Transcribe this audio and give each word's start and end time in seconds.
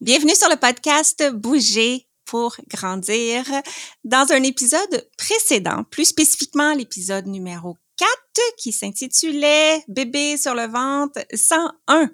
Bienvenue 0.00 0.36
sur 0.36 0.48
le 0.48 0.54
podcast 0.54 1.28
Bouger 1.32 2.06
pour 2.24 2.54
grandir. 2.68 3.44
Dans 4.04 4.30
un 4.30 4.44
épisode 4.44 5.10
précédent, 5.16 5.82
plus 5.90 6.04
spécifiquement 6.04 6.72
l'épisode 6.72 7.26
numéro 7.26 7.76
4 7.96 8.10
qui 8.58 8.70
s'intitulait 8.70 9.82
Bébé 9.88 10.36
sur 10.36 10.54
le 10.54 10.68
ventre 10.68 11.20
101, 11.34 12.12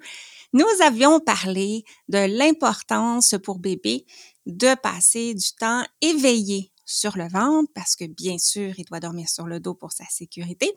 nous 0.53 0.65
avions 0.81 1.19
parlé 1.19 1.83
de 2.07 2.17
l'importance 2.17 3.35
pour 3.43 3.59
bébé 3.59 4.07
de 4.47 4.73
passer 4.81 5.35
du 5.35 5.53
temps 5.53 5.85
éveillé 6.01 6.71
sur 6.85 7.15
le 7.15 7.29
ventre 7.29 7.71
parce 7.75 7.95
que 7.95 8.05
bien 8.05 8.39
sûr, 8.39 8.73
il 8.79 8.85
doit 8.85 8.99
dormir 8.99 9.29
sur 9.29 9.45
le 9.45 9.59
dos 9.59 9.75
pour 9.75 9.91
sa 9.91 10.05
sécurité 10.05 10.75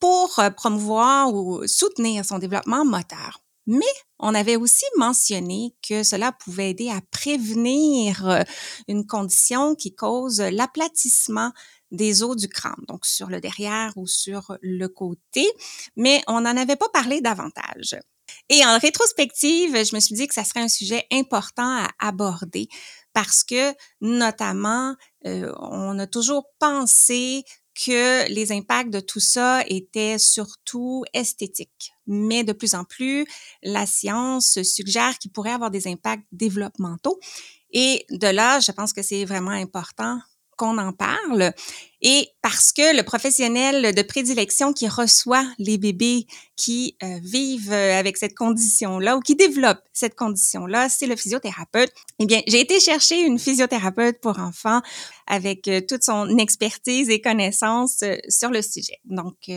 pour 0.00 0.40
promouvoir 0.56 1.34
ou 1.34 1.66
soutenir 1.66 2.24
son 2.24 2.38
développement 2.38 2.86
moteur. 2.86 3.43
Mais 3.66 3.84
on 4.18 4.34
avait 4.34 4.56
aussi 4.56 4.84
mentionné 4.96 5.74
que 5.86 6.02
cela 6.02 6.32
pouvait 6.32 6.70
aider 6.70 6.90
à 6.90 7.00
prévenir 7.10 8.28
euh, 8.28 8.42
une 8.88 9.06
condition 9.06 9.74
qui 9.74 9.94
cause 9.94 10.40
l'aplatissement 10.40 11.52
des 11.90 12.22
os 12.22 12.36
du 12.36 12.48
crâne, 12.48 12.82
donc 12.88 13.06
sur 13.06 13.28
le 13.28 13.40
derrière 13.40 13.92
ou 13.96 14.06
sur 14.06 14.56
le 14.62 14.88
côté, 14.88 15.46
mais 15.96 16.22
on 16.26 16.40
n'en 16.40 16.56
avait 16.56 16.76
pas 16.76 16.88
parlé 16.88 17.20
davantage. 17.20 17.96
Et 18.48 18.64
en 18.64 18.78
rétrospective, 18.78 19.84
je 19.84 19.94
me 19.94 20.00
suis 20.00 20.14
dit 20.14 20.26
que 20.26 20.34
ça 20.34 20.44
serait 20.44 20.60
un 20.60 20.68
sujet 20.68 21.06
important 21.12 21.84
à 21.84 21.90
aborder 21.98 22.68
parce 23.12 23.44
que, 23.44 23.74
notamment, 24.00 24.96
euh, 25.26 25.52
on 25.58 25.98
a 25.98 26.06
toujours 26.06 26.46
pensé 26.58 27.44
que 27.74 28.28
les 28.30 28.52
impacts 28.52 28.90
de 28.90 29.00
tout 29.00 29.20
ça 29.20 29.62
étaient 29.66 30.18
surtout 30.18 31.04
esthétiques. 31.12 31.92
Mais 32.06 32.44
de 32.44 32.52
plus 32.52 32.74
en 32.74 32.84
plus, 32.84 33.26
la 33.62 33.86
science 33.86 34.62
suggère 34.62 35.18
qu'il 35.18 35.32
pourrait 35.32 35.52
avoir 35.52 35.70
des 35.70 35.88
impacts 35.88 36.26
développementaux. 36.32 37.18
Et 37.72 38.06
de 38.10 38.28
là, 38.28 38.60
je 38.60 38.72
pense 38.72 38.92
que 38.92 39.02
c'est 39.02 39.24
vraiment 39.24 39.50
important 39.50 40.20
qu'on 40.56 40.78
en 40.78 40.92
parle. 40.92 41.52
Et 42.06 42.28
parce 42.42 42.70
que 42.72 42.94
le 42.94 43.02
professionnel 43.02 43.94
de 43.94 44.02
prédilection 44.02 44.74
qui 44.74 44.86
reçoit 44.88 45.46
les 45.58 45.78
bébés 45.78 46.26
qui 46.54 46.98
euh, 47.02 47.18
vivent 47.22 47.72
euh, 47.72 47.98
avec 47.98 48.18
cette 48.18 48.34
condition-là 48.34 49.16
ou 49.16 49.20
qui 49.20 49.36
développent 49.36 49.82
cette 49.94 50.14
condition-là, 50.14 50.90
c'est 50.90 51.06
le 51.06 51.16
physiothérapeute. 51.16 51.90
Eh 52.18 52.26
bien, 52.26 52.42
j'ai 52.46 52.60
été 52.60 52.78
chercher 52.78 53.22
une 53.22 53.38
physiothérapeute 53.38 54.20
pour 54.20 54.38
enfants 54.38 54.82
avec 55.26 55.66
euh, 55.66 55.80
toute 55.80 56.02
son 56.04 56.36
expertise 56.36 57.08
et 57.08 57.22
connaissances 57.22 58.04
sur 58.28 58.50
le 58.50 58.60
sujet. 58.60 59.00
Donc, 59.06 59.50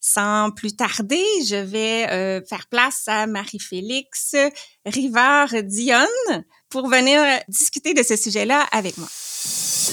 sans 0.00 0.50
plus 0.50 0.74
tarder, 0.74 1.24
je 1.46 1.54
vais 1.54 2.42
faire 2.48 2.66
place 2.68 3.04
à 3.06 3.28
Marie-Félix 3.28 4.34
Rivard-Dionne 4.84 6.44
pour 6.68 6.88
venir 6.88 7.22
discuter 7.46 7.94
de 7.94 8.02
ce 8.02 8.16
sujet-là 8.16 8.66
avec 8.72 8.98
moi. 8.98 9.08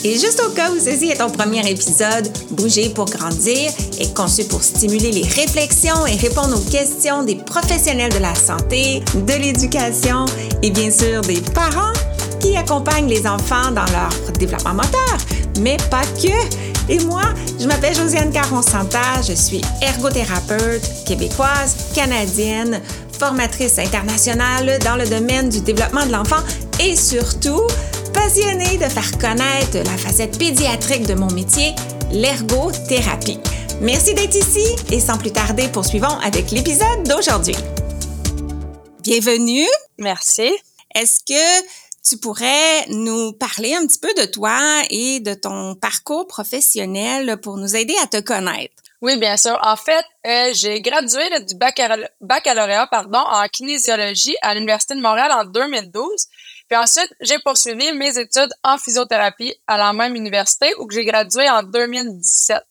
Et 0.04 0.18
juste 0.18 0.42
au 0.48 0.52
cas 0.52 0.72
où 0.72 0.80
ceci 0.80 1.10
est 1.10 1.18
ton 1.18 1.30
premier 1.30 1.68
épisode, 1.70 2.32
Bouger 2.52 2.90
pour 2.90 3.06
grandir 3.06 3.70
est 4.00 4.16
conçu 4.16 4.46
pour 4.46 4.64
stimuler 4.64 5.12
les 5.12 5.24
réflexions 5.24 6.06
et 6.06 6.16
répondre 6.16 6.56
aux 6.56 6.70
questions 6.70 7.24
des 7.24 7.36
professionnels 7.36 8.14
de 8.14 8.20
la 8.20 8.34
santé, 8.34 9.04
de 9.14 9.34
l'éducation 9.34 10.26
et 10.64 10.72
bien 10.72 10.90
sûr 10.90 11.22
des 11.22 11.42
parents 11.54 11.92
qui 12.40 12.56
accompagnent 12.56 13.10
les 13.10 13.28
enfants 13.28 13.72
dans 13.72 13.86
leur 13.92 14.10
développement 14.38 14.76
moteur, 14.76 15.18
mais 15.60 15.78
pas 15.92 16.06
que. 16.22 16.92
Et 16.92 17.00
moi, 17.00 17.24
je 17.60 17.68
m'appelle 17.68 17.94
Josiane 17.94 18.32
Caron-Santa, 18.32 19.22
je 19.28 19.34
suis 19.34 19.62
ergothérapeute 19.82 20.82
québécoise, 21.06 21.76
canadienne, 21.94 22.82
formatrice 23.20 23.78
internationale 23.78 24.80
dans 24.86 24.96
le 24.96 25.06
domaine 25.06 25.50
du 25.50 25.60
développement 25.60 26.06
de 26.06 26.12
l'enfant 26.14 26.42
et 26.80 26.96
surtout 26.96 27.62
passionnée 28.12 28.78
de 28.78 28.86
faire 28.86 29.18
connaître 29.18 29.78
la 29.78 29.98
facette 29.98 30.38
pédiatrique 30.38 31.06
de 31.06 31.14
mon 31.14 31.32
métier, 31.32 31.74
l'ergothérapie. 32.12 33.40
Merci 33.82 34.14
d'être 34.14 34.36
ici 34.36 34.66
et 34.92 35.00
sans 35.00 35.18
plus 35.18 35.32
tarder, 35.32 35.68
poursuivons 35.70 36.18
avec 36.24 36.52
l'épisode 36.52 37.04
d'aujourd'hui. 37.08 37.56
Bienvenue. 39.02 39.68
Merci. 39.98 40.52
Est-ce 40.96 41.20
que 41.24 41.66
tu 42.08 42.18
pourrais 42.18 42.86
nous 42.90 43.34
parler 43.34 43.76
un 43.76 43.86
petit 43.86 44.00
peu 44.00 44.14
de 44.16 44.26
toi 44.26 44.60
et 44.90 45.20
de 45.20 45.34
ton 45.34 45.76
parcours 45.76 46.28
professionnel 46.28 47.38
pour 47.42 47.58
nous 47.58 47.76
aider 47.76 47.96
à 48.04 48.08
te 48.08 48.20
connaître? 48.20 48.74
Oui, 49.02 49.18
bien 49.18 49.38
sûr. 49.38 49.58
En 49.64 49.78
fait, 49.78 50.04
euh, 50.28 50.52
j'ai 50.54 50.82
gradué 50.82 51.24
du 51.48 51.56
baccalauréat, 51.56 52.88
pardon, 52.88 53.20
en 53.20 53.48
kinésiologie 53.48 54.36
à 54.42 54.54
l'Université 54.54 54.96
de 54.96 55.02
Montréal 55.02 55.32
en 55.32 55.46
2012. 55.46 56.28
Puis 56.70 56.78
ensuite, 56.78 57.12
j'ai 57.20 57.40
poursuivi 57.40 57.92
mes 57.94 58.20
études 58.20 58.54
en 58.64 58.78
physiothérapie 58.78 59.56
à 59.66 59.76
la 59.76 59.92
même 59.92 60.16
université 60.16 60.72
où 60.78 60.90
j'ai 60.92 61.04
gradué 61.04 61.50
en 61.50 61.64
2017. 61.64 62.62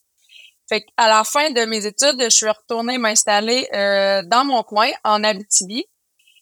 Fait 0.69 0.85
à 0.95 1.09
la 1.09 1.23
fin 1.25 1.49
de 1.49 1.65
mes 1.65 1.85
études, 1.85 2.21
je 2.21 2.29
suis 2.29 2.47
retournée 2.47 2.97
m'installer 2.97 3.67
euh, 3.73 4.21
dans 4.25 4.45
mon 4.45 4.63
coin 4.63 4.89
en 5.03 5.21
Abitibi. 5.23 5.83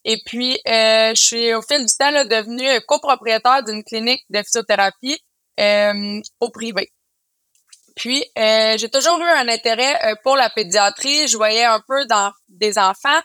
Et 0.05 0.21
puis, 0.23 0.59
euh, 0.67 1.15
je 1.15 1.21
suis 1.21 1.53
au 1.55 1.63
fil 1.63 1.83
du 1.83 1.93
temps 1.97 2.11
là, 2.11 2.25
devenue 2.25 2.79
copropriétaire 2.87 3.63
d'une 3.63 3.83
clinique 3.83 4.23
de 4.29 4.43
physiothérapie 4.43 5.19
euh, 5.59 6.21
au 6.39 6.49
privé. 6.51 6.91
Puis, 7.95 8.23
j'ai 8.35 8.89
toujours 8.91 9.17
eu 9.19 9.23
un 9.23 9.47
intérêt 9.47 10.15
pour 10.21 10.35
la 10.35 10.51
pédiatrie. 10.51 11.27
Je 11.27 11.35
voyais 11.35 11.63
un 11.63 11.81
peu 11.87 12.05
dans 12.05 12.31
des 12.47 12.77
enfants. 12.77 13.19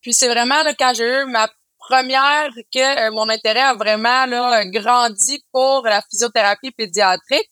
Puis, 0.00 0.14
c'est 0.14 0.28
vraiment 0.28 0.62
là, 0.62 0.72
quand 0.78 0.94
j'ai 0.94 1.04
eu 1.04 1.26
ma 1.26 1.46
première 1.90 2.50
que 2.72 3.06
euh, 3.06 3.10
mon 3.10 3.28
intérêt 3.28 3.60
a 3.60 3.74
vraiment 3.74 4.26
grandi 4.66 5.44
pour 5.52 5.82
la 5.84 6.00
physiothérapie 6.08 6.70
pédiatrique. 6.70 7.50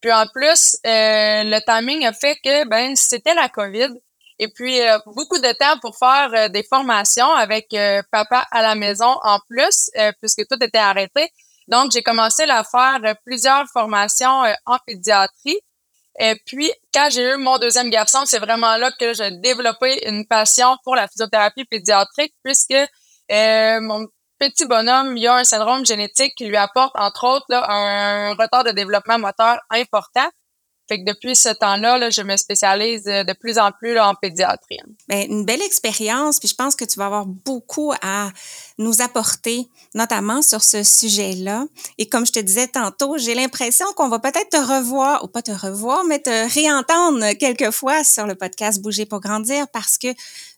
Puis 0.00 0.12
en 0.12 0.26
plus, 0.26 0.76
euh, 0.86 1.42
le 1.44 1.58
timing 1.64 2.06
a 2.06 2.12
fait 2.12 2.36
que 2.44 2.68
ben 2.68 2.94
c'était 2.96 3.34
la 3.34 3.48
COVID. 3.48 3.90
Et 4.38 4.48
puis 4.48 4.80
euh, 4.80 4.98
beaucoup 5.06 5.38
de 5.38 5.52
temps 5.52 5.78
pour 5.80 5.96
faire 5.96 6.50
des 6.50 6.64
formations 6.64 7.32
avec 7.32 7.74
papa 8.10 8.46
à 8.50 8.60
la 8.62 8.74
maison 8.74 9.18
en 9.22 9.38
plus, 9.48 9.90
puisque 10.20 10.46
tout 10.48 10.58
était 10.60 10.78
arrêté. 10.78 11.30
Donc 11.68 11.92
j'ai 11.92 12.02
commencé 12.02 12.42
à 12.44 12.64
faire 12.64 13.00
plusieurs 13.24 13.66
formations 13.72 14.42
en 14.66 14.78
pédiatrie. 14.86 15.60
Et 16.18 16.34
puis, 16.46 16.72
quand 16.94 17.08
j'ai 17.10 17.34
eu 17.34 17.36
mon 17.36 17.58
deuxième 17.58 17.90
garçon, 17.90 18.20
c'est 18.24 18.38
vraiment 18.38 18.78
là 18.78 18.90
que 18.98 19.12
j'ai 19.12 19.32
développé 19.32 20.08
une 20.08 20.26
passion 20.26 20.78
pour 20.82 20.96
la 20.96 21.08
physiothérapie 21.08 21.66
pédiatrique, 21.66 22.32
puisque 22.42 22.74
euh, 23.30 23.80
mon 23.80 24.06
petit 24.38 24.66
bonhomme, 24.66 25.16
il 25.16 25.26
a 25.26 25.36
un 25.36 25.44
syndrome 25.44 25.84
génétique 25.84 26.34
qui 26.36 26.46
lui 26.46 26.56
apporte, 26.56 26.94
entre 26.96 27.24
autres, 27.26 27.46
là, 27.48 27.64
un 27.68 28.34
retard 28.34 28.64
de 28.64 28.70
développement 28.70 29.18
moteur 29.18 29.58
important. 29.70 30.28
Fait 30.88 31.00
que 31.00 31.04
depuis 31.04 31.34
ce 31.34 31.48
temps-là, 31.48 31.98
là, 31.98 32.10
je 32.10 32.22
me 32.22 32.36
spécialise 32.36 33.08
euh, 33.08 33.24
de 33.24 33.32
plus 33.32 33.58
en 33.58 33.72
plus 33.72 33.94
là, 33.94 34.08
en 34.08 34.14
pédiatrie. 34.14 34.78
Bien, 35.08 35.24
une 35.28 35.44
belle 35.44 35.62
expérience, 35.62 36.38
puis 36.38 36.48
je 36.48 36.54
pense 36.54 36.76
que 36.76 36.84
tu 36.84 36.98
vas 36.98 37.06
avoir 37.06 37.26
beaucoup 37.26 37.92
à 38.02 38.30
nous 38.78 39.02
apporter, 39.02 39.68
notamment 39.94 40.42
sur 40.42 40.62
ce 40.62 40.84
sujet-là. 40.84 41.64
Et 41.98 42.08
comme 42.08 42.24
je 42.24 42.32
te 42.32 42.38
disais 42.38 42.68
tantôt, 42.68 43.18
j'ai 43.18 43.34
l'impression 43.34 43.86
qu'on 43.96 44.08
va 44.08 44.20
peut-être 44.20 44.50
te 44.50 44.56
revoir, 44.58 45.24
ou 45.24 45.28
pas 45.28 45.42
te 45.42 45.50
revoir, 45.50 46.04
mais 46.04 46.20
te 46.20 46.54
réentendre 46.54 47.36
quelquefois 47.36 48.04
sur 48.04 48.26
le 48.26 48.36
podcast 48.36 48.80
Bouger 48.80 49.06
pour 49.06 49.20
grandir 49.20 49.66
parce 49.72 49.98
que 49.98 50.08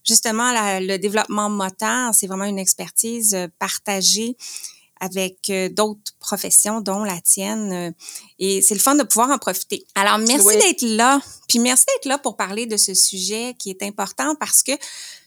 justement, 0.08 0.52
le 0.80 0.96
développement 0.96 1.50
moteur, 1.50 2.14
c'est 2.14 2.26
vraiment 2.26 2.44
une 2.44 2.58
expertise 2.58 3.34
euh, 3.34 3.46
partagée 3.58 4.36
avec 5.00 5.48
euh, 5.50 5.68
d'autres 5.68 6.12
professions, 6.18 6.80
dont 6.80 7.04
la 7.04 7.20
tienne. 7.20 7.72
Euh, 7.72 7.90
et 8.38 8.62
c'est 8.62 8.74
le 8.74 8.80
fun 8.80 8.96
de 8.96 9.04
pouvoir 9.04 9.30
en 9.30 9.38
profiter. 9.38 9.86
Alors, 9.94 10.18
merci 10.18 10.56
d'être 10.58 10.82
là. 10.82 11.20
Puis 11.48 11.60
merci 11.60 11.84
d'être 11.94 12.06
là 12.06 12.18
pour 12.18 12.36
parler 12.36 12.66
de 12.66 12.76
ce 12.76 12.94
sujet 12.94 13.54
qui 13.58 13.70
est 13.70 13.82
important 13.82 14.34
parce 14.40 14.62
que 14.62 14.72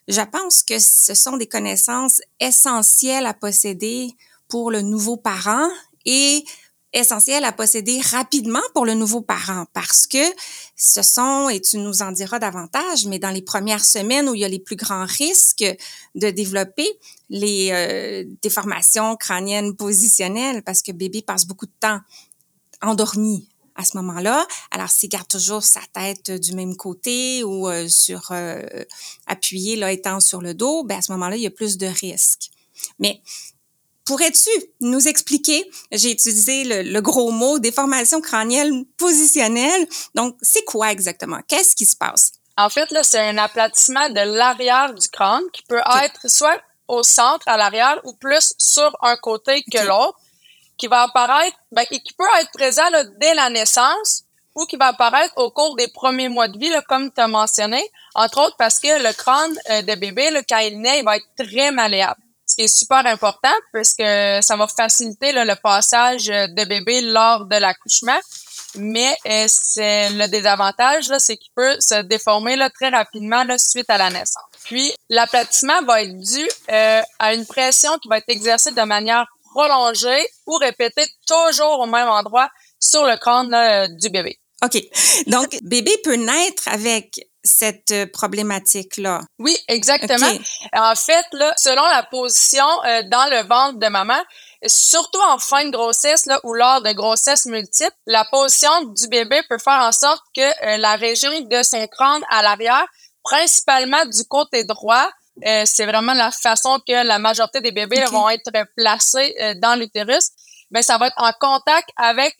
je 0.07 0.21
pense 0.21 0.63
que 0.63 0.79
ce 0.79 1.13
sont 1.13 1.37
des 1.37 1.47
connaissances 1.47 2.19
essentielles 2.39 3.25
à 3.25 3.33
posséder 3.33 4.11
pour 4.49 4.71
le 4.71 4.81
nouveau 4.81 5.15
parent 5.15 5.69
et 6.05 6.43
essentiel 6.93 7.45
à 7.45 7.53
posséder 7.53 8.01
rapidement 8.01 8.61
pour 8.73 8.85
le 8.85 8.93
nouveau 8.93 9.21
parent 9.21 9.65
parce 9.73 10.07
que 10.07 10.17
ce 10.83 11.03
sont, 11.03 11.47
et 11.47 11.61
tu 11.61 11.77
nous 11.77 12.01
en 12.01 12.11
diras 12.11 12.39
davantage, 12.39 13.05
mais 13.05 13.19
dans 13.19 13.29
les 13.29 13.43
premières 13.43 13.85
semaines 13.85 14.27
où 14.27 14.33
il 14.33 14.41
y 14.41 14.45
a 14.45 14.47
les 14.47 14.59
plus 14.59 14.75
grands 14.75 15.05
risques 15.05 15.63
de 16.15 16.29
développer 16.31 16.87
les 17.29 17.69
euh, 17.71 18.23
déformations 18.41 19.15
crâniennes 19.15 19.75
positionnelles 19.75 20.63
parce 20.63 20.81
que 20.81 20.91
bébé 20.91 21.21
passe 21.21 21.45
beaucoup 21.45 21.67
de 21.67 21.73
temps 21.79 21.99
endormi 22.81 23.47
à 23.75 23.85
ce 23.85 23.95
moment-là. 23.97 24.47
Alors, 24.71 24.89
s'il 24.89 25.09
garde 25.09 25.27
toujours 25.27 25.61
sa 25.61 25.81
tête 25.93 26.31
du 26.31 26.53
même 26.53 26.75
côté 26.75 27.43
ou 27.43 27.69
euh, 27.69 27.87
sur 27.87 28.31
euh, 28.31 28.63
appuyé, 29.27 29.75
là, 29.75 29.91
étant 29.91 30.19
sur 30.19 30.41
le 30.41 30.55
dos, 30.55 30.83
ben 30.83 30.97
à 30.97 31.01
ce 31.03 31.11
moment-là, 31.11 31.35
il 31.35 31.43
y 31.43 31.47
a 31.47 31.51
plus 31.51 31.77
de 31.77 31.85
risques. 31.85 32.49
Mais 32.97 33.21
Pourrais-tu 34.05 34.49
nous 34.79 35.07
expliquer, 35.07 35.69
j'ai 35.91 36.11
utilisé 36.11 36.83
le, 36.83 36.99
gros 37.01 37.31
mot, 37.31 37.59
déformation 37.59 38.19
crânienne 38.19 38.85
positionnelle. 38.97 39.87
Donc, 40.15 40.35
c'est 40.41 40.63
quoi 40.63 40.91
exactement? 40.91 41.39
Qu'est-ce 41.47 41.75
qui 41.75 41.85
se 41.85 41.95
passe? 41.95 42.31
En 42.57 42.69
fait, 42.69 42.91
là, 42.91 43.03
c'est 43.03 43.19
un 43.19 43.37
aplatissement 43.37 44.09
de 44.09 44.21
l'arrière 44.37 44.93
du 44.93 45.07
crâne 45.07 45.43
qui 45.53 45.63
peut 45.63 45.81
être 46.03 46.29
soit 46.29 46.61
au 46.87 47.03
centre, 47.03 47.47
à 47.47 47.57
l'arrière, 47.57 48.01
ou 48.03 48.13
plus 48.13 48.53
sur 48.57 48.95
un 49.01 49.15
côté 49.15 49.63
que 49.71 49.79
l'autre, 49.87 50.19
qui 50.77 50.87
va 50.87 51.03
apparaître, 51.03 51.55
ben, 51.71 51.85
qui 51.85 52.13
peut 52.17 52.23
être 52.41 52.51
présent 52.51 52.89
là, 52.89 53.03
dès 53.19 53.33
la 53.35 53.49
naissance 53.49 54.23
ou 54.55 54.65
qui 54.65 54.75
va 54.75 54.87
apparaître 54.87 55.33
au 55.37 55.49
cours 55.51 55.75
des 55.75 55.87
premiers 55.87 56.27
mois 56.27 56.47
de 56.47 56.57
vie, 56.57 56.69
là, 56.69 56.81
comme 56.81 57.11
tu 57.11 57.21
as 57.21 57.27
mentionné, 57.27 57.81
entre 58.15 58.41
autres 58.41 58.57
parce 58.57 58.79
que 58.79 59.01
le 59.01 59.13
crâne 59.13 59.55
euh, 59.69 59.81
de 59.83 59.95
bébé, 59.95 60.29
là, 60.31 60.41
quand 60.47 60.57
il 60.57 60.81
naît, 60.81 60.99
il 60.99 61.05
va 61.05 61.17
être 61.17 61.27
très 61.37 61.71
malléable. 61.71 62.19
Ce 62.51 62.55
qui 62.57 62.63
est 62.63 62.67
super 62.67 63.05
important 63.05 63.53
puisque 63.71 64.01
ça 64.01 64.57
va 64.57 64.67
faciliter 64.67 65.31
le 65.31 65.55
passage 65.55 66.25
de 66.25 66.65
bébé 66.65 66.99
lors 66.99 67.45
de 67.45 67.55
l'accouchement. 67.55 68.19
Mais 68.75 69.15
euh, 69.25 69.45
c'est 69.47 70.09
le 70.09 70.27
désavantage, 70.27 71.05
c'est 71.19 71.37
qu'il 71.37 71.51
peut 71.55 71.77
se 71.79 72.01
déformer 72.01 72.57
là, 72.57 72.69
très 72.69 72.89
rapidement 72.89 73.45
là, 73.45 73.57
suite 73.57 73.89
à 73.89 73.97
la 73.97 74.09
naissance. 74.09 74.43
Puis 74.65 74.91
l'aplatissement 75.07 75.81
va 75.83 76.03
être 76.03 76.17
dû 76.17 76.45
euh, 76.71 77.01
à 77.19 77.33
une 77.33 77.45
pression 77.45 77.97
qui 77.99 78.09
va 78.09 78.17
être 78.17 78.29
exercée 78.29 78.71
de 78.71 78.81
manière 78.81 79.27
prolongée 79.53 80.27
ou 80.45 80.55
répétée 80.55 81.07
toujours 81.25 81.79
au 81.79 81.85
même 81.85 82.09
endroit 82.09 82.49
sur 82.81 83.05
le 83.05 83.15
crâne 83.15 83.95
du 83.95 84.09
bébé. 84.09 84.39
OK. 84.63 84.77
Donc, 85.27 85.57
bébé 85.63 85.97
peut 86.03 86.15
naître 86.15 86.67
avec 86.67 87.30
cette 87.43 87.91
euh, 87.91 88.05
problématique-là. 88.05 89.21
Oui, 89.39 89.57
exactement. 89.67 90.27
En 90.73 90.95
fait, 90.95 91.25
là, 91.31 91.53
selon 91.57 91.83
la 91.83 92.03
position 92.03 92.65
euh, 92.85 93.03
dans 93.03 93.29
le 93.29 93.47
ventre 93.47 93.79
de 93.79 93.87
maman, 93.87 94.19
surtout 94.65 95.19
en 95.29 95.39
fin 95.39 95.65
de 95.65 95.71
grossesse 95.71 96.25
là, 96.27 96.39
ou 96.43 96.53
lors 96.53 96.81
de 96.81 96.91
grossesse 96.91 97.45
multiple, 97.45 97.95
la 98.05 98.25
position 98.25 98.83
du 98.83 99.07
bébé 99.07 99.41
peut 99.49 99.57
faire 99.57 99.81
en 99.81 99.91
sorte 99.91 100.21
que 100.35 100.41
euh, 100.41 100.77
la 100.77 100.95
région 100.95 101.31
de 101.41 101.63
son 101.63 101.85
crâne 101.87 102.23
à 102.29 102.41
l'arrière, 102.41 102.85
principalement 103.23 104.05
du 104.05 104.23
côté 104.25 104.63
droit, 104.63 105.09
c'est 105.65 105.85
vraiment 105.85 106.13
la 106.13 106.29
façon 106.29 106.79
que 106.85 107.05
la 107.05 107.17
majorité 107.17 107.61
des 107.61 107.71
bébés 107.71 108.03
vont 108.11 108.29
être 108.29 108.51
placés 108.75 109.33
dans 109.61 109.79
l'utérus 109.79 110.29
ben 110.71 110.81
ça 110.81 110.97
va 110.97 111.07
être 111.07 111.21
en 111.21 111.31
contact 111.39 111.89
avec 111.95 112.35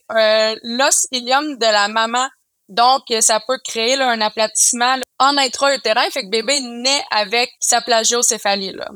l'os 0.64 1.08
ilium 1.12 1.58
de 1.58 1.66
la 1.66 1.88
maman. 1.88 2.28
Donc, 2.72 3.04
ça 3.20 3.42
peut 3.46 3.60
créer 3.66 3.98
là, 3.98 4.10
un 4.10 4.22
aplatissement 4.22 4.96
en 5.20 5.38
intra-utérin. 5.38 6.10
Fait 6.10 6.24
que 6.24 6.30
bébé 6.30 6.62
naît 6.62 7.04
avec 7.12 7.52
sa 7.60 7.82
plagiocéphalie. 7.82 8.72
Là. 8.72 8.90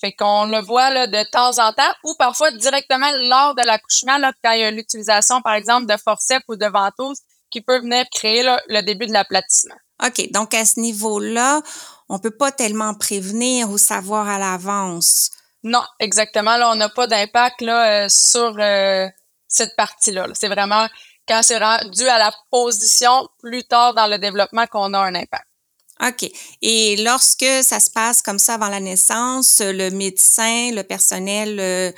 Fait 0.00 0.12
qu'on 0.12 0.46
le 0.46 0.60
voit 0.60 0.90
là, 0.90 1.08
de 1.08 1.22
temps 1.30 1.58
en 1.58 1.72
temps 1.72 1.92
ou 2.04 2.14
parfois 2.16 2.52
directement 2.52 3.10
lors 3.22 3.56
de 3.56 3.62
l'accouchement, 3.62 4.18
là, 4.18 4.32
quand 4.44 4.52
il 4.52 4.60
y 4.60 4.64
a 4.64 4.70
l'utilisation, 4.70 5.42
par 5.42 5.54
exemple, 5.54 5.86
de 5.86 5.96
forceps 5.96 6.44
ou 6.46 6.54
de 6.54 6.66
ventouses 6.66 7.18
qui 7.50 7.60
peut 7.60 7.80
venir 7.80 8.04
créer 8.12 8.44
là, 8.44 8.62
le 8.68 8.82
début 8.82 9.06
de 9.06 9.12
l'aplatissement. 9.12 9.74
OK. 10.06 10.30
Donc, 10.30 10.54
à 10.54 10.64
ce 10.64 10.78
niveau-là, 10.78 11.60
on 12.08 12.20
peut 12.20 12.30
pas 12.30 12.52
tellement 12.52 12.94
prévenir 12.94 13.68
ou 13.68 13.78
savoir 13.78 14.28
à 14.28 14.38
l'avance. 14.38 15.30
Non, 15.64 15.82
exactement. 15.98 16.56
Là, 16.56 16.70
on 16.70 16.76
n'a 16.76 16.88
pas 16.88 17.08
d'impact 17.08 17.62
là 17.62 18.04
euh, 18.04 18.08
sur 18.08 18.54
euh, 18.60 19.08
cette 19.48 19.74
partie-là. 19.74 20.28
c'est 20.34 20.48
vraiment 20.48 20.86
quand 21.28 21.40
c'est 21.42 21.58
dû 21.90 22.08
à 22.08 22.18
la 22.18 22.32
position 22.50 23.28
plus 23.38 23.64
tard 23.64 23.94
dans 23.94 24.06
le 24.06 24.18
développement 24.18 24.66
qu'on 24.66 24.94
a 24.94 24.98
un 24.98 25.14
impact. 25.14 25.44
OK. 26.00 26.30
Et 26.62 26.96
lorsque 26.96 27.46
ça 27.62 27.80
se 27.80 27.90
passe 27.90 28.22
comme 28.22 28.38
ça 28.38 28.54
avant 28.54 28.68
la 28.68 28.78
naissance, 28.78 29.60
le 29.60 29.90
médecin, 29.90 30.70
le 30.72 30.82
personnel 30.82 31.58
euh, 31.58 31.90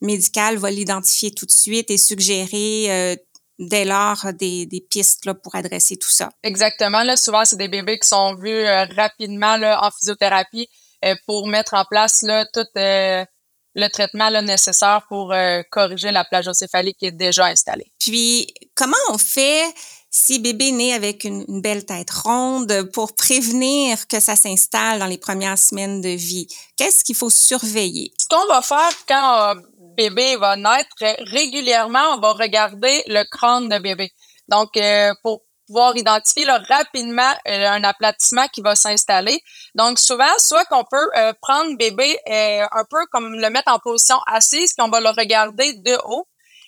médical 0.00 0.56
va 0.56 0.70
l'identifier 0.70 1.30
tout 1.32 1.46
de 1.46 1.52
suite 1.52 1.88
et 1.90 1.96
suggérer 1.96 3.16
dès 3.60 3.84
lors 3.84 4.32
des, 4.32 4.66
des 4.66 4.80
pistes 4.80 5.24
là, 5.24 5.34
pour 5.34 5.54
adresser 5.54 5.96
tout 5.96 6.10
ça. 6.10 6.30
Exactement. 6.42 7.04
Là, 7.04 7.16
souvent, 7.16 7.44
c'est 7.44 7.56
des 7.56 7.68
bébés 7.68 8.00
qui 8.00 8.08
sont 8.08 8.34
vus 8.34 8.66
rapidement 8.96 9.56
là, 9.56 9.78
en 9.84 9.92
physiothérapie 9.92 10.68
euh, 11.04 11.14
pour 11.26 11.46
mettre 11.46 11.74
en 11.74 11.84
place 11.84 12.22
là, 12.22 12.46
tout 12.52 12.66
euh, 12.78 13.24
le 13.74 13.88
traitement 13.88 14.30
là, 14.30 14.42
nécessaire 14.42 15.02
pour 15.08 15.32
euh, 15.32 15.62
corriger 15.70 16.10
la 16.10 16.24
plagiocéphalie 16.24 16.94
qui 16.94 17.06
est 17.06 17.12
déjà 17.12 17.46
installée. 17.46 17.90
Puis, 17.98 18.52
comment 18.74 18.96
on 19.10 19.18
fait 19.18 19.64
si 20.10 20.38
bébé 20.38 20.70
naît 20.70 20.92
avec 20.92 21.24
une, 21.24 21.60
belle 21.60 21.84
tête 21.84 22.10
ronde 22.10 22.90
pour 22.92 23.14
prévenir 23.14 24.06
que 24.06 24.20
ça 24.20 24.36
s'installe 24.36 25.00
dans 25.00 25.06
les 25.06 25.18
premières 25.18 25.58
semaines 25.58 26.00
de 26.00 26.10
vie? 26.10 26.46
Qu'est-ce 26.76 27.02
qu'il 27.02 27.16
faut 27.16 27.30
surveiller? 27.30 28.12
Ce 28.20 28.26
qu'on 28.28 28.46
va 28.46 28.62
faire 28.62 28.92
quand 29.08 29.54
bébé 29.96 30.36
va 30.36 30.56
naître, 30.56 30.94
régulièrement, 31.30 32.14
on 32.16 32.20
va 32.20 32.32
regarder 32.32 33.02
le 33.08 33.24
crâne 33.24 33.68
de 33.68 33.78
bébé. 33.78 34.12
Donc, 34.48 34.78
pour 35.22 35.43
pouvoir 35.66 35.96
identifier 35.96 36.44
là, 36.44 36.62
rapidement 36.68 37.32
euh, 37.48 37.68
un 37.68 37.84
aplatissement 37.84 38.46
qui 38.48 38.60
va 38.60 38.74
s'installer. 38.74 39.42
Donc 39.74 39.98
souvent, 39.98 40.32
soit 40.38 40.64
qu'on 40.66 40.84
peut 40.84 41.10
euh, 41.16 41.32
prendre 41.40 41.76
bébé 41.76 42.18
euh, 42.28 42.66
un 42.70 42.84
peu 42.88 43.04
comme 43.10 43.34
le 43.34 43.50
mettre 43.50 43.72
en 43.72 43.78
position 43.78 44.16
assise, 44.26 44.74
puis 44.74 44.84
on 44.84 44.90
va 44.90 45.00
le 45.00 45.10
regarder 45.10 45.72
de 45.74 45.96
haut. 46.06 46.26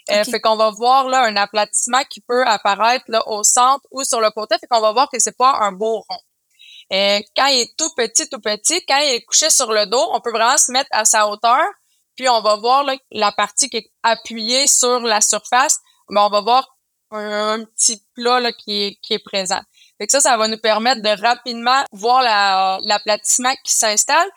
fait 0.09 0.41
qu'on 0.41 0.57
va 0.57 0.71
voir 0.71 1.09
là 1.09 1.25
un 1.25 1.37
aplatissement 1.37 2.03
qui 2.09 2.21
peut 2.21 2.45
apparaître 2.47 3.05
là 3.09 3.27
au 3.27 3.43
centre 3.43 3.85
ou 3.91 4.05
sur 4.05 4.21
le 4.21 4.31
côté, 4.31 4.57
fait 4.59 4.67
qu'on 4.69 4.81
va 4.81 4.93
voir 4.93 5.09
que 5.11 5.19
c'est 5.19 5.37
pas 5.37 5.59
un 5.61 5.73
beau 5.73 6.05
rond. 6.09 6.23
quand 7.37 7.47
il 7.47 7.61
est 7.63 7.77
tout 7.77 7.91
petit, 7.97 8.29
tout 8.29 8.41
petit, 8.41 8.85
quand 8.87 8.99
il 8.99 9.15
est 9.15 9.25
couché 9.25 9.51
sur 9.51 9.73
le 9.73 9.87
dos, 9.87 10.09
on 10.13 10.21
peut 10.21 10.31
vraiment 10.31 10.59
se 10.59 10.71
mettre 10.71 10.91
à 10.93 11.05
sa 11.05 11.29
hauteur, 11.29 11.63
puis 12.15 12.29
on 12.29 12.41
va 12.41 12.57
voir 12.57 12.85
là, 12.85 12.97
la 13.11 13.33
partie 13.33 13.69
qui 13.69 13.79
est 13.79 13.91
appuyée 14.03 14.67
sur 14.69 15.01
la 15.01 15.21
surface, 15.21 15.81
mais 16.09 16.21
on 16.21 16.31
va 16.31 16.41
voir 16.41 16.76
un, 17.11 17.65
petit 17.65 18.03
plat 18.15 18.41
là, 18.41 18.53
qui, 18.53 18.83
est, 18.83 18.99
qui 19.03 19.15
est 19.15 19.25
présent. 19.25 19.61
Fait 19.99 20.07
que 20.07 20.13
ça, 20.13 20.21
ça 20.21 20.37
va 20.37 20.49
nous 20.49 20.59
permettre 20.59 21.03
de 21.03 21.23
rapidement 21.23 21.85
voir 21.93 22.23
l'aplatissement 22.83 23.55
qui 23.65 23.73
s'installe. 23.73 24.29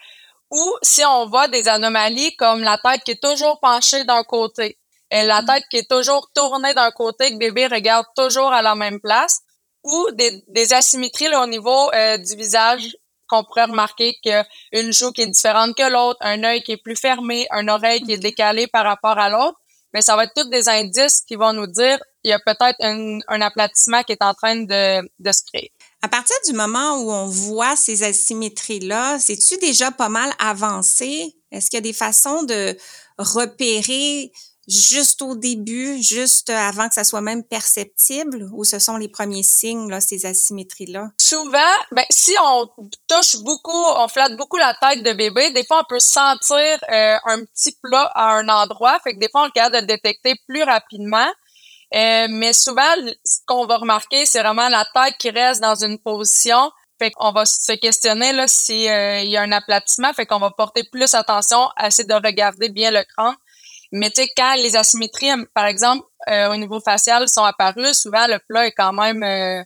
Ou 0.52 0.74
si 0.82 1.04
on 1.06 1.28
voit 1.28 1.48
des 1.48 1.68
anomalies 1.68 2.36
comme 2.36 2.62
la 2.62 2.78
tête 2.78 3.04
qui 3.04 3.12
est 3.12 3.22
toujours 3.22 3.60
penchée 3.60 4.04
d'un 4.04 4.24
côté, 4.24 4.80
et 5.12 5.24
la 5.24 5.44
tête 5.44 5.64
qui 5.70 5.78
est 5.78 5.90
toujours 5.90 6.30
tournée 6.34 6.74
d'un 6.74 6.92
côté, 6.92 7.32
que 7.32 7.38
bébé 7.38 7.68
regarde 7.68 8.06
toujours 8.16 8.52
à 8.52 8.62
la 8.62 8.76
même 8.76 9.00
place, 9.00 9.42
ou 9.84 10.08
des, 10.14 10.44
des 10.48 10.74
asymétries 10.74 11.30
là, 11.30 11.44
au 11.44 11.48
niveau 11.48 11.92
euh, 11.94 12.18
du 12.18 12.36
visage 12.36 12.96
qu'on 13.28 13.44
pourrait 13.44 13.66
remarquer 13.66 14.18
qu'une 14.24 14.92
joue 14.92 15.12
qui 15.12 15.22
est 15.22 15.28
différente 15.28 15.76
que 15.76 15.88
l'autre, 15.88 16.18
un 16.22 16.44
œil 16.44 16.64
qui 16.64 16.72
est 16.72 16.78
plus 16.78 16.96
fermé, 16.96 17.48
une 17.52 17.70
oreille 17.70 18.02
qui 18.02 18.14
est 18.14 18.18
décalée 18.18 18.66
par 18.66 18.86
rapport 18.86 19.20
à 19.20 19.30
l'autre 19.30 19.60
mais 19.94 20.02
ça 20.02 20.16
va 20.16 20.26
être 20.26 20.34
tous 20.36 20.50
des 20.50 20.70
indices 20.70 21.22
qui 21.22 21.36
vont 21.36 21.54
nous 21.54 21.68
dire 21.68 22.00
il 22.24 22.30
y 22.30 22.34
a 22.34 22.40
peut-être 22.40 22.76
un, 22.82 23.20
un, 23.28 23.42
aplatissement 23.42 24.04
qui 24.04 24.14
est 24.14 24.22
en 24.22 24.34
train 24.34 24.56
de, 24.56 25.10
de 25.20 25.32
se 25.32 25.42
créer. 25.44 25.72
À 26.02 26.08
partir 26.08 26.36
du 26.46 26.54
moment 26.54 26.98
où 26.98 27.12
on 27.12 27.28
voit 27.28 27.76
ces 27.76 28.04
asymétries-là, 28.04 29.20
c'est-tu 29.20 29.58
déjà 29.58 29.92
pas 29.92 30.10
mal 30.10 30.32
avancé? 30.40 31.36
Est-ce 31.52 31.70
qu'il 31.70 31.78
y 31.78 31.80
a 31.80 31.82
des 31.82 31.94
façons 31.94 32.44
de 32.44 32.78
repérer 33.18 34.32
juste 34.70 35.24
au 35.24 35.36
début, 35.36 36.02
juste 36.02 36.52
avant 36.52 36.88
que 36.88 36.94
ça 36.94 37.04
soit 37.04 37.22
même 37.22 37.44
perceptible, 37.44 38.48
ou 38.54 38.64
ce 38.64 38.78
sont 38.78 38.98
les 38.98 39.08
premiers 39.10 39.44
signes, 39.44 39.90
là, 39.90 40.00
ces 40.00 40.26
asymétries-là? 40.26 41.10
Souvent, 41.20 41.74
ben, 41.92 42.06
si 42.12 42.36
on 42.42 42.68
touche 43.08 43.38
beaucoup, 43.38 43.84
on 43.98 44.08
flatte 44.08 44.38
beaucoup 44.38 44.58
la 44.58 44.76
tête 44.80 45.04
de 45.04 45.14
bébé, 45.14 45.52
des 45.52 45.66
fois, 45.66 45.82
on 45.82 45.90
peut 45.90 46.00
sentir 46.00 46.78
euh, 46.92 47.18
un 47.26 47.44
petit 47.46 47.76
plat 47.82 48.12
à 48.14 48.36
un 48.36 48.48
endroit, 48.48 49.00
fait 49.04 49.16
que 49.16 49.20
des 49.20 49.30
fois, 49.30 49.44
on 49.44 49.48
est 49.48 49.52
capable 49.52 49.76
de 49.76 49.82
le 49.82 49.88
détecter 49.88 50.36
plus 50.48 50.64
rapidement. 50.64 51.28
Euh, 51.96 52.28
mais 52.30 52.54
souvent, 52.54 52.94
ce 53.26 53.40
qu'on 53.48 53.66
va 53.66 53.78
remarquer, 53.78 54.26
c'est 54.26 54.42
vraiment 54.42 54.70
la 54.70 54.86
tête 54.94 55.16
qui 55.18 55.30
reste 55.30 55.62
dans 55.62 55.76
une 55.76 56.00
position. 56.00 56.72
Fait 57.00 57.12
qu'on 57.12 57.32
va 57.32 57.46
se 57.46 57.72
questionner 57.74 58.34
là 58.34 58.48
s'il 58.48 58.90
euh, 58.90 59.22
y 59.22 59.38
a 59.38 59.42
un 59.42 59.52
aplatissement, 59.54 60.12
fait 60.14 60.26
qu'on 60.26 60.40
va 60.40 60.52
porter 60.52 60.84
plus 60.92 61.14
attention 61.14 61.70
à 61.78 61.88
essayer 61.88 62.08
de 62.08 62.14
regarder 62.14 62.70
bien 62.70 62.92
le 62.92 63.04
crâne. 63.04 63.36
Mais 63.92 64.10
tu 64.10 64.22
sais, 64.22 64.30
quand 64.36 64.56
les 64.56 64.76
asymétries, 64.76 65.32
par 65.56 65.66
exemple, 65.66 66.06
euh, 66.30 66.52
au 66.52 66.58
niveau 66.58 66.80
facial 66.82 67.28
sont 67.30 67.44
apparues, 67.44 67.94
souvent 67.94 68.28
le 68.28 68.38
plat 68.48 68.68
est 68.68 68.74
quand 68.74 68.92
même 68.92 69.24
euh, 69.24 69.64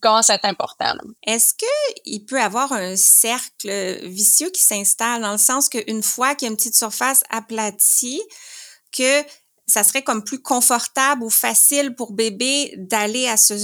commence 0.00 0.30
à 0.30 0.34
être 0.34 0.46
important. 0.46 0.94
Est-ce 1.26 1.54
que 1.54 2.00
il 2.06 2.24
peut 2.24 2.40
avoir 2.40 2.72
un 2.72 2.96
cercle 2.96 4.00
vicieux 4.02 4.50
qui 4.50 4.62
s'installe 4.62 5.22
dans 5.22 5.32
le 5.32 5.38
sens 5.38 5.68
qu'une 5.68 6.02
fois 6.02 6.34
qu'il 6.34 6.46
y 6.46 6.48
a 6.48 6.50
une 6.50 6.56
petite 6.56 6.74
surface 6.74 7.22
aplatie, 7.30 8.22
que 8.96 9.22
ça 9.66 9.82
serait 9.82 10.02
comme 10.02 10.22
plus 10.22 10.40
confortable 10.40 11.22
ou 11.22 11.30
facile 11.30 11.94
pour 11.94 12.12
bébé 12.12 12.72
d'aller 12.76 13.28
à 13.28 13.36
ce 13.36 13.54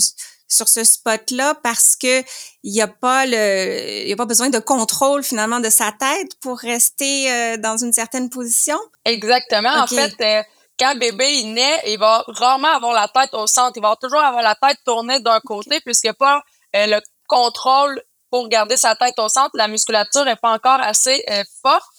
sur 0.52 0.68
ce 0.68 0.84
spot-là 0.84 1.54
parce 1.62 1.96
que 1.96 2.20
il 2.62 2.74
y 2.74 2.82
a 2.82 2.88
pas 2.88 3.24
le 3.26 4.02
il 4.02 4.08
y 4.08 4.12
a 4.12 4.16
pas 4.16 4.26
besoin 4.26 4.50
de 4.50 4.58
contrôle 4.58 5.22
finalement 5.22 5.60
de 5.60 5.70
sa 5.70 5.92
tête 5.92 6.38
pour 6.40 6.58
rester 6.58 7.32
euh, 7.32 7.56
dans 7.56 7.76
une 7.78 7.92
certaine 7.92 8.28
position? 8.28 8.78
Exactement. 9.04 9.72
En 9.74 9.86
fait, 9.86 10.14
euh, 10.20 10.42
quand 10.78 10.94
bébé 10.96 11.40
il 11.40 11.54
naît, 11.54 11.82
il 11.86 11.98
va 11.98 12.24
rarement 12.28 12.68
avoir 12.68 12.92
la 12.92 13.08
tête 13.08 13.32
au 13.32 13.46
centre. 13.46 13.72
Il 13.76 13.82
va 13.82 13.96
toujours 14.00 14.20
avoir 14.20 14.42
la 14.42 14.54
tête 14.54 14.78
tournée 14.84 15.20
d'un 15.20 15.40
côté 15.40 15.80
puisqu'il 15.80 16.08
n'y 16.08 16.10
a 16.10 16.14
pas 16.14 16.42
euh, 16.76 16.86
le 16.86 17.00
contrôle 17.26 18.02
pour 18.30 18.48
garder 18.48 18.76
sa 18.76 18.94
tête 18.94 19.18
au 19.18 19.28
centre. 19.28 19.50
La 19.54 19.68
musculature 19.68 20.26
est 20.28 20.40
pas 20.40 20.52
encore 20.52 20.80
assez 20.80 21.24
forte. 21.62 21.91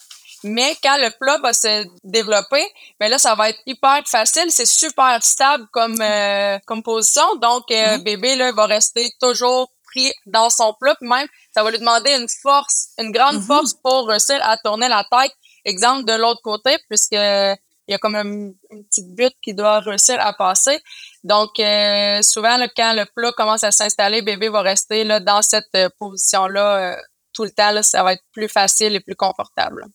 Mais 0.44 0.76
quand 0.84 0.98
le 0.98 1.10
plat 1.20 1.38
va 1.40 1.54
se 1.54 1.86
développer, 2.04 2.66
ben 3.00 3.10
là, 3.10 3.18
ça 3.18 3.36
va 3.36 3.50
être 3.50 3.60
hyper 3.66 4.02
facile. 4.06 4.50
C'est 4.50 4.66
super 4.66 5.22
stable 5.24 5.66
comme, 5.72 6.00
euh, 6.02 6.58
comme 6.66 6.84
position. 6.84 7.36
Donc, 7.42 7.70
euh, 7.72 7.98
bébé 8.00 8.36
là, 8.36 8.52
va 8.52 8.66
rester 8.66 9.10
toujours 9.22 9.72
pris 9.86 10.12
dans 10.26 10.50
son 10.50 10.74
plat, 10.80 10.96
puis 11.00 11.08
même, 11.08 11.28
ça 11.54 11.64
va 11.64 11.70
lui 11.72 11.78
demander 11.80 12.12
une 12.12 12.28
force, 12.42 12.90
une 12.98 13.12
grande 13.12 13.36
Mhm. 13.36 13.44
force 13.44 13.74
pour 13.76 14.08
réussir 14.08 14.40
à 14.42 14.58
tourner 14.58 14.88
la 14.88 15.04
tête, 15.12 15.32
exemple, 15.66 16.06
de 16.06 16.14
l'autre 16.14 16.42
côté, 16.44 16.78
puisque 16.90 17.12
il 17.14 17.92
y 17.92 17.94
a 17.94 17.98
comme 18.00 18.16
une, 18.16 18.56
une 18.72 18.86
petite 18.86 19.14
butte 19.14 19.36
qui 19.42 19.54
doit 19.54 19.80
réussir 19.82 20.18
à 20.20 20.34
passer. 20.34 20.82
Donc, 21.24 21.60
euh, 21.60 22.22
souvent, 22.22 22.58
là, 22.58 22.68
quand 22.76 22.94
le 22.94 23.06
plat 23.16 23.32
commence 23.34 23.64
à 23.64 23.72
s'installer, 23.72 24.22
bébé 24.22 24.50
va 24.50 24.62
rester 24.62 25.04
là, 25.04 25.20
dans 25.20 25.42
cette 25.42 25.74
euh, 25.76 25.90
position-là 26.00 26.94
euh, 26.94 27.02
tout 27.34 27.44
le 27.44 27.52
temps. 27.52 27.72
Là, 27.72 27.84
ça 27.84 28.02
va 28.04 28.14
être 28.14 28.24
plus 28.32 28.48
facile 28.48 28.96
et 28.96 29.00
plus 29.00 29.16
confortable. 29.16 29.86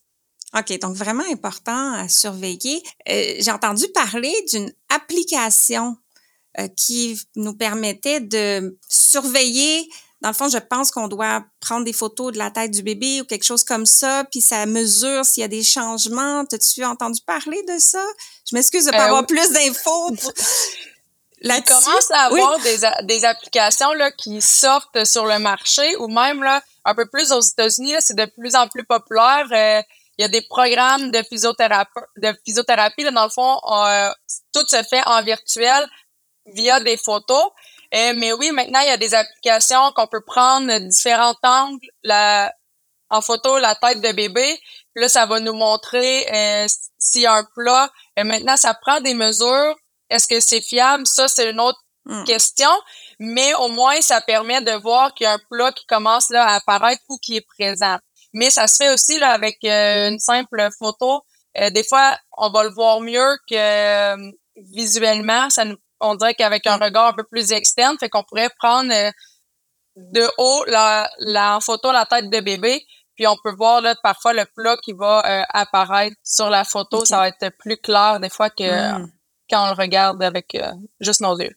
OK, 0.57 0.79
donc 0.79 0.95
vraiment 0.95 1.23
important 1.31 1.93
à 1.93 2.07
surveiller. 2.09 2.81
Euh, 3.07 3.35
J'ai 3.39 3.51
entendu 3.51 3.87
parler 3.89 4.33
d'une 4.51 4.71
application 4.89 5.95
euh, 6.59 6.67
qui 6.75 7.19
nous 7.35 7.53
permettait 7.55 8.19
de 8.19 8.77
surveiller. 8.89 9.87
Dans 10.21 10.29
le 10.29 10.33
fond, 10.35 10.49
je 10.49 10.57
pense 10.57 10.91
qu'on 10.91 11.07
doit 11.07 11.45
prendre 11.61 11.85
des 11.85 11.93
photos 11.93 12.33
de 12.33 12.37
la 12.39 12.49
tête 12.51 12.71
du 12.71 12.81
bébé 12.83 13.21
ou 13.21 13.25
quelque 13.25 13.45
chose 13.45 13.63
comme 13.63 13.85
ça, 13.85 14.25
puis 14.31 14.41
ça 14.41 14.65
mesure 14.65 15.23
s'il 15.23 15.41
y 15.41 15.43
a 15.45 15.47
des 15.47 15.63
changements. 15.63 16.43
T'as-tu 16.45 16.83
entendu 16.83 17.21
parler 17.25 17.61
de 17.67 17.77
ça? 17.79 18.03
Je 18.49 18.55
m'excuse 18.55 18.85
de 18.85 18.91
pas 18.91 19.03
Euh, 19.03 19.05
avoir 19.05 19.21
oui. 19.21 19.27
plus 19.27 19.51
d'infos. 19.51 20.09
Il 21.41 21.47
là-dessus. 21.47 21.71
commence 21.85 22.11
à 22.11 22.33
Oui. 22.33 22.41
avoir 22.41 22.59
des, 22.59 22.83
a- 22.83 23.01
des 23.03 23.23
applications 23.23 23.93
là, 23.93 24.11
qui 24.11 24.41
sortent 24.41 25.05
sur 25.05 25.25
le 25.25 25.39
marché 25.39 25.95
ou 25.97 26.07
même 26.09 26.43
là, 26.43 26.61
un 26.83 26.93
peu 26.95 27.05
plus 27.07 27.31
aux 27.31 27.39
États-Unis, 27.39 27.93
c'est 27.99 28.15
de 28.17 28.25
plus 28.25 28.55
en 28.55 28.67
plus 28.67 28.83
populaire. 28.83 29.47
Euh, 29.51 29.81
il 30.19 30.23
y 30.23 30.25
a 30.25 30.27
des 30.27 30.41
programmes 30.41 31.11
de 31.11 31.23
physiothérapie, 31.23 31.91
de 32.17 32.37
physiothérapie 32.45 33.03
là, 33.03 33.11
dans 33.11 33.23
le 33.23 33.29
fond, 33.29 33.57
euh, 33.71 34.11
tout 34.53 34.67
se 34.67 34.83
fait 34.83 35.01
en 35.05 35.23
virtuel 35.23 35.87
via 36.45 36.81
des 36.81 36.97
photos. 36.97 37.41
Euh, 37.95 38.13
mais 38.17 38.33
oui, 38.33 38.51
maintenant, 38.51 38.81
il 38.81 38.87
y 38.87 38.91
a 38.91 38.97
des 38.97 39.15
applications 39.15 39.93
qu'on 39.93 40.07
peut 40.07 40.23
prendre 40.25 40.77
différents 40.79 41.35
angles 41.41 41.87
la, 42.03 42.53
en 43.09 43.21
photo 43.21 43.59
la 43.59 43.75
tête 43.75 44.01
de 44.01 44.11
bébé. 44.11 44.59
Puis 44.93 45.03
là, 45.03 45.07
ça 45.07 45.25
va 45.25 45.39
nous 45.39 45.53
montrer 45.53 46.27
euh, 46.33 46.67
s'il 46.97 47.21
y 47.21 47.25
a 47.25 47.35
un 47.35 47.47
plat. 47.55 47.89
Et 48.17 48.25
maintenant, 48.25 48.57
ça 48.57 48.73
prend 48.73 48.99
des 48.99 49.13
mesures. 49.13 49.75
Est-ce 50.09 50.27
que 50.27 50.41
c'est 50.41 50.61
fiable? 50.61 51.07
Ça, 51.07 51.29
c'est 51.29 51.49
une 51.49 51.61
autre 51.61 51.79
Hmm. 52.09 52.23
question. 52.23 52.69
Mais 53.19 53.53
au 53.55 53.67
moins, 53.69 54.01
ça 54.01 54.19
permet 54.21 54.61
de 54.61 54.71
voir 54.71 55.13
qu'il 55.13 55.25
y 55.25 55.27
a 55.27 55.33
un 55.33 55.39
plat 55.51 55.71
qui 55.71 55.85
commence 55.85 56.29
là, 56.29 56.43
à 56.43 56.55
apparaître 56.55 57.03
ou 57.07 57.17
qui 57.17 57.37
est 57.37 57.45
présent. 57.45 57.97
Mais 58.33 58.49
ça 58.49 58.67
se 58.67 58.75
fait 58.77 58.93
aussi 58.93 59.19
là, 59.19 59.31
avec 59.31 59.57
euh, 59.63 60.09
une 60.09 60.19
simple 60.19 60.69
photo. 60.77 61.21
Euh, 61.57 61.69
des 61.71 61.83
fois, 61.83 62.17
on 62.37 62.49
va 62.51 62.63
le 62.63 62.69
voir 62.69 63.01
mieux 63.01 63.37
que 63.49 63.55
euh, 63.55 64.31
visuellement. 64.55 65.49
Ça 65.49 65.65
nous, 65.65 65.77
on 65.99 66.15
dirait 66.15 66.35
qu'avec 66.35 66.67
un 66.67 66.77
regard 66.77 67.07
un 67.07 67.13
peu 67.13 67.23
plus 67.23 67.51
externe, 67.51 67.97
fait 67.99 68.09
qu'on 68.09 68.23
pourrait 68.23 68.49
prendre 68.59 68.93
de 69.95 70.27
haut 70.37 70.63
la, 70.67 71.09
la 71.19 71.57
en 71.57 71.59
photo 71.59 71.91
la 71.91 72.05
tête 72.05 72.29
de 72.29 72.39
bébé, 72.39 72.85
puis 73.15 73.27
on 73.27 73.35
peut 73.43 73.53
voir 73.53 73.81
là 73.81 73.95
parfois 74.01 74.33
le 74.33 74.45
plat 74.55 74.77
qui 74.77 74.93
va 74.93 75.43
apparaître 75.49 76.15
sur 76.23 76.49
la 76.49 76.63
photo. 76.63 77.03
Ça 77.03 77.17
va 77.17 77.27
être 77.27 77.49
plus 77.57 77.77
clair 77.77 78.19
des 78.19 78.29
fois 78.29 78.49
que 78.49 78.97
Hmm. 78.97 79.07
quand 79.49 79.65
on 79.65 79.67
le 79.75 79.81
regarde 79.81 80.23
avec 80.23 80.57
juste 81.01 81.19
nos 81.21 81.37
yeux. 81.37 81.55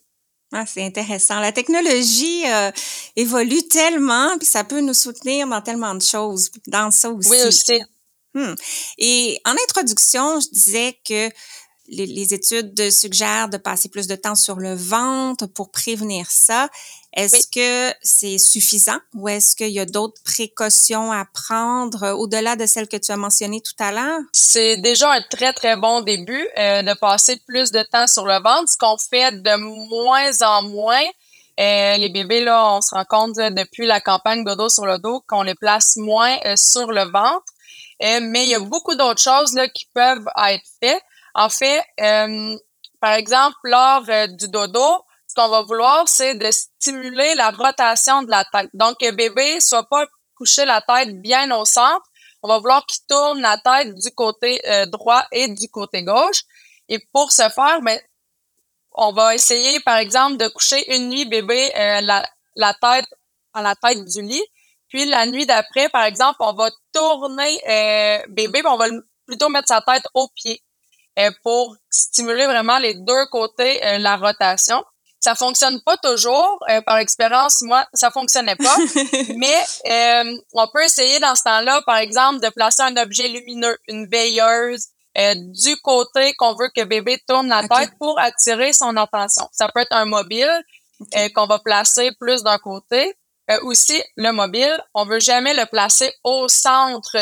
Ah, 0.52 0.64
c'est 0.66 0.84
intéressant. 0.84 1.40
La 1.40 1.50
technologie 1.50 2.44
euh, 2.46 2.70
évolue 3.16 3.62
tellement, 3.68 4.36
puis 4.38 4.46
ça 4.46 4.64
peut 4.64 4.80
nous 4.80 4.94
soutenir 4.94 5.46
dans 5.48 5.62
tellement 5.62 5.94
de 5.94 6.02
choses, 6.02 6.50
dans 6.66 6.90
ça 6.90 7.10
aussi. 7.10 7.30
Oui, 7.30 7.42
aussi. 7.46 7.80
Hmm. 8.34 8.54
Et 8.98 9.38
en 9.46 9.52
introduction, 9.52 10.40
je 10.40 10.48
disais 10.50 10.98
que 11.06 11.30
les, 11.88 12.06
les 12.06 12.34
études 12.34 12.90
suggèrent 12.90 13.48
de 13.48 13.56
passer 13.56 13.88
plus 13.88 14.06
de 14.06 14.14
temps 14.14 14.34
sur 14.34 14.56
le 14.56 14.74
ventre 14.74 15.46
pour 15.46 15.70
prévenir 15.70 16.30
ça. 16.30 16.68
Est-ce 17.14 17.34
Oui. 17.36 17.42
que 17.54 17.94
c'est 18.02 18.38
suffisant 18.38 18.98
ou 19.14 19.28
est-ce 19.28 19.54
qu'il 19.54 19.68
y 19.70 19.80
a 19.80 19.84
d'autres 19.84 20.22
précautions 20.24 21.12
à 21.12 21.26
prendre 21.26 22.02
euh, 22.04 22.12
au-delà 22.12 22.56
de 22.56 22.64
celles 22.64 22.88
que 22.88 22.96
tu 22.96 23.12
as 23.12 23.16
mentionnées 23.16 23.60
tout 23.60 23.74
à 23.82 23.92
l'heure? 23.92 24.20
C'est 24.32 24.78
déjà 24.78 25.12
un 25.12 25.20
très, 25.30 25.52
très 25.52 25.76
bon 25.76 26.00
début 26.00 26.48
euh, 26.58 26.82
de 26.82 26.94
passer 26.94 27.36
plus 27.46 27.70
de 27.70 27.82
temps 27.82 28.06
sur 28.06 28.24
le 28.26 28.40
ventre, 28.42 28.70
ce 28.70 28.78
qu'on 28.78 28.96
fait 28.96 29.32
de 29.42 29.56
moins 29.56 30.40
en 30.40 30.62
moins. 30.62 31.04
Euh, 31.60 31.96
les 31.98 32.08
bébés, 32.08 32.42
là, 32.42 32.74
on 32.76 32.80
se 32.80 32.94
rend 32.94 33.04
compte 33.04 33.36
là, 33.36 33.50
depuis 33.50 33.84
la 33.86 34.00
campagne 34.00 34.42
Dodo 34.42 34.70
sur 34.70 34.86
le 34.86 34.98
dos 34.98 35.22
qu'on 35.28 35.42
les 35.42 35.54
place 35.54 35.96
moins 35.96 36.34
euh, 36.46 36.54
sur 36.56 36.90
le 36.92 37.02
ventre. 37.04 37.44
Mais 38.00 38.44
il 38.44 38.48
y 38.48 38.54
a 38.54 38.58
beaucoup 38.58 38.96
d'autres 38.96 39.20
choses 39.20 39.52
là, 39.54 39.68
qui 39.68 39.86
peuvent 39.94 40.26
être 40.48 40.64
faites. 40.82 41.02
En 41.34 41.48
fait, 41.48 41.82
euh, 42.00 42.56
par 43.00 43.14
exemple, 43.14 43.56
lors 43.64 44.04
euh, 44.08 44.26
du 44.26 44.48
dodo, 44.48 45.04
ce 45.26 45.34
qu'on 45.34 45.48
va 45.48 45.62
vouloir, 45.62 46.06
c'est 46.08 46.34
de 46.34 46.50
stimuler 46.50 47.34
la 47.34 47.50
rotation 47.50 48.22
de 48.22 48.30
la 48.30 48.44
tête. 48.44 48.70
Donc, 48.74 48.98
que 49.00 49.10
bébé 49.10 49.60
soit 49.60 49.88
pas 49.88 50.06
couché 50.36 50.64
la 50.64 50.82
tête 50.82 51.20
bien 51.20 51.50
au 51.56 51.64
centre. 51.64 52.04
On 52.42 52.48
va 52.48 52.58
vouloir 52.58 52.84
qu'il 52.86 53.02
tourne 53.08 53.40
la 53.40 53.56
tête 53.58 53.94
du 53.94 54.10
côté 54.14 54.60
euh, 54.68 54.86
droit 54.86 55.24
et 55.32 55.48
du 55.48 55.68
côté 55.68 56.02
gauche. 56.02 56.42
Et 56.88 56.98
pour 57.12 57.32
ce 57.32 57.48
faire, 57.48 57.80
ben, 57.82 57.98
on 58.92 59.12
va 59.12 59.34
essayer, 59.34 59.80
par 59.80 59.96
exemple, 59.96 60.36
de 60.36 60.48
coucher 60.48 60.94
une 60.94 61.08
nuit 61.08 61.24
bébé 61.24 61.72
euh, 61.74 62.00
la, 62.02 62.74
tête 62.74 63.06
à 63.54 63.62
la 63.62 63.74
tête 63.74 64.04
du 64.04 64.22
lit. 64.22 64.44
Puis 64.88 65.06
la 65.06 65.24
nuit 65.24 65.46
d'après, 65.46 65.88
par 65.88 66.04
exemple, 66.04 66.36
on 66.40 66.52
va 66.52 66.70
tourner 66.92 68.24
bébé, 68.28 68.60
puis 68.60 68.66
on 68.66 68.76
va 68.76 68.88
plutôt 69.26 69.48
mettre 69.48 69.68
sa 69.68 69.80
tête 69.80 70.04
au 70.12 70.28
pied 70.34 70.62
pour 71.42 71.76
stimuler 71.90 72.46
vraiment 72.46 72.78
les 72.78 72.94
deux 72.94 73.26
côtés 73.30 73.84
euh, 73.84 73.98
la 73.98 74.16
rotation. 74.16 74.82
Ça 75.20 75.34
fonctionne 75.36 75.80
pas 75.82 75.96
toujours. 75.98 76.58
Euh, 76.68 76.80
par 76.80 76.98
expérience, 76.98 77.62
moi, 77.62 77.86
ça 77.94 78.10
fonctionnait 78.10 78.56
pas. 78.56 78.76
Mais 79.36 79.62
euh, 79.88 80.36
on 80.54 80.66
peut 80.66 80.82
essayer 80.82 81.20
dans 81.20 81.36
ce 81.36 81.44
temps-là, 81.44 81.80
par 81.86 81.98
exemple, 81.98 82.40
de 82.40 82.48
placer 82.48 82.82
un 82.82 82.96
objet 82.96 83.28
lumineux, 83.28 83.76
une 83.86 84.08
veilleuse, 84.08 84.88
euh, 85.18 85.34
du 85.36 85.76
côté 85.82 86.32
qu'on 86.34 86.54
veut 86.54 86.70
que 86.74 86.84
bébé 86.84 87.22
tourne 87.28 87.48
la 87.48 87.68
tête 87.68 87.92
pour 87.98 88.18
attirer 88.18 88.72
son 88.72 88.96
attention. 88.96 89.46
Ça 89.52 89.68
peut 89.68 89.80
être 89.80 89.94
un 89.94 90.06
mobile 90.06 90.50
euh, 91.16 91.28
qu'on 91.34 91.46
va 91.46 91.58
placer 91.58 92.12
plus 92.18 92.42
d'un 92.42 92.58
côté. 92.58 93.14
Euh, 93.50 93.58
aussi, 93.62 94.02
le 94.16 94.30
mobile, 94.32 94.82
on 94.94 95.04
veut 95.04 95.20
jamais 95.20 95.52
le 95.52 95.66
placer 95.66 96.12
au 96.24 96.48
centre 96.48 97.16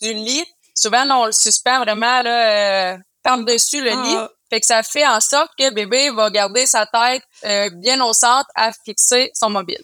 du 0.00 0.14
lit. 0.14 0.44
Souvent, 0.74 1.04
on 1.10 1.26
le 1.26 1.32
suspend 1.32 1.80
vraiment 1.80 2.22
là, 2.22 2.94
euh, 2.94 2.98
par-dessus 3.26 3.80
le 3.82 3.92
Ah. 3.92 4.02
lit. 4.04 4.16
Fait 4.50 4.60
que 4.60 4.66
ça 4.66 4.82
fait 4.84 5.06
en 5.06 5.20
sorte 5.20 5.50
que 5.58 5.70
bébé 5.70 6.10
va 6.10 6.30
garder 6.30 6.66
sa 6.66 6.86
tête 6.86 7.22
euh, 7.44 7.68
bien 7.74 8.00
au 8.04 8.12
centre 8.12 8.48
à 8.54 8.70
fixer 8.84 9.30
son 9.34 9.50
mobile. 9.50 9.82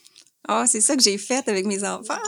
Ah, 0.49 0.65
c'est 0.67 0.81
ça 0.81 0.97
que 0.97 1.03
j'ai 1.03 1.19
fait 1.19 1.49
avec 1.49 1.65
mes 1.67 1.83
enfants. 1.85 2.19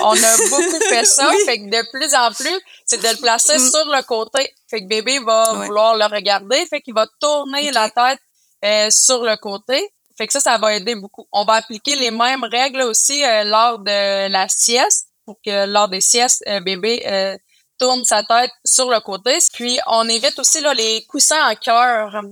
On 0.00 0.12
a 0.12 0.36
beaucoup 0.50 0.80
fait 0.88 1.04
ça. 1.04 1.28
Oui. 1.30 1.36
Fait 1.44 1.58
que 1.58 1.64
de 1.70 1.90
plus 1.92 2.12
en 2.14 2.32
plus, 2.32 2.60
c'est 2.86 2.98
de 3.02 3.08
le 3.08 3.16
placer 3.20 3.58
Mm. 3.58 3.70
sur 3.70 3.84
le 3.86 4.02
côté. 4.02 4.42
Fait 4.68 4.80
que 4.80 4.86
bébé 4.88 5.18
va 5.20 5.54
Ouais. 5.54 5.66
vouloir 5.66 5.96
le 5.96 6.04
regarder. 6.06 6.66
Fait 6.66 6.80
qu'il 6.80 6.94
va 6.94 7.06
tourner 7.20 7.70
la 7.72 7.88
tête 7.90 8.18
euh, 8.64 8.90
sur 8.90 9.22
le 9.24 9.36
côté. 9.36 9.80
Fait 10.16 10.26
que 10.28 10.32
ça, 10.32 10.40
ça 10.40 10.56
va 10.58 10.74
aider 10.74 10.94
beaucoup. 10.96 11.26
On 11.32 11.44
va 11.44 11.54
appliquer 11.54 11.96
les 11.96 12.10
mêmes 12.12 12.44
règles 12.44 12.82
aussi 12.82 13.24
euh, 13.24 13.42
lors 13.44 13.78
de 13.80 14.28
la 14.28 14.46
sieste 14.48 15.06
pour 15.24 15.36
que 15.44 15.66
lors 15.66 15.88
des 15.88 16.00
siestes, 16.00 16.42
euh, 16.48 16.60
bébé 16.60 17.02
tourne 17.78 18.04
sa 18.04 18.22
tête 18.22 18.50
sur 18.64 18.90
le 18.90 19.00
côté. 19.00 19.38
Puis 19.52 19.78
on 19.86 20.08
évite 20.08 20.38
aussi 20.38 20.60
là, 20.60 20.74
les 20.74 21.04
coussins 21.06 21.50
en 21.50 21.54
cœur. 21.54 22.22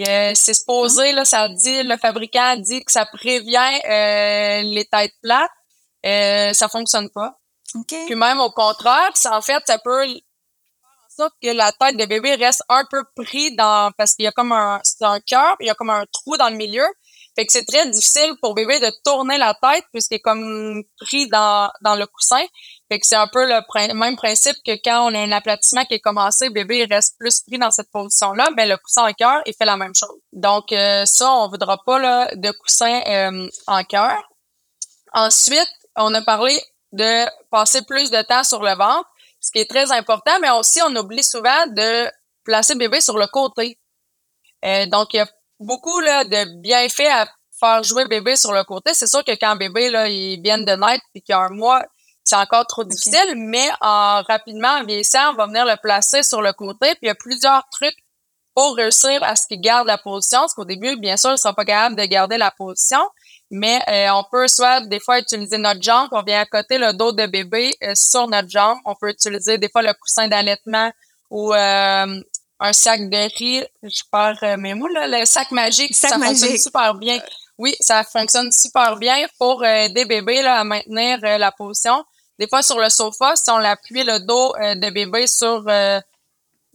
Euh, 0.00 0.32
c'est 0.34 0.54
supposé, 0.54 1.12
là, 1.12 1.24
ça 1.24 1.48
dit, 1.48 1.82
le 1.82 1.96
fabricant 1.96 2.56
dit 2.56 2.82
que 2.84 2.90
ça 2.90 3.04
prévient 3.04 3.80
euh, 3.84 4.62
les 4.62 4.84
têtes 4.86 5.14
plates. 5.22 5.50
Euh, 6.06 6.52
ça 6.52 6.68
fonctionne 6.68 7.10
pas. 7.10 7.38
Puis 7.88 8.14
même 8.14 8.40
au 8.40 8.50
contraire, 8.50 9.10
ça, 9.14 9.36
en 9.36 9.42
fait, 9.42 9.62
ça 9.66 9.78
peut 9.78 10.04
faire 10.04 10.14
en 10.14 11.24
sorte 11.24 11.34
que 11.42 11.48
la 11.48 11.72
tête 11.72 11.96
de 11.96 12.04
bébé 12.06 12.34
reste 12.34 12.62
un 12.68 12.84
peu 12.90 13.02
pris 13.16 13.54
dans 13.54 13.92
parce 13.96 14.14
qu'il 14.14 14.24
y 14.24 14.28
a 14.28 14.32
comme 14.32 14.52
un 14.52 14.80
c'est 14.82 15.04
un 15.04 15.20
cœur, 15.20 15.56
il 15.60 15.66
y 15.66 15.70
a 15.70 15.74
comme 15.74 15.90
un 15.90 16.04
trou 16.12 16.36
dans 16.36 16.48
le 16.48 16.56
milieu. 16.56 16.84
Fait 17.34 17.46
que 17.46 17.52
c'est 17.52 17.64
très 17.64 17.88
difficile 17.88 18.34
pour 18.42 18.54
bébé 18.54 18.78
de 18.78 18.92
tourner 19.04 19.38
la 19.38 19.54
tête 19.54 19.84
puisqu'il 19.92 20.16
est 20.16 20.20
comme 20.20 20.82
pris 21.00 21.28
dans, 21.28 21.70
dans 21.80 21.94
le 21.94 22.06
coussin. 22.06 22.44
Fait 22.92 23.00
que 23.00 23.06
c'est 23.06 23.16
un 23.16 23.26
peu 23.26 23.46
le 23.46 23.94
même 23.94 24.16
principe 24.16 24.56
que 24.66 24.72
quand 24.84 25.10
on 25.10 25.14
a 25.14 25.18
un 25.18 25.32
aplatissement 25.32 25.82
qui 25.86 25.94
est 25.94 26.00
commencé, 26.00 26.50
bébé 26.50 26.80
il 26.80 26.92
reste 26.92 27.16
plus 27.18 27.40
pris 27.40 27.56
dans 27.56 27.70
cette 27.70 27.90
position-là, 27.90 28.50
ben 28.54 28.68
le 28.68 28.76
coussin 28.76 29.08
en 29.08 29.12
cœur, 29.14 29.40
il 29.46 29.54
fait 29.54 29.64
la 29.64 29.78
même 29.78 29.94
chose. 29.94 30.20
Donc 30.34 30.72
euh, 30.72 31.06
ça, 31.06 31.32
on 31.32 31.48
voudra 31.48 31.82
pas 31.86 31.98
là, 31.98 32.28
de 32.34 32.50
coussin 32.50 33.00
euh, 33.06 33.48
en 33.66 33.82
cœur. 33.84 34.22
Ensuite, 35.14 35.72
on 35.96 36.12
a 36.12 36.20
parlé 36.20 36.62
de 36.92 37.24
passer 37.50 37.80
plus 37.80 38.10
de 38.10 38.20
temps 38.20 38.44
sur 38.44 38.62
le 38.62 38.74
ventre, 38.74 39.08
ce 39.40 39.50
qui 39.50 39.60
est 39.60 39.70
très 39.70 39.90
important, 39.90 40.38
mais 40.42 40.50
aussi 40.50 40.82
on 40.86 40.94
oublie 40.94 41.24
souvent 41.24 41.66
de 41.68 42.10
placer 42.44 42.74
bébé 42.74 43.00
sur 43.00 43.16
le 43.16 43.26
côté. 43.26 43.78
Euh, 44.66 44.84
donc, 44.84 45.14
il 45.14 45.16
y 45.16 45.20
a 45.20 45.28
beaucoup 45.60 45.98
là, 46.00 46.24
de 46.24 46.60
bienfaits 46.60 47.10
à 47.10 47.26
faire 47.58 47.82
jouer 47.84 48.04
bébé 48.04 48.36
sur 48.36 48.52
le 48.52 48.64
côté. 48.64 48.92
C'est 48.92 49.06
sûr 49.06 49.24
que 49.24 49.32
quand 49.32 49.56
bébé 49.56 49.88
là, 49.88 50.08
il 50.08 50.42
vient 50.42 50.58
de 50.58 50.72
naître 50.72 51.04
puis 51.14 51.22
qu'il 51.22 51.32
y 51.32 51.36
a 51.36 51.40
un 51.40 51.48
mois, 51.48 51.82
c'est 52.24 52.36
encore 52.36 52.66
trop 52.66 52.84
difficile, 52.84 53.34
mais 53.36 53.68
en 53.80 54.22
rapidement, 54.22 54.68
en 54.68 54.84
vieillissant, 54.84 55.32
on 55.32 55.34
va 55.34 55.46
venir 55.46 55.64
le 55.64 55.76
placer 55.82 56.22
sur 56.22 56.40
le 56.40 56.52
côté. 56.52 56.90
Puis 56.90 57.00
il 57.02 57.06
y 57.08 57.10
a 57.10 57.14
plusieurs 57.14 57.64
trucs 57.70 57.96
pour 58.54 58.76
réussir 58.76 59.22
à 59.22 59.34
ce 59.36 59.46
qu'il 59.46 59.60
garde 59.60 59.86
la 59.86 59.98
position. 59.98 60.40
Parce 60.40 60.54
qu'au 60.54 60.64
début, 60.64 60.96
bien 60.96 61.16
sûr, 61.16 61.32
il 61.32 61.38
sera 61.38 61.54
pas 61.54 61.64
capable 61.64 61.96
de 61.96 62.04
garder 62.04 62.38
la 62.38 62.50
position. 62.50 63.00
Mais 63.50 63.80
euh, 63.88 64.10
on 64.14 64.24
peut 64.30 64.48
soit 64.48 64.80
des 64.86 65.00
fois 65.00 65.18
utiliser 65.18 65.58
notre 65.58 65.82
jambe, 65.82 66.08
on 66.12 66.22
vient 66.22 66.40
à 66.40 66.46
côté 66.46 66.78
le 66.78 66.94
dos 66.94 67.12
de 67.12 67.26
bébé 67.26 67.76
euh, 67.82 67.92
sur 67.94 68.26
notre 68.28 68.48
jambe. 68.48 68.78
On 68.86 68.94
peut 68.94 69.10
utiliser 69.10 69.58
des 69.58 69.68
fois 69.68 69.82
le 69.82 69.92
coussin 69.92 70.26
d'allaitement 70.26 70.90
ou 71.30 71.52
euh, 71.52 72.20
un 72.60 72.72
sac 72.72 73.10
de 73.10 73.36
riz. 73.36 73.64
Je 73.82 74.02
perds 74.10 74.56
mes 74.58 74.74
mots, 74.74 74.88
là, 74.88 75.06
le 75.06 75.26
sac 75.26 75.50
magique. 75.50 75.94
ça 75.94 76.18
fonctionne 76.18 76.56
super 76.56 76.94
bien. 76.94 77.20
Oui, 77.58 77.74
ça 77.80 78.04
fonctionne 78.04 78.50
super 78.50 78.96
bien 78.96 79.26
pour 79.38 79.64
aider 79.64 80.06
bébé 80.06 80.42
là, 80.42 80.60
à 80.60 80.64
maintenir 80.64 81.18
la 81.20 81.52
position. 81.52 82.02
Des 82.42 82.48
fois, 82.48 82.62
sur 82.62 82.78
le 82.80 82.88
sofa, 82.88 83.36
si 83.36 83.50
on 83.50 83.56
appuie 83.56 84.02
le 84.02 84.18
dos 84.18 84.52
de 84.58 84.90
bébé 84.90 85.28
sur 85.28 85.64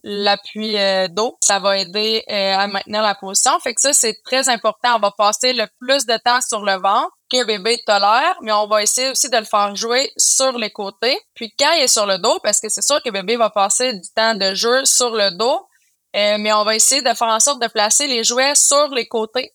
l'appui 0.08 0.78
euh, 0.78 1.08
d'eau. 1.08 1.38
Ça 1.42 1.60
va 1.60 1.78
aider 1.78 2.24
euh, 2.30 2.56
à 2.56 2.68
maintenir 2.68 3.02
la 3.02 3.14
position. 3.14 3.60
Fait 3.60 3.74
que 3.74 3.82
ça, 3.82 3.94
c'est 3.94 4.16
très 4.24 4.48
important. 4.50 4.96
On 4.96 5.00
va 5.00 5.12
passer 5.12 5.54
le 5.54 5.66
plus 5.80 6.06
de 6.06 6.18
temps 6.18 6.40
sur 6.42 6.64
le 6.64 6.74
ventre 6.74 7.12
que 7.30 7.44
bébé 7.46 7.78
tolère, 7.86 8.38
mais 8.42 8.54
on 8.54 8.68
va 8.68 8.84
essayer 8.84 9.10
aussi 9.10 9.30
de 9.30 9.38
le 9.38 9.44
faire 9.44 9.76
jouer 9.76 10.12
sur 10.18 10.58
les 10.58 10.72
côtés. 10.72 11.20
Puis 11.34 11.54
quand 11.60 11.72
il 11.74 11.84
est 11.84 11.88
sur 11.90 12.06
le 12.06 12.18
dos, 12.18 12.40
parce 12.42 12.62
que 12.62 12.70
c'est 12.70 12.82
sûr 12.82 13.02
que 13.04 13.10
bébé 13.10 13.36
va 13.36 13.50
passer 13.50 13.94
du 13.94 14.10
temps 14.16 14.34
de 14.34 14.54
jeu 14.54 14.86
sur 14.86 15.10
le 15.10 15.32
dos, 15.32 15.68
euh, 16.16 16.38
mais 16.40 16.54
on 16.54 16.64
va 16.64 16.76
essayer 16.76 17.02
de 17.02 17.14
faire 17.14 17.28
en 17.28 17.42
sorte 17.42 17.62
de 17.62 17.68
placer 17.68 18.08
les 18.08 18.24
jouets 18.24 18.56
sur 18.56 18.88
les 18.90 19.08
côtés. 19.08 19.54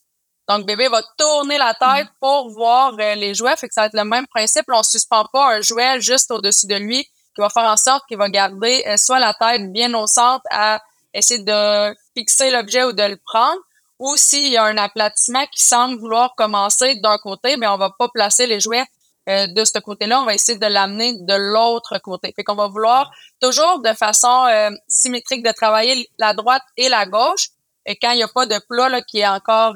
Donc, 0.49 0.67
bébé 0.67 0.89
va 0.89 1.03
tourner 1.17 1.59
la 1.59 1.75
tête 1.75 2.07
mm. 2.07 2.17
pour 2.21 2.51
voir 2.51 2.93
les 2.93 3.35
jouets. 3.35 3.57
Fait 3.57 3.69
que 3.69 3.75
ça 3.75 3.83
va 3.83 3.87
être 3.87 3.97
le 3.97 4.05
même 4.05 4.27
principe. 4.27 4.65
On 4.69 4.83
suspend 4.83 5.25
pas 5.33 5.57
un 5.57 5.61
jouet 5.61 6.01
juste 6.01 6.31
au-dessus 6.31 6.67
de 6.67 6.77
lui 6.77 7.09
qui 7.35 7.41
va 7.41 7.49
faire 7.49 7.65
en 7.65 7.77
sorte 7.77 8.05
qu'il 8.07 8.19
va 8.19 8.29
garder 8.29 8.85
euh, 8.87 8.97
soit 8.97 9.19
la 9.19 9.35
tête 9.35 9.73
bien 9.73 9.93
au 9.95 10.07
centre 10.07 10.45
à 10.51 10.81
essayer 11.15 11.43
de 11.43 11.95
fixer 12.17 12.51
l'objet 12.51 12.85
ou 12.85 12.93
de 12.93 13.03
le 13.03 13.17
prendre, 13.17 13.59
ou 13.99 14.17
s'il 14.17 14.53
y 14.53 14.57
a 14.57 14.65
un 14.65 14.77
aplatissement 14.77 15.45
qui 15.47 15.63
semble 15.63 15.99
vouloir 15.99 16.35
commencer 16.35 16.97
d'un 16.97 17.19
côté, 17.19 17.57
mais 17.57 17.67
on 17.67 17.77
va 17.77 17.91
pas 17.99 18.09
placer 18.09 18.47
les 18.47 18.61
jouets 18.61 18.85
euh, 19.29 19.47
de 19.47 19.65
ce 19.65 19.79
côté-là, 19.79 20.21
on 20.21 20.25
va 20.25 20.35
essayer 20.35 20.59
de 20.59 20.67
l'amener 20.67 21.15
de 21.21 21.35
l'autre 21.35 21.99
côté. 21.99 22.33
Fait 22.35 22.43
qu'on 22.43 22.55
va 22.55 22.67
vouloir 22.67 23.11
toujours 23.41 23.81
de 23.81 23.93
façon 23.93 24.47
euh, 24.51 24.71
symétrique 24.89 25.45
de 25.45 25.53
travailler 25.53 26.09
la 26.19 26.35
droite 26.35 26.63
et 26.77 26.89
la 26.89 27.07
gauche, 27.07 27.49
et 27.87 27.97
quand 27.97 28.11
il 28.13 28.17
n'y 28.17 28.23
a 28.23 28.29
pas 28.29 28.47
de 28.47 28.59
plat 28.69 28.89
là, 28.89 29.03
qui 29.03 29.21
est 29.21 29.29
encore 29.29 29.75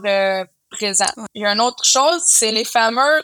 Il 0.80 1.42
y 1.42 1.44
a 1.46 1.52
une 1.52 1.60
autre 1.60 1.84
chose, 1.84 2.22
c'est 2.26 2.52
les 2.52 2.64
fameux 2.64 3.22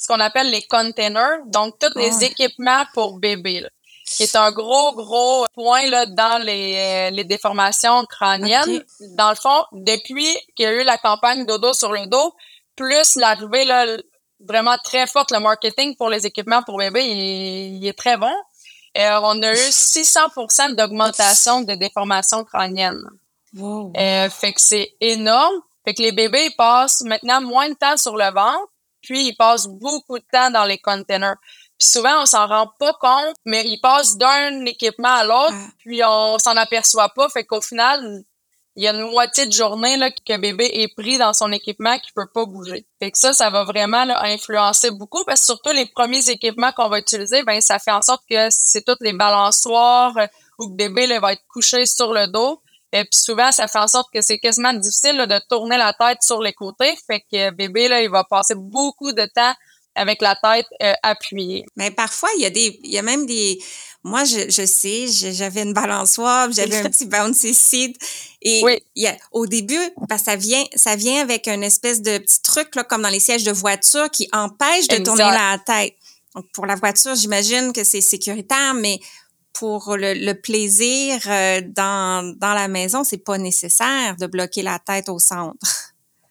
ce 0.00 0.06
qu'on 0.06 0.20
appelle 0.20 0.50
les 0.50 0.62
containers, 0.62 1.40
donc 1.46 1.78
tous 1.78 1.96
les 1.98 2.24
équipements 2.24 2.84
pour 2.94 3.18
bébé, 3.18 3.66
qui 4.06 4.22
est 4.22 4.34
un 4.34 4.50
gros, 4.50 4.94
gros 4.94 5.46
point 5.52 5.86
là, 5.88 6.06
dans 6.06 6.42
les, 6.42 6.74
euh, 6.76 7.10
les 7.10 7.24
déformations 7.24 8.06
crâniennes. 8.06 8.82
Dans 9.18 9.28
le 9.28 9.36
fond, 9.36 9.64
depuis 9.72 10.26
qu'il 10.56 10.64
y 10.64 10.66
a 10.66 10.72
eu 10.72 10.84
la 10.84 10.96
campagne 10.96 11.44
Dodo 11.44 11.74
sur 11.74 11.92
le 11.92 12.06
dos, 12.06 12.34
plus 12.76 13.16
l'arrivée 13.16 13.66
là, 13.66 13.98
vraiment 14.40 14.78
très 14.82 15.06
forte, 15.06 15.32
le 15.32 15.38
marketing 15.40 15.94
pour 15.96 16.08
les 16.08 16.24
équipements 16.24 16.62
pour 16.62 16.78
bébé, 16.78 17.04
il, 17.04 17.86
est 17.86 17.98
très 17.98 18.16
bon. 18.16 18.32
Et 18.94 19.04
euh, 19.04 19.20
on 19.20 19.42
a 19.42 19.52
eu 19.52 19.54
600% 19.70 20.76
d'augmentation 20.76 21.60
de 21.60 21.74
déformations 21.74 22.42
crâniennes. 22.44 23.04
Wow. 23.54 23.92
Euh, 23.98 24.30
fait 24.30 24.54
que 24.54 24.62
c'est 24.62 24.94
énorme. 25.02 25.60
Fait 25.84 25.94
que 25.94 26.02
les 26.02 26.12
bébés 26.12 26.46
ils 26.46 26.56
passent 26.56 27.02
maintenant 27.02 27.40
moins 27.40 27.68
de 27.68 27.74
temps 27.74 27.96
sur 27.96 28.16
le 28.16 28.30
ventre, 28.32 28.68
puis 29.02 29.28
ils 29.28 29.36
passent 29.36 29.66
beaucoup 29.66 30.18
de 30.18 30.24
temps 30.32 30.50
dans 30.50 30.64
les 30.64 30.78
containers. 30.78 31.36
Puis 31.78 31.88
souvent, 31.88 32.22
on 32.22 32.26
s'en 32.26 32.46
rend 32.46 32.70
pas 32.78 32.92
compte, 33.00 33.34
mais 33.46 33.66
ils 33.66 33.80
passent 33.80 34.16
d'un 34.18 34.64
équipement 34.66 35.14
à 35.14 35.24
l'autre, 35.24 35.56
puis 35.78 36.02
on 36.04 36.38
s'en 36.38 36.56
aperçoit 36.56 37.08
pas. 37.08 37.28
Fait 37.30 37.44
qu'au 37.44 37.62
final, 37.62 38.22
il 38.76 38.84
y 38.84 38.88
a 38.88 38.92
une 38.92 39.10
moitié 39.10 39.46
de 39.46 39.52
journée 39.52 39.96
là, 39.96 40.10
que 40.10 40.36
bébé 40.38 40.70
est 40.72 40.94
pris 40.94 41.18
dans 41.18 41.32
son 41.32 41.50
équipement 41.52 41.98
qui 41.98 42.12
peut 42.12 42.28
pas 42.32 42.44
bouger. 42.44 42.86
Fait 42.98 43.10
que 43.10 43.18
ça, 43.18 43.32
ça 43.32 43.50
va 43.50 43.64
vraiment 43.64 44.04
là, 44.04 44.22
influencer 44.24 44.90
beaucoup 44.90 45.24
parce 45.24 45.40
que 45.40 45.46
surtout 45.46 45.70
les 45.72 45.86
premiers 45.86 46.28
équipements 46.30 46.72
qu'on 46.72 46.88
va 46.88 46.98
utiliser, 46.98 47.42
ben 47.42 47.60
ça 47.60 47.78
fait 47.78 47.90
en 47.90 48.02
sorte 48.02 48.22
que 48.30 48.48
c'est 48.50 48.84
toutes 48.84 49.00
les 49.00 49.12
balançoires 49.12 50.16
euh, 50.16 50.26
où 50.58 50.68
le 50.68 50.76
bébé 50.76 51.06
là, 51.06 51.18
va 51.18 51.32
être 51.32 51.42
couché 51.48 51.84
sur 51.84 52.12
le 52.12 52.26
dos. 52.28 52.62
Et 52.92 53.04
puis 53.04 53.20
souvent, 53.20 53.52
ça 53.52 53.68
fait 53.68 53.78
en 53.78 53.88
sorte 53.88 54.08
que 54.12 54.20
c'est 54.20 54.38
quasiment 54.38 54.72
difficile 54.72 55.16
de 55.16 55.40
tourner 55.48 55.76
la 55.76 55.92
tête 55.92 56.22
sur 56.22 56.42
les 56.42 56.52
côtés. 56.52 56.94
Fait 57.06 57.20
que 57.20 57.50
bébé, 57.50 57.88
là, 57.88 58.02
il 58.02 58.10
va 58.10 58.24
passer 58.24 58.54
beaucoup 58.56 59.12
de 59.12 59.24
temps 59.26 59.54
avec 59.94 60.22
la 60.22 60.36
tête 60.36 60.66
euh, 60.82 60.92
appuyée. 61.02 61.66
Mais 61.76 61.90
parfois, 61.90 62.28
il 62.36 62.42
y 62.42 62.46
a 62.46 62.50
des, 62.50 62.78
il 62.84 62.90
y 62.90 62.98
a 62.98 63.02
même 63.02 63.26
des, 63.26 63.60
moi, 64.02 64.24
je, 64.24 64.48
je 64.48 64.64
sais, 64.64 65.06
j'avais 65.32 65.62
une 65.62 65.74
balançoire, 65.74 66.50
j'avais 66.52 66.76
un 66.76 66.84
petit 66.90 67.06
bouncy 67.06 67.54
seat. 67.54 67.96
Et 68.42 68.62
oui. 68.64 68.82
y 68.96 69.06
a, 69.06 69.16
au 69.32 69.46
début, 69.46 69.90
ben, 70.08 70.18
ça 70.18 70.36
vient, 70.36 70.64
ça 70.74 70.96
vient 70.96 71.20
avec 71.20 71.48
une 71.48 71.62
espèce 71.62 72.00
de 72.02 72.18
petit 72.18 72.40
truc, 72.42 72.74
là, 72.76 72.84
comme 72.84 73.02
dans 73.02 73.08
les 73.08 73.20
sièges 73.20 73.44
de 73.44 73.52
voiture, 73.52 74.10
qui 74.10 74.28
empêche 74.32 74.88
de 74.88 74.98
tourner 74.98 75.24
la 75.24 75.58
tête. 75.64 75.94
Donc, 76.34 76.46
pour 76.52 76.64
la 76.64 76.76
voiture, 76.76 77.14
j'imagine 77.14 77.72
que 77.72 77.82
c'est 77.82 78.00
sécuritaire, 78.00 78.74
mais 78.74 79.00
pour 79.52 79.96
le, 79.96 80.32
plaisir 80.32 81.20
euh, 81.26 81.60
dans, 81.66 82.34
dans 82.38 82.54
la 82.54 82.68
maison, 82.68 83.04
c'est 83.04 83.18
pas 83.18 83.38
nécessaire 83.38 84.16
de 84.16 84.26
bloquer 84.26 84.62
la 84.62 84.78
tête 84.78 85.08
au 85.08 85.18
centre. 85.18 85.56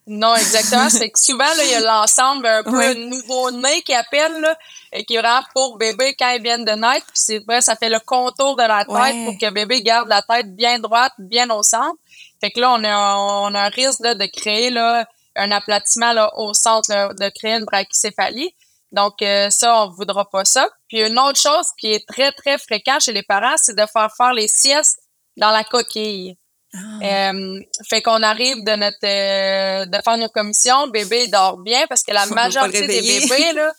Non, 0.09 0.35
exactement. 0.35 0.89
c'est 0.89 1.11
que 1.11 1.19
souvent, 1.19 1.45
là, 1.45 1.63
il 1.63 1.71
y 1.71 1.75
a 1.75 1.81
l'ensemble 1.81 2.47
un 2.47 2.63
peu 2.63 2.93
nouveau-né 2.95 3.83
qui 3.83 3.93
appelle, 3.93 4.41
là, 4.41 4.57
et 4.91 5.05
qui 5.05 5.19
rend 5.19 5.41
pour 5.53 5.77
bébé 5.77 6.15
quand 6.17 6.31
il 6.31 6.41
vient 6.41 6.57
de 6.57 6.71
naître. 6.71 7.05
Puis 7.05 7.13
c'est 7.13 7.39
vrai, 7.47 7.61
ça 7.61 7.75
fait 7.75 7.89
le 7.89 7.99
contour 7.99 8.55
de 8.55 8.63
la 8.63 8.85
tête 8.85 9.25
pour 9.25 9.37
que 9.37 9.51
bébé 9.51 9.83
garde 9.83 10.09
la 10.09 10.23
tête 10.23 10.55
bien 10.55 10.79
droite, 10.79 11.13
bien 11.19 11.47
au 11.51 11.61
centre. 11.61 11.95
Fait 12.41 12.49
que 12.49 12.59
là, 12.59 12.71
on 12.71 12.83
a, 12.83 13.15
on 13.17 13.53
a 13.53 13.61
un 13.61 13.69
risque 13.69 13.99
là, 13.99 14.15
de 14.15 14.25
créer 14.25 14.71
là, 14.71 15.07
un 15.35 15.51
aplatissement 15.51 16.13
là, 16.13 16.31
au 16.37 16.55
centre, 16.55 16.89
de 16.89 17.29
créer 17.29 17.53
une 17.53 17.65
brachycéphalie. 17.65 18.55
Donc, 18.91 19.21
euh, 19.21 19.49
ça, 19.49 19.83
on 19.83 19.89
voudra 19.89 20.29
pas 20.29 20.45
ça. 20.45 20.67
Puis 20.87 21.01
une 21.01 21.19
autre 21.19 21.39
chose 21.39 21.67
qui 21.77 21.93
est 21.93 22.07
très, 22.07 22.31
très 22.31 22.57
fréquent 22.57 22.99
chez 22.99 23.13
les 23.13 23.23
parents, 23.23 23.55
c'est 23.57 23.75
de 23.75 23.85
faire 23.85 24.09
faire 24.15 24.33
les 24.33 24.47
siestes 24.47 24.99
dans 25.37 25.51
la 25.51 25.63
coquille. 25.63 26.37
Ah. 26.73 27.31
Euh, 27.31 27.59
fait 27.87 28.01
qu'on 28.01 28.21
arrive 28.21 28.63
de 28.63 28.75
notre 28.75 28.97
euh, 29.03 29.85
de 29.85 29.97
faire 30.03 30.17
nos 30.17 30.29
commissions, 30.29 30.87
bébé 30.87 31.27
dort 31.27 31.57
bien 31.57 31.87
parce 31.87 32.03
que 32.03 32.13
la 32.13 32.25
majorité 32.27 32.85
des 32.85 33.01
bébés 33.01 33.53
là, 33.53 33.73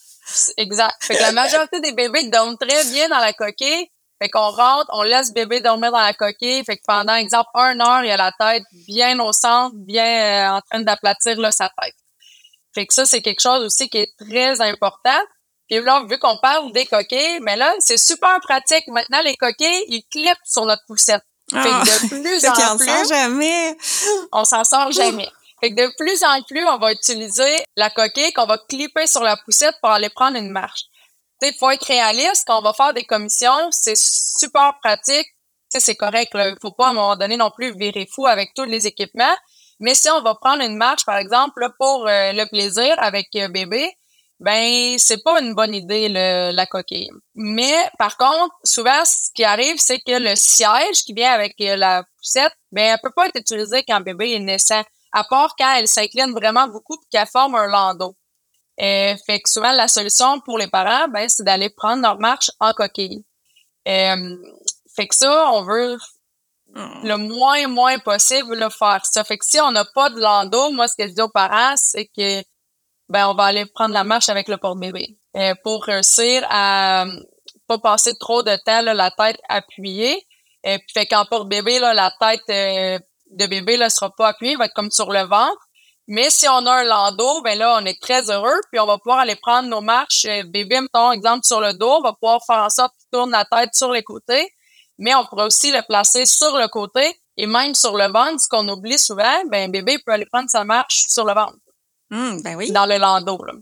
exact. 0.56 0.96
Fait 1.04 1.16
que 1.16 1.22
la 1.22 1.32
majorité 1.32 1.80
des 1.80 1.92
bébés 1.92 2.28
dorment 2.30 2.56
très 2.58 2.84
bien 2.90 3.08
dans 3.08 3.18
la 3.18 3.32
coquille. 3.32 3.88
Fait 4.20 4.28
qu'on 4.28 4.50
rentre, 4.50 4.90
on 4.92 5.02
laisse 5.02 5.32
bébé 5.32 5.60
dormir 5.60 5.92
dans 5.92 6.00
la 6.00 6.12
coquille. 6.12 6.64
Fait 6.64 6.76
que 6.76 6.82
pendant 6.86 7.14
exemple 7.14 7.48
une 7.54 7.80
heure, 7.80 8.04
il 8.04 8.10
a 8.10 8.16
la 8.16 8.32
tête 8.38 8.64
bien 8.86 9.18
au 9.20 9.32
centre, 9.32 9.74
bien 9.76 10.52
en 10.56 10.60
train 10.60 10.80
d'aplatir 10.80 11.40
là 11.40 11.50
sa 11.50 11.70
tête. 11.80 11.94
Fait 12.74 12.86
que 12.86 12.94
ça, 12.94 13.04
c'est 13.04 13.22
quelque 13.22 13.40
chose 13.40 13.64
aussi 13.64 13.88
qui 13.88 13.98
est 13.98 14.12
très 14.18 14.60
important. 14.60 15.18
Puis 15.68 15.80
là, 15.80 16.04
vu 16.08 16.18
qu'on 16.18 16.36
parle 16.38 16.72
des 16.72 16.86
coquilles, 16.86 17.40
mais 17.42 17.56
là, 17.56 17.72
c'est 17.78 17.96
super 17.96 18.40
pratique. 18.40 18.86
Maintenant, 18.88 19.22
les 19.24 19.36
coquilles, 19.36 19.84
ils 19.88 20.04
clipent 20.10 20.38
sur 20.44 20.64
notre 20.64 20.82
poussette. 20.86 21.22
Fait 21.52 21.58
que 21.58 21.62
de 21.62 21.90
ah, 21.92 22.08
plus 22.08 22.46
en 22.46 22.76
plus. 22.76 22.86
On 22.86 22.94
s'en 22.94 23.04
sort 23.04 23.08
jamais. 23.08 23.76
On 24.32 24.44
s'en 24.44 24.64
sort 24.64 24.92
jamais. 24.92 25.28
Fait 25.60 25.70
que 25.70 25.76
de 25.76 25.92
plus 25.96 26.24
en 26.24 26.42
plus, 26.42 26.66
on 26.66 26.78
va 26.78 26.92
utiliser 26.92 27.56
la 27.76 27.90
coquille 27.90 28.32
qu'on 28.32 28.46
va 28.46 28.58
clipper 28.68 29.06
sur 29.06 29.22
la 29.22 29.36
poussette 29.36 29.74
pour 29.80 29.90
aller 29.90 30.08
prendre 30.08 30.36
une 30.36 30.50
marche. 30.50 30.84
Tu 31.42 31.52
faut 31.58 31.70
être 31.70 31.86
réaliste. 31.86 32.44
Quand 32.46 32.58
on 32.58 32.62
va 32.62 32.72
faire 32.72 32.94
des 32.94 33.04
commissions, 33.04 33.70
c'est 33.70 33.96
super 33.96 34.74
pratique. 34.82 35.26
Tu 35.72 35.80
c'est 35.80 35.94
correct. 35.94 36.34
Là. 36.34 36.54
Faut 36.60 36.72
pas 36.72 36.88
à 36.88 36.90
un 36.90 36.94
moment 36.94 37.16
donné 37.16 37.36
non 37.36 37.50
plus 37.50 37.76
virer 37.76 38.08
fou 38.12 38.26
avec 38.26 38.52
tous 38.54 38.64
les 38.64 38.86
équipements. 38.86 39.36
Mais 39.80 39.94
si 39.94 40.08
on 40.10 40.22
va 40.22 40.34
prendre 40.34 40.62
une 40.62 40.76
marche, 40.76 41.04
par 41.04 41.16
exemple, 41.16 41.68
pour 41.78 42.06
euh, 42.06 42.32
le 42.32 42.48
plaisir 42.48 42.94
avec 42.98 43.28
euh, 43.36 43.48
bébé, 43.48 43.90
ben 44.40 44.98
c'est 44.98 45.22
pas 45.22 45.40
une 45.40 45.54
bonne 45.54 45.74
idée 45.74 46.08
la 46.08 46.66
coquille. 46.66 47.10
Mais 47.34 47.74
par 47.98 48.16
contre, 48.16 48.54
souvent 48.64 49.04
ce 49.04 49.30
qui 49.34 49.44
arrive, 49.44 49.76
c'est 49.78 49.98
que 49.98 50.18
le 50.18 50.34
siège 50.34 51.04
qui 51.04 51.12
vient 51.12 51.32
avec 51.32 51.54
euh, 51.60 51.76
la 51.76 52.04
poussette, 52.16 52.52
ben 52.72 52.94
elle 52.94 52.98
peut 53.02 53.12
pas 53.14 53.26
être 53.26 53.38
utilisée 53.38 53.84
quand 53.86 54.00
bébé 54.00 54.32
est 54.32 54.38
naissant, 54.38 54.82
à 55.12 55.24
part 55.24 55.54
quand 55.58 55.74
elle 55.76 55.88
s'incline 55.88 56.32
vraiment 56.32 56.66
beaucoup 56.68 56.94
et 56.94 57.06
qu'elle 57.10 57.26
forme 57.26 57.54
un 57.54 57.66
landau. 57.66 58.16
Euh, 58.80 59.14
fait 59.26 59.40
que 59.40 59.50
souvent 59.50 59.72
la 59.72 59.88
solution 59.88 60.40
pour 60.40 60.56
les 60.56 60.68
parents, 60.68 61.08
ben 61.08 61.28
c'est 61.28 61.44
d'aller 61.44 61.68
prendre 61.68 62.02
leur 62.02 62.18
marche 62.18 62.50
en 62.60 62.72
coquille. 62.72 63.24
Euh, 63.86 64.36
fait 64.96 65.06
que 65.06 65.14
ça, 65.14 65.50
on 65.52 65.64
veut 65.64 65.98
Hmm. 66.74 67.02
le 67.02 67.16
moins, 67.16 67.66
moins 67.66 67.98
possible 67.98 68.54
le 68.56 68.70
faire 68.70 69.00
ça. 69.04 69.24
Fait 69.24 69.38
que 69.38 69.44
si 69.44 69.60
on 69.60 69.72
n'a 69.72 69.84
pas 69.84 70.08
de 70.10 70.20
landau, 70.20 70.70
moi, 70.70 70.86
ce 70.86 70.94
que 70.96 71.08
je 71.08 71.14
dis 71.14 71.20
aux 71.20 71.28
parents, 71.28 71.74
c'est 71.76 72.06
que 72.06 72.42
ben 73.08 73.28
on 73.28 73.34
va 73.34 73.44
aller 73.46 73.66
prendre 73.66 73.92
la 73.92 74.04
marche 74.04 74.28
avec 74.28 74.46
le 74.46 74.56
porte-bébé 74.56 75.16
euh, 75.36 75.54
pour 75.64 75.82
réussir 75.84 76.46
à 76.48 77.06
pas 77.66 77.78
passer 77.78 78.16
trop 78.18 78.44
de 78.44 78.54
temps 78.64 78.82
là, 78.82 78.94
la 78.94 79.10
tête 79.10 79.40
appuyée. 79.48 80.26
Et 80.62 80.74
euh, 80.74 80.78
puis 80.78 80.92
fait 80.94 81.06
qu'en 81.06 81.24
porte-bébé, 81.24 81.80
là, 81.80 81.92
la 81.92 82.12
tête 82.20 82.42
euh, 82.50 82.98
de 83.32 83.46
bébé 83.46 83.76
ne 83.76 83.88
sera 83.88 84.10
pas 84.10 84.28
appuyée, 84.28 84.54
va 84.54 84.66
être 84.66 84.74
comme 84.74 84.92
sur 84.92 85.10
le 85.10 85.22
ventre. 85.22 85.66
Mais 86.06 86.30
si 86.30 86.46
on 86.48 86.66
a 86.66 86.72
un 86.72 86.84
landau, 86.84 87.42
ben 87.42 87.58
là, 87.58 87.78
on 87.80 87.84
est 87.84 88.00
très 88.00 88.30
heureux, 88.30 88.60
puis 88.70 88.80
on 88.80 88.86
va 88.86 88.98
pouvoir 88.98 89.20
aller 89.20 89.36
prendre 89.36 89.68
nos 89.68 89.80
marches. 89.80 90.26
bébé, 90.46 90.80
mettons, 90.80 91.12
exemple, 91.12 91.44
sur 91.44 91.60
le 91.60 91.72
dos, 91.74 91.98
on 91.98 92.02
va 92.02 92.12
pouvoir 92.12 92.40
faire 92.46 92.58
en 92.58 92.70
sorte 92.70 92.92
qu'il 92.98 93.08
tourne 93.12 93.30
la 93.30 93.44
tête 93.44 93.74
sur 93.74 93.90
les 93.90 94.02
côtés 94.02 94.52
mais 95.00 95.14
on 95.14 95.24
pourrait 95.24 95.46
aussi 95.46 95.72
le 95.72 95.82
placer 95.88 96.26
sur 96.26 96.56
le 96.56 96.68
côté 96.68 97.20
et 97.36 97.46
même 97.46 97.74
sur 97.74 97.96
le 97.96 98.06
ventre, 98.06 98.40
ce 98.40 98.48
qu'on 98.48 98.68
oublie 98.68 98.98
souvent, 98.98 99.44
ben 99.50 99.70
bébé 99.70 99.98
peut 100.04 100.12
aller 100.12 100.26
prendre 100.26 100.48
sa 100.48 100.62
marche 100.62 101.06
sur 101.08 101.24
le 101.24 101.32
ventre. 101.32 101.56
Hum, 102.12 102.40
ben 102.42 102.56
oui. 102.56 102.70
dans 102.70 102.86
le 102.86 102.98
landau. 102.98 103.42
Là. 103.44 103.54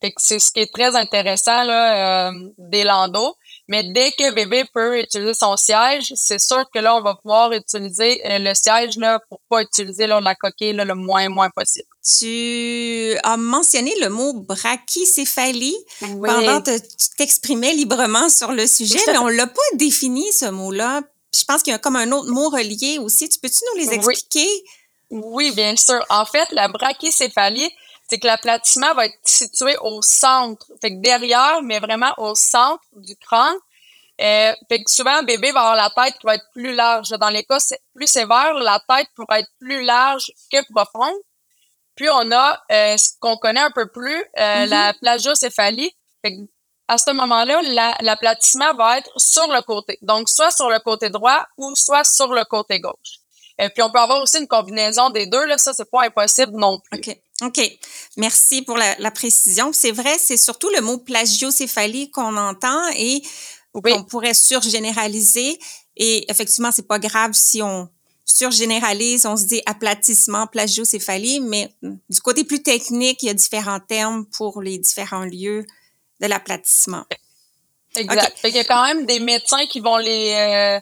Fait 0.00 0.10
que 0.10 0.20
c'est 0.20 0.38
ce 0.38 0.50
qui 0.50 0.60
est 0.60 0.72
très 0.72 0.96
intéressant 0.96 1.64
là, 1.64 2.28
euh, 2.28 2.32
des 2.58 2.84
landaux. 2.84 3.36
Mais 3.68 3.84
dès 3.84 4.10
que 4.10 4.34
bébé 4.34 4.64
peut 4.74 5.00
utiliser 5.00 5.32
son 5.32 5.56
siège, 5.56 6.12
c'est 6.14 6.40
sûr 6.40 6.64
que 6.74 6.78
là, 6.78 6.96
on 6.96 7.02
va 7.02 7.14
pouvoir 7.14 7.52
utiliser 7.52 8.20
euh, 8.26 8.38
le 8.38 8.52
siège 8.54 8.96
là, 8.98 9.20
pour 9.28 9.40
pas 9.48 9.62
utiliser 9.62 10.06
là, 10.06 10.20
la 10.20 10.34
coquille 10.34 10.72
là, 10.72 10.84
le 10.84 10.94
moins 10.94 11.28
moins 11.28 11.50
possible. 11.50 11.88
Tu 12.06 13.16
as 13.22 13.36
mentionné 13.38 13.94
le 14.00 14.10
mot 14.10 14.34
brachycéphalie 14.34 15.76
pendant 16.00 16.60
que 16.60 16.78
tu 16.78 17.08
t'exprimais 17.16 17.72
librement 17.72 18.28
sur 18.28 18.52
le 18.52 18.66
sujet, 18.66 18.98
mais 19.06 19.16
on 19.18 19.28
l'a 19.28 19.46
pas 19.46 19.62
défini 19.74 20.30
ce 20.32 20.46
mot-là. 20.46 21.00
Je 21.34 21.44
pense 21.44 21.62
qu'il 21.62 21.72
y 21.72 21.74
a 21.74 21.78
comme 21.78 21.96
un 21.96 22.12
autre 22.12 22.28
mot 22.30 22.50
relié 22.50 22.98
aussi. 22.98 23.28
Tu 23.28 23.38
peux-tu 23.38 23.60
nous 23.72 23.80
les 23.80 23.92
expliquer? 23.94 24.48
Oui, 25.10 25.50
bien 25.52 25.74
sûr. 25.76 26.04
En 26.10 26.26
fait, 26.26 26.46
la 26.52 26.68
brachycéphalie, 26.68 27.70
c'est 28.08 28.18
que 28.18 28.26
l'aplatissement 28.26 28.92
va 28.94 29.06
être 29.06 29.18
situé 29.24 29.74
au 29.80 30.02
centre. 30.02 30.66
Fait 30.82 30.90
que 30.90 31.00
derrière, 31.00 31.62
mais 31.62 31.78
vraiment 31.80 32.12
au 32.18 32.34
centre 32.34 32.84
du 32.96 33.16
crâne. 33.16 33.56
Euh, 34.20 34.52
fait 34.68 34.84
que 34.84 34.90
souvent, 34.90 35.20
le 35.20 35.26
bébé 35.26 35.50
va 35.52 35.60
avoir 35.60 35.76
la 35.76 35.90
tête 35.90 36.18
qui 36.20 36.26
va 36.26 36.34
être 36.36 36.48
plus 36.52 36.74
large. 36.74 37.08
Dans 37.18 37.30
les 37.30 37.44
cas 37.44 37.58
plus 37.94 38.06
sévères, 38.06 38.54
la 38.54 38.80
tête 38.88 39.08
pourrait 39.16 39.40
être 39.40 39.50
plus 39.58 39.82
large 39.82 40.30
que 40.52 40.58
profonde. 40.72 41.16
Puis 41.94 42.08
on 42.10 42.32
a 42.32 42.62
euh, 42.72 42.96
ce 42.96 43.10
qu'on 43.20 43.36
connaît 43.36 43.60
un 43.60 43.70
peu 43.70 43.86
plus, 43.86 44.20
euh, 44.38 44.40
mm-hmm. 44.40 44.68
la 44.68 44.94
plagiocéphalie. 44.94 45.92
Fait 46.24 46.36
à 46.86 46.98
ce 46.98 47.10
moment-là, 47.12 47.96
l'aplatissement 48.02 48.74
va 48.74 48.98
être 48.98 49.10
sur 49.16 49.46
le 49.48 49.62
côté. 49.62 49.98
Donc, 50.02 50.28
soit 50.28 50.50
sur 50.50 50.68
le 50.68 50.78
côté 50.80 51.08
droit 51.08 51.46
ou 51.56 51.74
soit 51.74 52.04
sur 52.04 52.32
le 52.34 52.44
côté 52.44 52.78
gauche. 52.78 53.20
Et 53.58 53.68
puis, 53.70 53.82
on 53.82 53.90
peut 53.90 53.98
avoir 53.98 54.20
aussi 54.20 54.38
une 54.38 54.48
combinaison 54.48 55.10
des 55.10 55.26
deux. 55.26 55.46
Là, 55.46 55.56
ça, 55.56 55.72
c'est 55.72 55.90
pas 55.90 56.04
impossible 56.04 56.52
non 56.54 56.80
plus. 56.80 56.98
OK. 56.98 57.18
OK. 57.42 57.78
Merci 58.16 58.62
pour 58.62 58.76
la, 58.76 58.96
la 58.98 59.10
précision. 59.10 59.72
C'est 59.72 59.92
vrai, 59.92 60.18
c'est 60.18 60.36
surtout 60.36 60.68
le 60.70 60.82
mot 60.82 60.98
plagiocéphalie 60.98 62.10
qu'on 62.10 62.36
entend 62.36 62.82
et 62.96 63.22
qu'on 63.72 64.04
pourrait 64.04 64.34
surgénéraliser. 64.34 65.58
Et 65.96 66.30
effectivement, 66.30 66.70
c'est 66.70 66.86
pas 66.86 66.98
grave 66.98 67.32
si 67.32 67.62
on 67.62 67.88
surgénéralise, 68.24 69.26
on 69.26 69.36
se 69.36 69.44
dit 69.44 69.62
aplatissement, 69.66 70.46
plagiocéphalie, 70.46 71.40
mais 71.40 71.74
du 71.82 72.20
côté 72.20 72.44
plus 72.44 72.62
technique, 72.62 73.22
il 73.22 73.26
y 73.26 73.30
a 73.30 73.34
différents 73.34 73.80
termes 73.80 74.26
pour 74.26 74.62
les 74.62 74.78
différents 74.78 75.24
lieux 75.24 75.64
de 76.20 76.26
l'aplatissement. 76.26 77.04
Exact. 77.96 78.40
Il 78.44 78.50
y 78.50 78.58
a 78.58 78.64
quand 78.64 78.84
même 78.84 79.06
des 79.06 79.20
médecins 79.20 79.66
qui 79.66 79.80
vont 79.80 79.98
les 79.98 80.34
euh, 80.34 80.80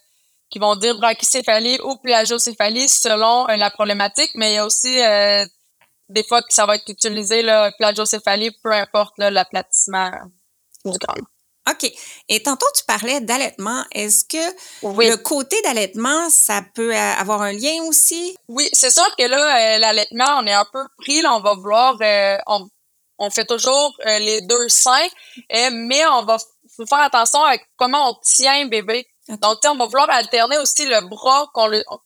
qui 0.50 0.58
vont 0.58 0.76
dire 0.76 0.98
brachycéphalie 0.98 1.78
ou 1.84 1.96
plagiocéphalie 1.96 2.88
selon 2.88 3.48
euh, 3.48 3.56
la 3.56 3.70
problématique, 3.70 4.30
mais 4.34 4.52
il 4.52 4.54
y 4.54 4.58
a 4.58 4.66
aussi 4.66 5.02
euh, 5.02 5.44
des 6.08 6.24
fois 6.24 6.42
que 6.42 6.52
ça 6.52 6.66
va 6.66 6.76
être 6.76 6.88
utilisé, 6.88 7.42
la 7.42 7.72
plagiocéphalie, 7.72 8.50
peu 8.62 8.72
importe 8.72 9.14
l'aplatissement 9.18 10.10
du 10.84 10.98
crâne. 10.98 11.24
OK. 11.70 11.90
Et 12.28 12.42
tantôt, 12.42 12.66
tu 12.76 12.84
parlais 12.84 13.20
d'allaitement. 13.20 13.84
Est-ce 13.92 14.24
que 14.24 14.54
le 14.82 15.16
côté 15.16 15.60
d'allaitement, 15.62 16.28
ça 16.28 16.62
peut 16.74 16.94
avoir 16.94 17.42
un 17.42 17.52
lien 17.52 17.82
aussi? 17.86 18.36
Oui, 18.48 18.68
c'est 18.72 18.90
sûr 18.90 19.06
que 19.16 19.24
là, 19.24 19.76
euh, 19.76 19.78
l'allaitement, 19.78 20.38
on 20.38 20.46
est 20.46 20.52
un 20.52 20.66
peu 20.72 20.84
pris. 20.98 21.22
Là, 21.22 21.34
on 21.34 21.40
va 21.40 21.54
vouloir... 21.54 21.96
Euh, 22.00 22.36
on, 23.18 23.30
fait 23.30 23.44
toujours 23.44 23.94
euh, 24.06 24.18
les 24.18 24.40
deux 24.40 24.68
seins, 24.68 25.06
mais 25.70 26.04
on 26.06 26.24
va 26.24 26.38
faire 26.88 26.98
attention 26.98 27.44
à 27.44 27.56
comment 27.76 28.10
on 28.10 28.14
tient 28.24 28.66
bébé. 28.66 29.06
Donc, 29.28 29.58
on 29.64 29.76
va 29.76 29.86
vouloir 29.86 30.10
alterner 30.10 30.58
aussi 30.58 30.84
le 30.86 31.08
bras 31.08 31.48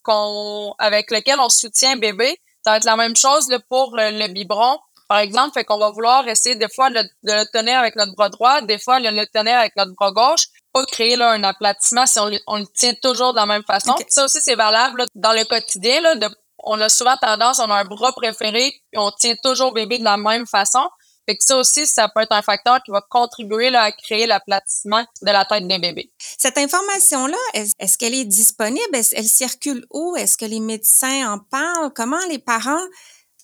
qu'on, 0.03 0.75
avec 0.77 1.09
lequel 1.09 1.39
on 1.39 1.49
soutient 1.49 1.95
bébé 1.97 2.39
ça 2.67 2.71
va 2.71 2.77
être 2.77 2.83
la 2.83 2.97
même 2.97 3.15
chose 3.15 3.47
là, 3.49 3.59
pour 3.69 3.95
le, 3.95 4.27
biberon. 4.27 4.77
Par 5.07 5.19
exemple, 5.19 5.53
fait 5.53 5.63
qu'on 5.63 5.77
va 5.77 5.91
vouloir 5.91 6.27
essayer 6.27 6.55
des 6.55 6.67
fois 6.73 6.89
de, 6.89 7.01
le 7.23 7.43
tenir 7.51 7.79
avec 7.79 7.95
notre 7.95 8.13
bras 8.13 8.29
droit, 8.29 8.61
des 8.61 8.77
fois 8.77 8.99
de 8.99 9.07
le 9.07 9.25
tenir 9.27 9.57
avec 9.57 9.75
notre 9.75 9.93
bras 9.93 10.11
gauche, 10.11 10.47
pas 10.73 10.85
créer 10.85 11.15
là, 11.15 11.31
un 11.31 11.43
aplatissement 11.43 12.05
si 12.05 12.19
on, 12.19 12.57
le 12.57 12.65
tient 12.75 12.93
toujours 13.01 13.31
de 13.31 13.37
la 13.37 13.45
même 13.45 13.63
façon. 13.63 13.95
Ça 14.09 14.25
aussi, 14.25 14.39
c'est 14.41 14.55
valable 14.55 15.05
dans 15.15 15.33
le 15.33 15.45
quotidien. 15.45 16.01
Là, 16.01 16.15
de, 16.15 16.27
on 16.63 16.79
a 16.81 16.89
souvent 16.89 17.15
tendance, 17.17 17.59
on 17.59 17.69
a 17.69 17.75
un 17.75 17.85
bras 17.85 18.11
préféré, 18.11 18.67
et 18.67 18.97
on 18.97 19.11
tient 19.11 19.35
toujours 19.41 19.73
bébé 19.73 19.99
de 19.99 20.03
la 20.03 20.17
même 20.17 20.45
façon. 20.45 20.85
Fait 21.27 21.35
que 21.35 21.43
ça 21.43 21.57
aussi, 21.57 21.85
ça 21.85 22.07
peut 22.07 22.21
être 22.21 22.31
un 22.31 22.41
facteur 22.41 22.81
qui 22.83 22.91
va 22.91 23.01
contribuer 23.01 23.69
là, 23.69 23.83
à 23.83 23.91
créer 23.91 24.27
l'aplatissement 24.27 25.05
de 25.21 25.31
la 25.31 25.43
tête 25.43 25.67
d'un 25.67 25.79
bébé. 25.79 26.09
Cette 26.19 26.57
information-là, 26.57 27.37
est-ce 27.53 27.97
qu'elle 27.97 28.13
est 28.13 28.25
disponible? 28.25 28.85
Elle 28.93 29.27
circule 29.27 29.85
où? 29.91 30.15
Est-ce 30.15 30.37
que 30.37 30.45
les 30.45 30.61
médecins 30.61 31.33
en 31.33 31.39
parlent? 31.39 31.91
Comment 31.93 32.25
les 32.29 32.39
parents 32.39 32.79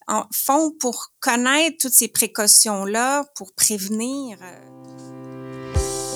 en 0.08 0.24
font 0.34 0.72
pour 0.80 1.08
connaître 1.20 1.78
toutes 1.80 1.94
ces 1.94 2.08
précautions-là, 2.08 3.26
pour 3.36 3.54
prévenir? 3.54 4.38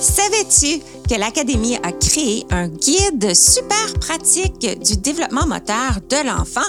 Savais-tu 0.00 0.78
que 1.08 1.18
l'Académie 1.18 1.76
a 1.82 1.90
créé 1.90 2.46
un 2.50 2.68
guide 2.68 3.34
super 3.34 3.94
pratique 3.98 4.60
du 4.80 4.96
développement 4.96 5.44
moteur 5.44 5.98
de 6.08 6.24
l'enfant? 6.24 6.60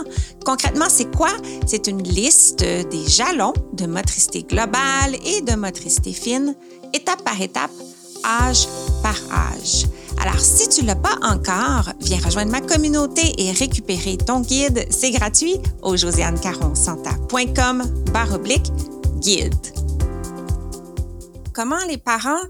Concrètement, 0.44 0.88
c'est 0.90 1.16
quoi? 1.16 1.30
C'est 1.68 1.86
une 1.88 2.02
liste 2.02 2.62
des 2.62 3.08
jalons 3.08 3.54
de 3.74 3.86
motricité 3.86 4.42
globale 4.42 5.16
et 5.26 5.42
de 5.42 5.56
motricité 5.56 6.12
fine, 6.12 6.56
étape 6.94 7.24
par 7.24 7.40
étape, 7.40 7.72
âge 8.26 8.68
par 9.02 9.16
âge. 9.32 9.86
Alors, 10.22 10.40
si 10.40 10.68
tu 10.68 10.82
ne 10.82 10.88
l'as 10.88 10.96
pas 10.96 11.18
encore, 11.22 11.94
viens 12.00 12.20
rejoindre 12.20 12.52
ma 12.52 12.62
communauté 12.62 13.34
et 13.38 13.52
récupérer 13.52 14.18
ton 14.18 14.42
guide. 14.42 14.86
C'est 14.90 15.12
gratuit 15.12 15.56
au 15.82 15.96
josianecaronsanta.com 15.96 17.84
guide. 19.20 19.56
Comment 21.54 21.84
les 21.88 21.98
parents 21.98 22.42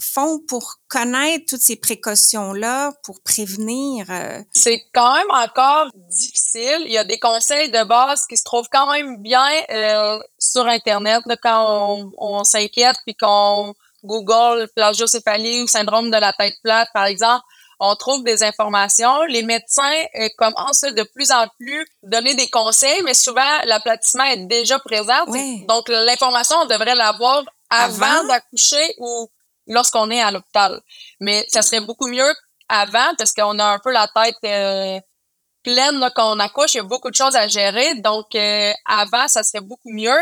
font 0.00 0.40
pour 0.48 0.76
connaître 0.88 1.46
toutes 1.48 1.60
ces 1.60 1.76
précautions-là, 1.76 2.92
pour 3.02 3.20
prévenir? 3.22 4.06
Euh? 4.10 4.42
C'est 4.52 4.82
quand 4.94 5.14
même 5.14 5.30
encore 5.30 5.88
difficile. 6.10 6.82
Il 6.86 6.92
y 6.92 6.98
a 6.98 7.04
des 7.04 7.18
conseils 7.18 7.70
de 7.70 7.82
base 7.84 8.26
qui 8.26 8.36
se 8.36 8.44
trouvent 8.44 8.68
quand 8.70 8.90
même 8.92 9.20
bien 9.20 9.48
euh, 9.70 10.18
sur 10.38 10.66
Internet 10.66 11.22
quand 11.42 12.12
on, 12.18 12.44
s'inquiète 12.44 12.96
puis 13.04 13.14
qu'on 13.14 13.74
Google 14.04 14.68
plagiocéphalie 14.76 15.62
ou 15.62 15.66
syndrome 15.66 16.10
de 16.10 16.16
la 16.16 16.32
tête 16.32 16.54
plate, 16.62 16.88
par 16.92 17.06
exemple. 17.06 17.44
On 17.80 17.96
trouve 17.96 18.22
des 18.22 18.42
informations. 18.44 19.22
Les 19.24 19.42
médecins 19.42 20.02
euh, 20.14 20.28
commencent 20.38 20.82
de 20.82 21.02
plus 21.14 21.32
en 21.32 21.46
plus 21.58 21.84
donner 22.02 22.34
des 22.34 22.48
conseils, 22.48 23.02
mais 23.02 23.14
souvent 23.14 23.58
l'aplatissement 23.64 24.24
est 24.24 24.46
déjà 24.46 24.78
présent. 24.78 25.24
Donc 25.66 25.88
l'information, 25.88 26.56
on 26.62 26.66
devrait 26.66 26.94
l'avoir 26.94 27.42
avant? 27.70 28.24
d'accoucher 28.28 28.94
ou 28.98 29.28
lorsqu'on 29.66 30.10
est 30.10 30.20
à 30.20 30.30
l'hôpital. 30.30 30.80
Mais 31.20 31.44
ça 31.48 31.62
serait 31.62 31.80
beaucoup 31.80 32.06
mieux 32.06 32.32
avant 32.68 33.14
parce 33.18 33.32
qu'on 33.32 33.58
a 33.58 33.64
un 33.64 33.78
peu 33.78 33.90
la 33.90 34.08
tête 34.08 34.36
euh, 34.44 35.00
pleine 35.62 35.98
là, 35.98 36.10
quand 36.14 36.36
on 36.36 36.38
accouche. 36.38 36.74
Il 36.74 36.78
y 36.78 36.80
a 36.80 36.84
beaucoup 36.84 37.10
de 37.10 37.16
choses 37.16 37.36
à 37.36 37.48
gérer. 37.48 37.94
Donc, 37.96 38.34
euh, 38.34 38.72
avant, 38.86 39.26
ça 39.28 39.42
serait 39.42 39.62
beaucoup 39.62 39.90
mieux. 39.90 40.18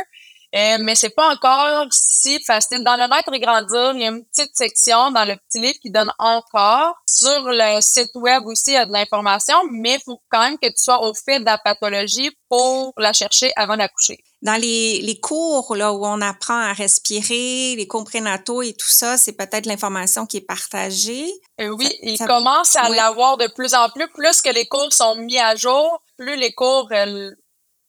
Euh, 0.54 0.76
mais 0.80 0.94
c'est 0.94 1.14
pas 1.14 1.32
encore 1.32 1.86
si 1.90 2.42
facile. 2.44 2.84
Dans 2.84 2.96
le 2.96 3.08
Naître 3.08 3.32
et 3.32 3.40
Grandir, 3.40 3.92
il 3.94 4.02
y 4.02 4.04
a 4.04 4.08
une 4.08 4.24
petite 4.24 4.54
section 4.54 5.10
dans 5.10 5.24
le 5.24 5.36
petit 5.36 5.60
livre 5.60 5.78
qui 5.80 5.90
donne 5.90 6.12
encore. 6.18 6.94
Sur 7.06 7.44
le 7.44 7.80
site 7.80 8.14
web 8.14 8.44
aussi, 8.46 8.72
il 8.72 8.74
y 8.74 8.76
a 8.76 8.86
de 8.86 8.92
l'information, 8.92 9.56
mais 9.70 9.94
il 9.94 10.02
faut 10.04 10.20
quand 10.30 10.40
même 10.40 10.58
que 10.58 10.68
tu 10.68 10.82
sois 10.82 11.02
au 11.02 11.14
fait 11.14 11.40
de 11.40 11.44
la 11.44 11.58
pathologie 11.58 12.30
pour 12.48 12.92
la 12.98 13.12
chercher 13.12 13.50
avant 13.56 13.76
d'accoucher 13.76 14.22
dans 14.42 14.60
les, 14.60 15.00
les 15.00 15.18
cours 15.20 15.74
là 15.76 15.92
où 15.92 16.04
on 16.04 16.20
apprend 16.20 16.58
à 16.58 16.72
respirer, 16.72 17.76
les 17.76 17.86
cours 17.86 18.04
prénataux 18.04 18.62
et 18.62 18.72
tout 18.72 18.88
ça, 18.88 19.16
c'est 19.16 19.32
peut-être 19.32 19.66
l'information 19.66 20.26
qui 20.26 20.38
est 20.38 20.46
partagée. 20.46 21.32
Euh, 21.60 21.68
oui, 21.68 21.88
ils 22.02 22.18
commencent 22.18 22.76
à 22.76 22.88
l'avoir 22.88 23.36
de 23.36 23.46
plus 23.54 23.74
en 23.74 23.88
plus. 23.88 24.08
Plus 24.08 24.42
que 24.42 24.52
les 24.52 24.66
cours 24.66 24.92
sont 24.92 25.14
mis 25.16 25.38
à 25.38 25.54
jour, 25.54 26.02
plus 26.18 26.36
les 26.36 26.52
cours 26.52 26.88
euh, 26.90 27.30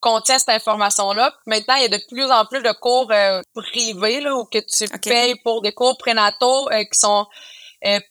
contiennent 0.03 0.39
cette 0.39 0.49
information-là. 0.49 1.33
Maintenant, 1.47 1.75
il 1.75 1.83
y 1.83 1.85
a 1.85 1.97
de 1.97 2.03
plus 2.09 2.29
en 2.29 2.45
plus 2.45 2.61
de 2.61 2.71
cours 2.73 3.09
euh, 3.11 3.41
privés 3.55 4.21
là, 4.21 4.35
où 4.35 4.45
que 4.45 4.59
tu 4.59 4.87
payes 4.99 5.35
pour 5.43 5.61
des 5.61 5.71
cours 5.71 5.97
prénataux 5.97 6.69
qui 6.69 6.99
sont 6.99 7.25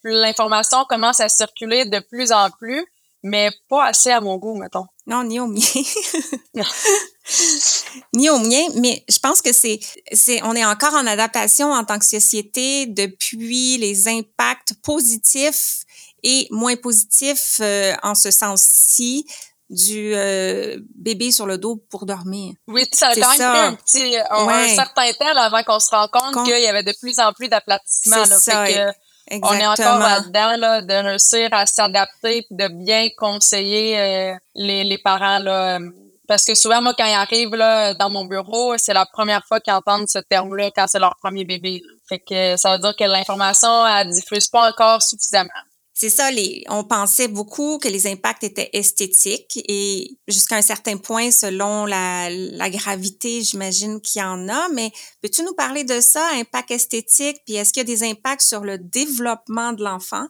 l'information 0.05 0.85
commence 0.85 1.21
à 1.21 1.31
circuler 1.31 1.87
de 1.87 1.99
plus 2.01 2.31
en 2.31 2.51
plus 2.51 2.87
mais 3.23 3.51
pas 3.69 3.87
assez 3.87 4.11
à 4.11 4.21
mon 4.21 4.37
goût, 4.37 4.57
mettons. 4.57 4.87
Non, 5.07 5.25
ni 5.25 5.39
au 5.39 5.47
mien. 5.47 5.61
ni 8.15 8.29
au 8.31 8.39
mien, 8.39 8.63
mais 8.75 9.05
je 9.09 9.19
pense 9.19 9.41
que 9.41 9.53
c'est, 9.53 9.79
c'est, 10.13 10.43
on 10.43 10.55
est 10.55 10.65
encore 10.65 10.95
en 10.95 11.07
adaptation 11.07 11.73
en 11.73 11.85
tant 11.85 11.99
que 11.99 12.05
société 12.05 12.87
depuis 12.87 13.79
les 13.79 14.09
impacts 14.09 14.75
positifs 14.83 15.83
et 16.25 16.49
moins 16.51 16.77
positifs 16.77 17.59
euh, 17.61 17.95
en 18.03 18.15
ce 18.15 18.31
sens-ci 18.31 19.27
du 19.73 20.13
euh, 20.15 20.79
bébé 20.95 21.33
sur 21.33 21.47
le 21.47 21.57
dos 21.59 21.83
pour 21.91 22.05
dormir. 22.05 22.55
Oui, 22.69 22.87
ça 22.93 23.09
a 23.09 23.15
quand 23.15 23.39
même 23.39 23.73
un 23.73 23.75
petit, 23.75 24.17
un, 24.31 24.69
certain 24.69 25.11
temps 25.13 25.37
avant 25.37 25.63
qu'on 25.63 25.81
se 25.81 25.91
rende 25.91 26.11
compte 26.11 26.45
qu'il 26.45 26.61
y 26.61 26.67
avait 26.67 26.83
de 26.83 26.95
plus 27.01 27.19
en 27.19 27.33
plus 27.33 27.49
d'aplatissement. 27.49 28.25
C'est 28.25 28.51
ça. 28.51 28.65
On 29.31 29.55
est 29.55 29.67
encore 29.67 29.99
là-dedans 29.99 30.57
là, 30.59 30.83
de 30.83 30.95
réussir 30.95 31.49
à 31.53 31.65
s'adapter 31.65 32.47
de 32.51 32.69
bien 32.69 33.09
conseiller 33.17 33.99
euh, 33.99 34.35
les, 34.55 34.85
les 34.85 34.99
parents 34.99 35.39
là, 35.39 35.79
parce 36.29 36.45
que 36.45 36.55
souvent, 36.55 36.81
moi, 36.81 36.95
quand 36.97 37.05
ils 37.05 37.15
arrivent 37.15 37.55
là, 37.55 37.95
dans 37.95 38.09
mon 38.09 38.25
bureau, 38.25 38.75
c'est 38.79 38.95
la 38.95 39.07
première 39.07 39.45
fois 39.45 39.61
qu'ils 39.61 39.73
entendent 39.73 40.09
ce 40.09 40.19
terme-là 40.19 40.71
quand 40.71 40.87
c'est 40.87 40.99
leur 40.99 41.17
premier 41.17 41.45
bébé. 41.45 41.83
Fait 42.09 42.21
que 42.21 42.57
ça 42.57 42.73
veut 42.73 42.79
dire 42.79 42.95
que 42.97 43.05
l'information, 43.05 43.87
elle 43.87 44.09
diffuse 44.09 44.49
pas 44.49 44.71
encore 44.71 45.03
suffisamment. 45.03 45.51
C'est 45.95 46.09
ça, 46.09 46.31
les, 46.31 46.65
on 46.69 46.85
pensait 46.85 47.29
beaucoup 47.29 47.79
que 47.79 47.87
les 47.87 48.07
impacts 48.07 48.45
étaient 48.45 48.71
esthétiques 48.73 49.59
et 49.69 50.17
jusqu'à 50.27 50.57
un 50.57 50.63
certain 50.63 50.97
point, 50.97 51.31
selon 51.31 51.85
la, 51.85 52.31
la 52.31 52.71
gravité, 52.71 53.43
j'imagine 53.43 54.01
qu'il 54.01 54.21
y 54.21 54.25
en 54.25 54.49
a, 54.49 54.69
mais 54.71 54.91
peux-tu 55.21 55.43
nous 55.43 55.55
parler 55.55 55.85
de 55.85 56.01
ça, 56.01 56.27
impact 56.35 56.71
esthétique, 56.71 57.37
puis 57.45 57.57
est-ce 57.57 57.73
qu'il 57.73 57.81
y 57.81 57.93
a 57.93 57.97
des 57.97 58.05
impacts 58.05 58.43
sur 58.43 58.63
le 58.63 58.79
développement 58.79 59.75
de 59.75 59.85
l'enfant 59.85 60.27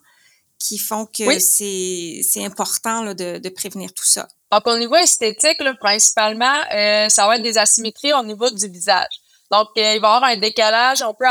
qui 0.58 0.78
font 0.78 1.06
que 1.06 1.38
c'est 1.38 2.44
important 2.44 3.02
là, 3.04 3.14
de, 3.14 3.38
de 3.38 3.48
prévenir 3.48 3.92
tout 3.94 4.04
ça? 4.04 4.28
Donc, 4.50 4.66
au 4.66 4.76
niveau 4.76 4.96
esthétique, 4.96 5.60
là, 5.60 5.74
principalement, 5.74 6.60
euh, 6.74 7.08
ça 7.08 7.26
va 7.26 7.36
être 7.36 7.42
des 7.42 7.56
asymétries 7.56 8.12
au 8.12 8.22
niveau 8.22 8.50
du 8.50 8.68
visage. 8.68 9.22
Donc, 9.50 9.68
euh, 9.78 9.94
il 9.94 10.00
va 10.00 10.08
y 10.08 10.14
avoir 10.14 10.24
un 10.24 10.36
décalage. 10.36 11.02
On 11.02 11.14
peut 11.14 11.24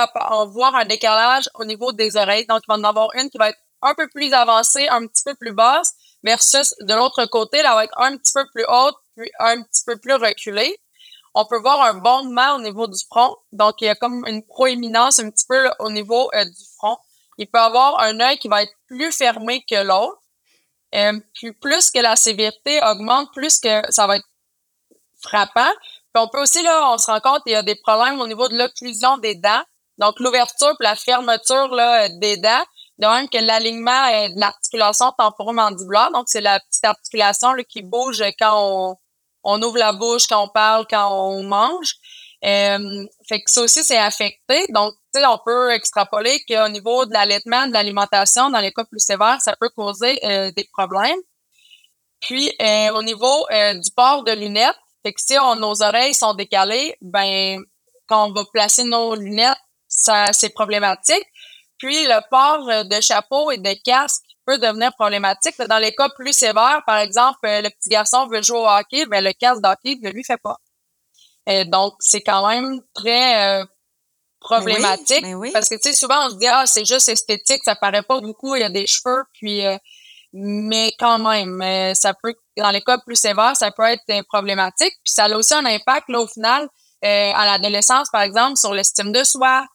voir 0.54 0.76
un 0.76 0.86
décalage 0.86 1.50
au 1.56 1.66
niveau 1.66 1.92
des 1.92 2.16
oreilles. 2.16 2.46
Donc, 2.48 2.62
il 2.64 2.68
va 2.68 2.80
en 2.80 2.84
avoir 2.84 3.10
une 3.16 3.30
qui 3.30 3.38
va 3.38 3.50
être 3.50 3.60
un 3.82 3.94
peu 3.96 4.08
plus 4.10 4.34
avancée, 4.34 4.88
un 4.88 5.08
petit 5.08 5.24
peu 5.24 5.36
plus 5.36 5.54
basse, 5.54 5.94
versus 6.24 6.74
de 6.82 6.94
l'autre 6.94 7.26
côté, 7.26 7.58
elle 7.58 7.66
va 7.66 7.84
être 7.84 7.98
un 7.98 8.18
petit 8.18 8.34
peu 8.34 8.46
plus 8.54 8.66
haute, 8.68 8.96
puis 9.16 9.32
un 9.40 9.62
petit 9.64 9.84
peu 9.86 9.98
plus 9.98 10.14
reculée. 10.14 10.78
On 11.34 11.46
peut 11.46 11.60
voir 11.60 11.82
un 11.82 11.94
bondement 11.94 12.56
au 12.56 12.62
niveau 12.62 12.88
du 12.88 13.00
front. 13.10 13.36
Donc, 13.54 13.76
il 13.80 13.86
y 13.86 13.90
a 13.90 13.96
comme 13.96 14.26
une 14.28 14.44
proéminence 14.44 15.20
un 15.20 15.30
petit 15.30 15.46
peu 15.48 15.70
au 15.80 15.90
niveau 15.90 16.30
euh, 16.34 16.44
du 16.44 16.64
front. 16.78 16.98
Il 17.38 17.48
peut 17.48 17.60
avoir 17.60 18.00
un 18.02 18.20
œil 18.20 18.38
qui 18.38 18.50
va 18.50 18.64
être 18.64 18.74
plus 18.88 19.12
fermé 19.12 19.64
que 19.64 19.82
l'autre. 19.82 20.22
Euh, 20.94 21.20
puis 21.34 21.54
plus 21.54 21.90
que 21.90 22.00
la 22.00 22.18
sévérité 22.18 22.82
augmente, 22.84 23.30
plus 23.34 23.60
que 23.60 23.82
ça 23.92 24.08
va 24.08 24.18
être 24.18 24.28
frappant. 25.22 25.72
Puis 26.14 26.22
on 26.22 26.28
peut 26.28 26.42
aussi, 26.42 26.62
là, 26.64 26.92
on 26.92 26.98
se 26.98 27.10
rend 27.10 27.22
compte 27.22 27.44
qu'il 27.44 27.54
y 27.54 27.56
a 27.56 27.64
des 27.64 27.76
problèmes 27.76 28.20
au 28.20 28.28
niveau 28.28 28.50
de 28.50 28.58
l'occlusion 28.58 29.18
des 29.18 29.36
dents. 29.36 29.64
Donc, 29.98 30.20
l'ouverture 30.20 30.76
puis 30.78 30.86
la 30.86 30.96
fermeture 30.96 31.70
là, 31.70 32.10
des 32.10 32.38
dents. 32.38 32.66
De 33.02 33.08
même 33.08 33.28
que 33.28 33.40
l'alignement 33.40 34.30
de 34.30 34.40
l'articulation 34.40 35.12
temporomandibulaire. 35.18 36.12
Donc, 36.12 36.26
c'est 36.28 36.42
la 36.42 36.60
petite 36.60 36.86
articulation 36.86 37.54
là, 37.54 37.64
qui 37.64 37.82
bouge 37.82 38.24
quand 38.40 38.54
on, 38.54 38.96
on 39.44 39.62
ouvre 39.62 39.78
la 39.78 39.92
bouche, 39.92 40.28
quand 40.28 40.44
on 40.44 40.50
parle, 40.50 40.86
quand 40.88 41.12
on 41.12 41.44
mange. 41.44 41.96
Euh, 42.44 43.06
fait 43.28 43.42
que 43.42 43.52
ça 43.52 43.62
aussi, 43.62 43.84
c'est 43.84 43.98
affecté. 43.98 44.66
Donc, 44.70 44.94
on 45.16 45.38
peut 45.46 45.72
extrapoler 45.72 46.44
qu'au 46.48 46.70
niveau 46.70 47.06
de 47.06 47.14
l'allaitement, 47.14 47.68
de 47.68 47.74
l'alimentation, 47.74 48.50
dans 48.50 48.60
les 48.60 48.72
cas 48.72 48.84
plus 48.86 49.00
sévères, 49.00 49.42
ça 49.42 49.56
peut 49.60 49.70
causer 49.70 50.20
euh, 50.24 50.52
des 50.52 50.68
problèmes. 50.74 51.20
Puis, 52.20 52.52
euh, 52.62 52.92
au 52.94 53.04
niveau 53.04 53.48
du 53.50 53.92
port 53.96 54.24
de 54.24 54.32
lunettes, 54.32 54.78
fait 55.04 55.14
que 55.14 55.22
si 55.22 55.34
nos 55.58 55.82
oreilles 55.82 56.14
sont 56.14 56.36
décalées, 56.36 56.96
ben, 57.02 57.60
quand 58.08 58.30
on 58.30 58.34
va 58.34 58.44
placer 58.54 58.84
nos 58.84 59.16
lunettes, 59.16 59.58
ça, 59.88 60.32
c'est 60.32 60.50
problématique. 60.50 61.26
Puis, 61.82 62.06
le 62.06 62.22
port 62.30 62.86
de 62.86 63.02
chapeau 63.02 63.50
et 63.50 63.58
de 63.58 63.74
casque 63.84 64.22
peut 64.46 64.60
devenir 64.60 64.94
problématique. 64.94 65.60
Dans 65.68 65.80
les 65.80 65.94
cas 65.94 66.10
plus 66.10 66.32
sévères, 66.32 66.82
par 66.86 66.98
exemple, 66.98 67.40
le 67.44 67.70
petit 67.70 67.90
garçon 67.90 68.28
veut 68.28 68.44
jouer 68.44 68.60
au 68.60 68.68
hockey, 68.68 69.08
ben, 69.08 69.24
le 69.24 69.34
casque 69.34 69.62
d'hockey 69.62 69.98
ne 70.02 70.12
lui 70.12 70.24
fait 70.24 70.38
pas. 70.38 70.58
Euh, 71.50 71.66
donc, 71.66 71.96
c'est 72.00 72.22
quand 72.22 72.48
même 72.48 72.82
très 72.94 73.62
euh, 73.62 73.66
problématique. 74.40 75.26
Parce 75.54 75.70
que, 75.70 75.76
tu 75.76 75.90
sais, 75.90 75.94
souvent, 75.94 76.28
on 76.28 76.30
se 76.30 76.36
dit, 76.36 76.48
ah, 76.48 76.68
c'est 76.68 76.86
juste 76.86 77.10
esthétique, 77.10 77.64
ça 77.66 77.76
paraît 77.76 78.04
pas 78.04 78.20
beaucoup, 78.20 78.56
il 78.56 78.62
y 78.62 78.64
a 78.64 78.70
des 78.70 78.86
cheveux, 78.86 79.24
puis... 79.34 79.66
Euh, 79.66 79.78
mais 80.34 80.94
quand 80.98 81.20
même, 81.20 81.62
ça 81.94 82.14
peut, 82.14 82.34
dans 82.56 82.72
les 82.72 82.80
cas 82.82 82.98
plus 83.06 83.18
sévères, 83.18 83.54
ça 83.58 83.70
peut 83.70 83.84
être 83.84 84.26
problématique. 84.30 84.94
Puis 85.04 85.12
ça 85.12 85.26
a 85.26 85.36
aussi 85.36 85.54
un 85.54 85.66
impact, 85.66 86.08
là, 86.08 86.22
au 86.22 86.28
final, 86.28 86.70
à 87.02 87.46
l'adolescence, 87.46 88.08
par 88.10 88.22
exemple, 88.22 88.56
sur 88.56 88.74
l'estime 88.74 89.12
de 89.12 89.26
soi. 89.26 89.66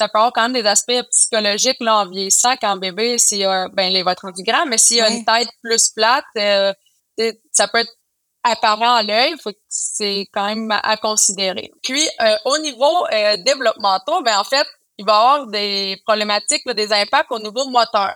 Ça 0.00 0.08
peut 0.08 0.18
avoir 0.18 0.32
quand 0.32 0.48
même 0.48 0.54
des 0.54 0.66
aspects 0.66 1.02
psychologiques 1.10 1.76
là, 1.80 1.98
en 1.98 2.08
vieillissant, 2.08 2.56
quand 2.56 2.76
bébé, 2.76 3.18
s'il 3.18 3.44
a, 3.44 3.68
ben, 3.68 3.92
il 3.92 4.02
va 4.02 4.12
être 4.12 4.22
rendu 4.22 4.42
grand, 4.42 4.64
mais 4.64 4.78
s'il 4.78 4.96
y 4.96 5.00
a 5.02 5.10
une 5.10 5.26
tête 5.26 5.50
plus 5.62 5.90
plate, 5.90 6.24
ça 7.52 7.68
peut 7.68 7.78
être 7.78 7.92
apparent 8.42 8.94
à 8.94 9.02
l'œil, 9.02 9.34
c'est 9.68 10.26
quand 10.32 10.46
même 10.46 10.70
à 10.70 10.96
considérer. 10.96 11.70
Puis 11.82 12.08
euh, 12.22 12.34
au 12.46 12.56
niveau 12.58 13.06
euh, 13.12 13.36
développemental, 13.44 14.22
ben 14.24 14.38
en 14.38 14.44
fait, 14.44 14.66
il 14.96 15.04
va 15.04 15.12
y 15.12 15.16
avoir 15.16 15.46
des 15.48 16.02
problématiques, 16.06 16.66
des 16.70 16.92
impacts 16.94 17.30
au 17.30 17.38
niveau 17.38 17.68
moteur. 17.68 18.14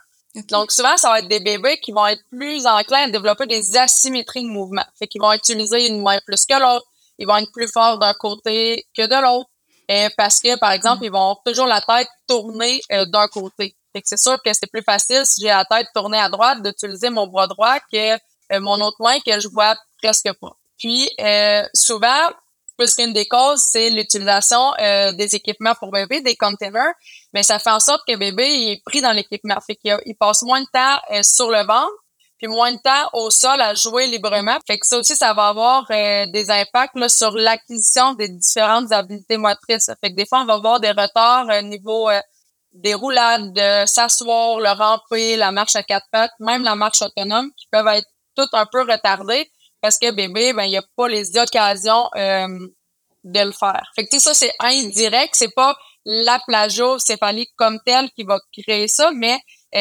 Donc 0.50 0.72
souvent, 0.72 0.96
ça 0.96 1.10
va 1.10 1.18
être 1.18 1.28
des 1.28 1.40
bébés 1.40 1.78
qui 1.82 1.92
vont 1.92 2.06
être 2.06 2.22
plus 2.30 2.66
enclins 2.66 3.04
à 3.04 3.10
développer 3.10 3.46
des 3.46 3.76
asymétries 3.76 4.42
de 4.42 4.48
mouvement. 4.48 4.84
Fait 4.98 5.06
qu'ils 5.06 5.20
vont 5.20 5.32
utiliser 5.32 5.86
une 5.88 6.00
main 6.00 6.18
plus 6.26 6.46
que 6.46 6.58
l'autre, 6.58 6.86
ils 7.18 7.26
vont 7.26 7.36
être 7.36 7.52
plus 7.52 7.70
forts 7.70 7.98
d'un 7.98 8.14
côté 8.14 8.86
que 8.96 9.06
de 9.06 9.22
l'autre. 9.22 9.50
Euh, 9.90 10.08
parce 10.16 10.40
que, 10.40 10.58
par 10.58 10.72
exemple, 10.72 11.02
mm. 11.02 11.04
ils 11.04 11.12
vont 11.12 11.36
toujours 11.44 11.66
la 11.66 11.80
tête 11.80 12.08
tournée 12.26 12.80
euh, 12.92 13.04
d'un 13.06 13.28
côté. 13.28 13.76
Fait 13.92 14.02
que 14.02 14.08
c'est 14.08 14.18
sûr 14.18 14.36
que 14.42 14.52
c'est 14.52 14.70
plus 14.70 14.82
facile 14.82 15.24
si 15.24 15.42
j'ai 15.42 15.48
la 15.48 15.64
tête 15.64 15.86
tournée 15.94 16.18
à 16.18 16.28
droite 16.28 16.62
d'utiliser 16.62 17.10
mon 17.10 17.26
bras 17.26 17.46
droit 17.46 17.78
que 17.92 18.18
mon 18.58 18.80
autre 18.80 18.96
main 19.00 19.18
que 19.24 19.38
je 19.38 19.48
vois 19.48 19.76
presque 20.02 20.32
pas. 20.40 20.56
Puis 20.78 21.08
euh, 21.20 21.62
souvent, 21.74 22.30
puisqu'une 22.78 23.12
des 23.12 23.26
causes, 23.26 23.62
c'est 23.62 23.90
l'utilisation 23.90 24.74
euh, 24.80 25.12
des 25.12 25.34
équipements 25.34 25.74
pour 25.78 25.90
bébé, 25.90 26.20
des 26.20 26.36
containers, 26.36 26.92
mais 27.32 27.42
ça 27.42 27.58
fait 27.58 27.70
en 27.70 27.80
sorte 27.80 28.02
que 28.06 28.16
bébé 28.16 28.44
est 28.44 28.82
pris 28.84 29.00
dans 29.00 29.12
l'équipement. 29.12 29.56
Fait 29.66 29.76
qu'il 29.76 29.96
il 30.06 30.16
passe 30.16 30.42
moins 30.42 30.60
de 30.60 30.66
temps 30.72 30.98
euh, 31.12 31.22
sur 31.22 31.50
le 31.50 31.64
ventre, 31.64 31.92
puis 32.44 32.52
moins 32.52 32.72
de 32.72 32.78
temps 32.78 33.08
au 33.14 33.30
sol 33.30 33.58
à 33.60 33.74
jouer 33.74 34.06
librement. 34.06 34.58
Fait 34.66 34.78
que 34.78 34.86
ça 34.86 34.98
aussi, 34.98 35.16
ça 35.16 35.32
va 35.32 35.48
avoir 35.48 35.86
des 35.88 36.50
impacts 36.50 36.96
là, 36.96 37.08
sur 37.08 37.30
l'acquisition 37.30 38.12
des 38.12 38.28
différentes 38.28 38.92
habiletés 38.92 39.38
motrices. 39.38 39.90
Fait 40.02 40.10
que 40.10 40.16
des 40.16 40.26
fois, 40.26 40.42
on 40.42 40.44
va 40.44 40.54
avoir 40.54 40.78
des 40.78 40.90
retards 40.90 41.46
au 41.48 41.62
niveau 41.62 42.10
des 42.74 42.92
roulades, 42.92 43.52
de 43.54 43.86
s'asseoir, 43.86 44.58
le 44.58 44.70
ramper, 44.70 45.36
la 45.36 45.52
marche 45.52 45.76
à 45.76 45.82
quatre 45.82 46.06
pattes, 46.10 46.32
même 46.38 46.64
la 46.64 46.74
marche 46.74 47.00
autonome, 47.00 47.50
qui 47.56 47.66
peuvent 47.70 47.86
être 47.86 48.08
toutes 48.36 48.52
un 48.52 48.66
peu 48.66 48.82
retardées 48.82 49.50
parce 49.80 49.98
que 49.98 50.10
bébé, 50.10 50.52
ben, 50.52 50.64
il 50.64 50.70
n'y 50.70 50.76
a 50.76 50.84
pas 50.96 51.08
les 51.08 51.38
occasions 51.38 52.08
euh, 52.16 52.48
de 53.22 53.40
le 53.40 53.52
faire. 53.52 53.90
Fait 53.94 54.06
que, 54.06 54.18
ça, 54.18 54.34
c'est 54.34 54.52
indirect. 54.60 55.34
C'est 55.34 55.54
pas 55.54 55.76
la 56.04 56.38
plagiocéphalie 56.46 57.48
comme 57.56 57.78
telle 57.86 58.10
qui 58.10 58.24
va 58.24 58.38
créer 58.52 58.88
ça, 58.88 59.10
mais 59.14 59.34
euh, 59.34 59.38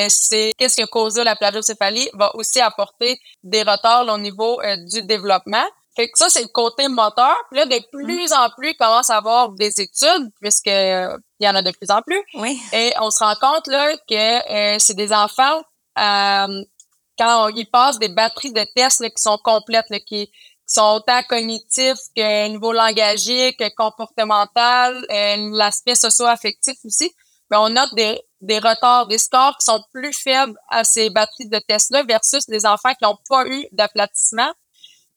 c'est 0.10 0.52
qu'est-ce 0.58 0.76
qui 0.76 0.82
a 0.82 0.88
causé 0.88 1.24
la 1.24 1.36
plagiocéphalie 1.36 2.10
va 2.14 2.36
aussi 2.36 2.60
apporter 2.60 3.20
des 3.44 3.62
retards 3.62 4.08
au 4.08 4.18
niveau 4.18 4.62
euh, 4.62 4.76
du 4.92 5.04
développement. 5.04 5.66
Fait 5.96 6.10
que 6.10 6.18
ça, 6.18 6.30
c'est 6.30 6.42
le 6.42 6.48
côté 6.48 6.88
moteur. 6.88 7.36
Puis 7.52 7.60
là, 7.60 7.66
de 7.66 7.80
plus 7.92 8.34
en 8.34 8.50
plus, 8.58 8.72
il 8.72 8.78
commence 8.78 9.12
à 9.12 9.18
avoir 9.18 9.50
des 9.50 9.80
études, 9.80 10.32
puisque 10.42 10.66
il 10.66 11.20
y 11.40 11.48
en 11.48 11.56
a 11.56 11.62
de 11.62 11.72
plus 11.72 11.92
en 11.92 12.02
plus. 12.02 12.20
Oui. 12.34 12.60
Et 12.74 12.94
on 13.00 13.12
se 13.12 13.20
rend 13.20 13.36
compte 13.36 13.68
là 13.68 13.96
que 14.10 14.80
c'est 14.80 14.96
des 14.96 15.14
enfants 15.14 15.62
quand 15.96 17.48
ils 17.50 17.70
passent 17.72 18.00
des 18.00 18.10
batteries 18.10 18.54
de 18.54 18.66
tests 18.76 19.04
qui 19.04 19.22
sont 19.22 19.38
complètes, 19.38 19.86
qui, 20.08 20.32
sont 20.66 20.96
autant 20.96 21.22
cognitifs 21.28 22.00
que 22.16 22.48
niveau 22.48 22.72
langagier, 22.72 23.54
que 23.54 23.70
comportemental, 23.76 25.06
euh, 25.10 25.50
l'aspect 25.52 25.96
socio-affectif 25.96 26.76
aussi, 26.86 27.12
mais 27.54 27.60
on 27.60 27.70
note 27.70 27.94
des, 27.94 28.20
des 28.42 28.58
retards, 28.58 29.06
des 29.06 29.20
scores 29.20 29.56
qui 29.60 29.66
sont 29.66 29.80
plus 29.94 30.12
faibles 30.12 30.58
à 30.70 30.84
ces 30.84 31.12
batteries 31.12 31.50
de 31.50 31.60
tests-là 31.60 32.02
versus 32.02 32.48
des 32.48 32.66
enfants 32.66 32.96
qui 32.96 33.04
n'ont 33.04 33.20
pas 33.30 33.46
eu 33.46 33.68
d'aplatissement. 33.72 34.52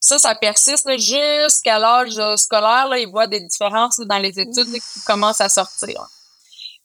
Ça, 0.01 0.19
ça 0.19 0.35
persiste 0.35 0.87
jusqu'à 0.99 1.79
l'âge 1.79 2.21
scolaire. 2.37 2.89
Là, 2.89 2.99
ils 2.99 3.09
voient 3.09 3.27
des 3.27 3.41
différences 3.41 3.99
dans 4.01 4.19
les 4.19 4.39
études 4.39 4.71
qui 4.71 5.01
commencent 5.07 5.41
à 5.41 5.49
sortir. 5.49 6.07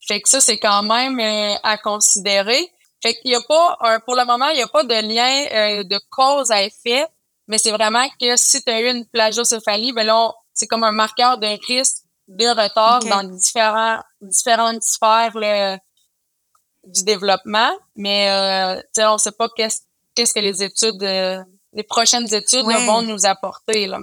Fait 0.08 0.22
que 0.22 0.30
ça, 0.30 0.40
c'est 0.40 0.58
quand 0.58 0.84
même 0.84 1.20
euh, 1.20 1.56
à 1.64 1.78
considérer. 1.78 2.72
Fait 3.04 3.14
qu'il 3.16 3.36
a 3.36 3.42
pas, 3.42 3.78
un, 3.82 4.00
pour 4.00 4.16
le 4.16 4.24
moment, 4.24 4.48
il 4.52 4.56
n'y 4.56 4.62
a 4.62 4.68
pas 4.68 4.84
de 4.84 4.94
lien 4.94 5.80
euh, 5.80 5.84
de 5.84 6.00
cause 6.10 6.50
à 6.50 6.64
effet, 6.64 7.06
mais 7.50 7.58
c'est 7.58 7.72
vraiment 7.72 8.08
que 8.22 8.38
si 8.38 8.64
tu 8.64 8.72
as 8.72 8.80
eu 8.80 8.90
une 8.90 9.06
plagiocéphalie, 9.06 9.92
ben 9.92 10.08
là, 10.08 10.32
c'est 10.54 10.68
comme 10.68 10.86
un 10.86 10.94
marqueur 10.94 11.38
d'un 11.40 11.58
risque 11.68 12.01
de 12.38 12.48
retard 12.48 13.00
dans 13.02 13.24
différents, 13.24 14.00
différentes 14.22 14.84
sphères 14.84 15.80
du 16.84 17.04
développement. 17.04 17.72
Mais 17.96 18.30
euh, 18.30 19.08
on 19.10 19.13
ne 19.13 19.17
sait 19.17 19.32
pas 19.32 19.50
qu'est-ce 19.56 19.82
qu'est-ce 20.15 20.34
que 20.34 20.39
les 20.39 20.63
études, 20.63 21.04
euh, 21.04 21.44
les 21.74 21.84
prochaines 21.84 22.34
études 22.34 22.65
vont 22.65 23.02
nous 23.02 23.26
apporter. 23.26 23.88
Là. 23.88 24.00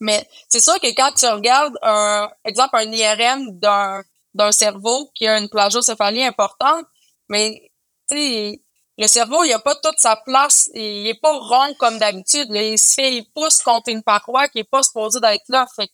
Mais 0.00 0.26
c'est 0.48 0.60
sûr 0.60 0.78
que 0.80 0.88
quand 0.88 1.12
tu 1.12 1.26
regardes 1.26 1.76
un 1.82 2.28
exemple, 2.44 2.76
un 2.76 2.90
IRM 2.92 3.58
d'un 3.58 4.02
d'un 4.34 4.52
cerveau 4.52 5.10
qui 5.14 5.26
a 5.26 5.38
une 5.38 5.48
plagiocéphalie 5.50 6.24
importante, 6.24 6.86
mais 7.28 7.70
le 8.10 9.06
cerveau, 9.06 9.44
il 9.44 9.52
a 9.52 9.58
pas 9.58 9.74
toute 9.76 9.98
sa 9.98 10.16
place. 10.16 10.70
Il 10.74 11.06
est 11.06 11.20
pas 11.20 11.36
rond 11.36 11.74
comme 11.78 11.98
d'habitude. 11.98 12.48
Il 12.50 12.78
se 12.78 12.94
fait, 12.94 13.14
il 13.16 13.30
pousse 13.32 13.58
contre 13.58 13.90
une 13.90 14.02
paroi 14.02 14.48
qui 14.48 14.60
est 14.60 14.64
pas 14.64 14.82
supposée 14.82 15.20
d'être 15.20 15.48
là. 15.48 15.66
Fait 15.74 15.90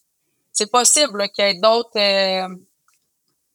c'est 0.59 0.71
possible 0.71 1.29
qu'il 1.29 1.45
y 1.45 1.49
ait 1.49 1.55
d'autres 1.55 1.99
euh, 1.99 2.49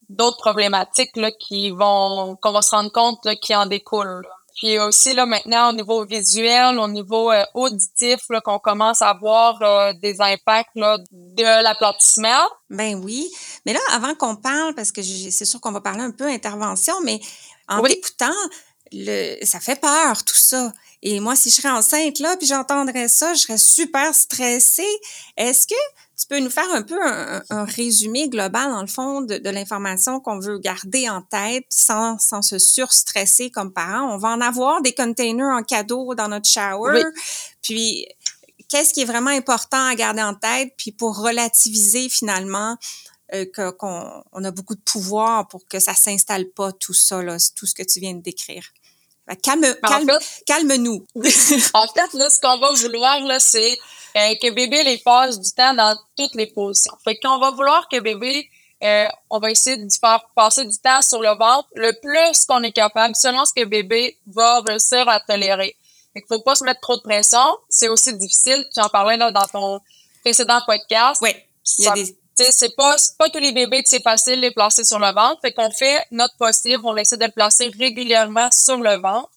d'autres 0.08 0.38
problématiques 0.38 1.16
là, 1.16 1.30
qui 1.32 1.70
vont 1.70 2.36
qu'on 2.40 2.52
va 2.52 2.62
se 2.62 2.70
rendre 2.70 2.90
compte 2.92 3.18
qui 3.42 3.54
en 3.54 3.66
découlent. 3.66 4.26
puis 4.56 4.78
aussi, 4.78 5.12
là, 5.12 5.26
maintenant, 5.26 5.70
au 5.70 5.72
niveau 5.74 6.06
visuel, 6.06 6.78
au 6.78 6.88
niveau 6.88 7.30
euh, 7.30 7.44
auditif, 7.52 8.20
là, 8.30 8.40
qu'on 8.40 8.58
commence 8.58 9.02
à 9.02 9.12
voir 9.12 9.60
euh, 9.60 9.92
des 10.00 10.20
impacts 10.20 10.76
là, 10.76 10.96
de 11.10 11.62
l'aplatissement. 11.62 12.48
Ben 12.70 12.94
oui. 13.04 13.28
Mais 13.66 13.74
là, 13.74 13.80
avant 13.92 14.14
qu'on 14.14 14.36
parle, 14.36 14.74
parce 14.74 14.90
que 14.90 15.02
c'est 15.02 15.44
sûr 15.44 15.60
qu'on 15.60 15.72
va 15.72 15.82
parler 15.82 16.04
un 16.04 16.12
peu 16.12 16.26
intervention, 16.26 16.94
mais 17.02 17.20
en 17.68 17.82
t'écoutant, 17.82 18.40
le, 18.92 19.44
ça 19.44 19.60
fait 19.60 19.80
peur, 19.80 20.24
tout 20.24 20.36
ça. 20.36 20.72
Et 21.02 21.20
moi, 21.20 21.36
si 21.36 21.50
je 21.50 21.56
serais 21.56 21.70
enceinte, 21.70 22.18
là, 22.20 22.36
puis 22.38 22.46
j'entendrais 22.46 23.08
ça, 23.08 23.34
je 23.34 23.40
serais 23.40 23.58
super 23.58 24.14
stressée. 24.14 24.94
Est-ce 25.36 25.66
que 25.66 25.74
tu 26.16 26.26
peux 26.28 26.38
nous 26.38 26.50
faire 26.50 26.70
un 26.72 26.82
peu 26.82 26.98
un, 27.02 27.64
résumé 27.64 28.28
global, 28.28 28.70
dans 28.70 28.80
le 28.80 28.86
fond, 28.86 29.20
de, 29.20 29.50
l'information 29.50 30.20
qu'on 30.20 30.38
veut 30.38 30.58
garder 30.58 31.08
en 31.08 31.22
tête 31.22 31.66
sans, 31.70 32.18
sans 32.18 32.42
se 32.42 32.58
surstresser 32.58 33.50
comme 33.50 33.72
parents? 33.72 34.14
On 34.14 34.18
va 34.18 34.28
en 34.28 34.40
avoir 34.40 34.80
des 34.82 34.92
containers 34.92 35.56
en 35.56 35.62
cadeau 35.62 36.14
dans 36.14 36.28
notre 36.28 36.48
shower. 36.48 37.02
Puis, 37.62 38.06
qu'est-ce 38.68 38.94
qui 38.94 39.00
est 39.00 39.06
vraiment 39.06 39.30
important 39.30 39.84
à 39.86 39.94
garder 39.94 40.22
en 40.22 40.34
tête? 40.34 40.72
Puis, 40.76 40.92
pour 40.92 41.18
relativiser 41.18 42.08
finalement 42.08 42.76
euh, 43.32 43.46
qu'on 43.78 44.22
on 44.32 44.44
a 44.44 44.50
beaucoup 44.50 44.74
de 44.74 44.82
pouvoir 44.82 45.48
pour 45.48 45.66
que 45.66 45.80
ça 45.80 45.94
s'installe 45.94 46.50
pas 46.50 46.72
tout 46.72 46.94
ça, 46.94 47.22
là, 47.22 47.38
tout 47.56 47.66
ce 47.66 47.74
que 47.74 47.82
tu 47.82 47.98
viens 48.00 48.14
de 48.14 48.22
décrire. 48.22 48.72
Calme, 49.42 49.74
calme, 49.82 50.18
calme-nous. 50.46 51.06
en 51.74 51.86
fait, 51.88 52.12
là, 52.12 52.28
ce 52.28 52.38
qu'on 52.40 52.58
va 52.58 52.72
vouloir, 52.72 53.20
là, 53.20 53.40
c'est 53.40 53.78
euh, 54.16 54.34
que 54.40 54.50
bébé 54.50 54.84
les 54.84 54.98
passe 54.98 55.40
du 55.40 55.50
temps 55.52 55.72
dans 55.72 55.96
toutes 56.16 56.34
les 56.34 56.46
positions. 56.46 56.92
Fait 57.02 57.16
qu'on 57.16 57.38
va 57.38 57.50
vouloir 57.50 57.88
que 57.88 58.00
bébé, 58.00 58.50
euh, 58.82 59.06
on 59.30 59.38
va 59.38 59.50
essayer 59.50 59.78
de 59.78 59.88
faire 59.98 60.26
passer 60.36 60.66
du 60.66 60.76
temps 60.76 61.00
sur 61.00 61.22
le 61.22 61.30
ventre 61.30 61.68
le 61.74 61.92
plus 62.02 62.44
qu'on 62.44 62.62
est 62.62 62.72
capable, 62.72 63.16
selon 63.16 63.46
ce 63.46 63.54
que 63.54 63.64
bébé 63.64 64.18
va 64.26 64.60
réussir 64.60 65.08
à 65.08 65.20
tolérer. 65.20 65.74
Fait 66.12 66.20
qu'il 66.20 66.28
faut 66.28 66.42
pas 66.42 66.54
se 66.54 66.64
mettre 66.64 66.80
trop 66.80 66.96
de 66.96 67.02
pression. 67.02 67.58
C'est 67.68 67.88
aussi 67.88 68.16
difficile. 68.16 68.64
Tu 68.74 68.80
en 68.80 68.88
parlais 68.90 69.16
là 69.16 69.30
dans 69.30 69.46
ton 69.46 69.80
précédent 70.22 70.60
podcast. 70.66 71.20
Oui. 71.22 71.30
Il 71.78 71.84
y 71.84 71.88
a 71.88 71.94
des 71.94 72.14
c'est 72.34 72.74
pas 72.76 72.96
pas 73.18 73.28
tous 73.30 73.38
les 73.38 73.52
bébés 73.52 73.82
que 73.82 73.88
c'est 73.88 74.02
facile 74.02 74.36
de 74.36 74.42
les 74.42 74.50
placer 74.50 74.84
sur 74.84 74.98
le 74.98 75.12
ventre. 75.12 75.40
Fait 75.40 75.52
qu'on 75.52 75.70
fait 75.70 76.04
notre 76.10 76.36
possible, 76.36 76.82
on 76.84 76.96
essaie 76.96 77.16
de 77.16 77.24
le 77.24 77.30
placer 77.30 77.70
régulièrement 77.78 78.48
sur 78.50 78.76
le 78.76 78.96
ventre. 78.96 79.30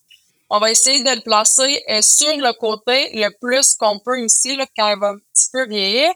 On 0.49 0.60
va 0.60 0.71
essayer 0.71 1.03
de 1.03 1.10
le 1.10 1.21
placer 1.21 1.83
euh, 1.89 2.01
sur 2.01 2.36
le 2.38 2.53
côté 2.53 3.12
le 3.13 3.29
plus 3.39 3.75
qu'on 3.75 3.99
peut 3.99 4.21
ici, 4.21 4.55
là, 4.55 4.65
quand 4.77 4.88
il 4.89 4.99
va 4.99 5.10
un 5.10 5.17
petit 5.17 5.49
peu 5.51 5.67
vieillir. 5.67 6.10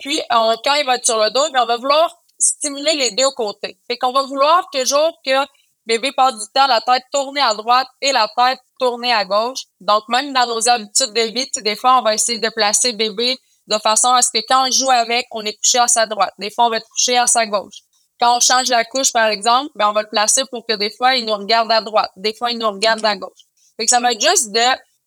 Puis, 0.00 0.20
quand 0.30 0.74
il 0.74 0.86
va 0.86 0.96
être 0.96 1.04
sur 1.04 1.18
le 1.18 1.30
dos, 1.30 1.44
on 1.54 1.66
va 1.66 1.76
vouloir 1.76 2.16
stimuler 2.38 2.94
les 2.94 3.10
deux 3.12 3.30
côtés. 3.36 3.78
Fait 3.86 3.96
qu'on 3.96 4.12
va 4.12 4.22
vouloir 4.22 4.68
toujours 4.72 5.20
que 5.24 5.46
bébé 5.86 6.10
passe 6.12 6.34
du 6.34 6.46
temps 6.52 6.66
la 6.66 6.80
tête 6.80 7.04
tournée 7.12 7.40
à 7.40 7.54
droite 7.54 7.86
et 8.00 8.10
la 8.10 8.28
tête 8.36 8.58
tournée 8.80 9.12
à 9.12 9.24
gauche. 9.24 9.64
Donc, 9.80 10.04
même 10.08 10.32
dans 10.32 10.46
nos 10.46 10.68
habitudes 10.68 11.12
de 11.12 11.32
vie, 11.32 11.48
des 11.62 11.76
fois, 11.76 11.98
on 11.98 12.02
va 12.02 12.14
essayer 12.14 12.38
de 12.38 12.48
placer 12.48 12.92
bébé 12.92 13.38
de 13.70 13.78
façon 13.78 14.08
à 14.08 14.22
ce 14.22 14.30
que 14.32 14.40
quand 14.48 14.66
on 14.66 14.70
joue 14.70 14.90
avec, 14.90 15.26
on 15.30 15.44
est 15.44 15.54
couché 15.54 15.78
à 15.78 15.88
sa 15.88 16.06
droite. 16.06 16.34
Des 16.38 16.50
fois, 16.50 16.66
on 16.66 16.70
va 16.70 16.78
être 16.78 16.88
couché 16.88 17.16
à 17.16 17.26
sa 17.26 17.46
gauche. 17.46 17.78
Quand 18.20 18.36
on 18.36 18.40
change 18.40 18.68
la 18.68 18.84
couche, 18.84 19.12
par 19.12 19.28
exemple, 19.28 19.70
ben, 19.76 19.88
on 19.88 19.92
va 19.92 20.02
le 20.02 20.08
placer 20.08 20.42
pour 20.50 20.66
que 20.66 20.74
des 20.74 20.90
fois, 20.90 21.14
il 21.14 21.24
nous 21.24 21.34
regarde 21.34 21.70
à 21.72 21.80
droite. 21.80 22.10
Des 22.16 22.34
fois, 22.34 22.50
il 22.50 22.58
nous 22.58 22.70
regarde 22.70 23.04
à 23.04 23.16
gauche. 23.16 23.46
Fait 23.76 23.86
que 23.86 23.90
ça 23.90 24.00
va 24.00 24.12
être 24.12 24.20
juste 24.20 24.52
de 24.52 24.60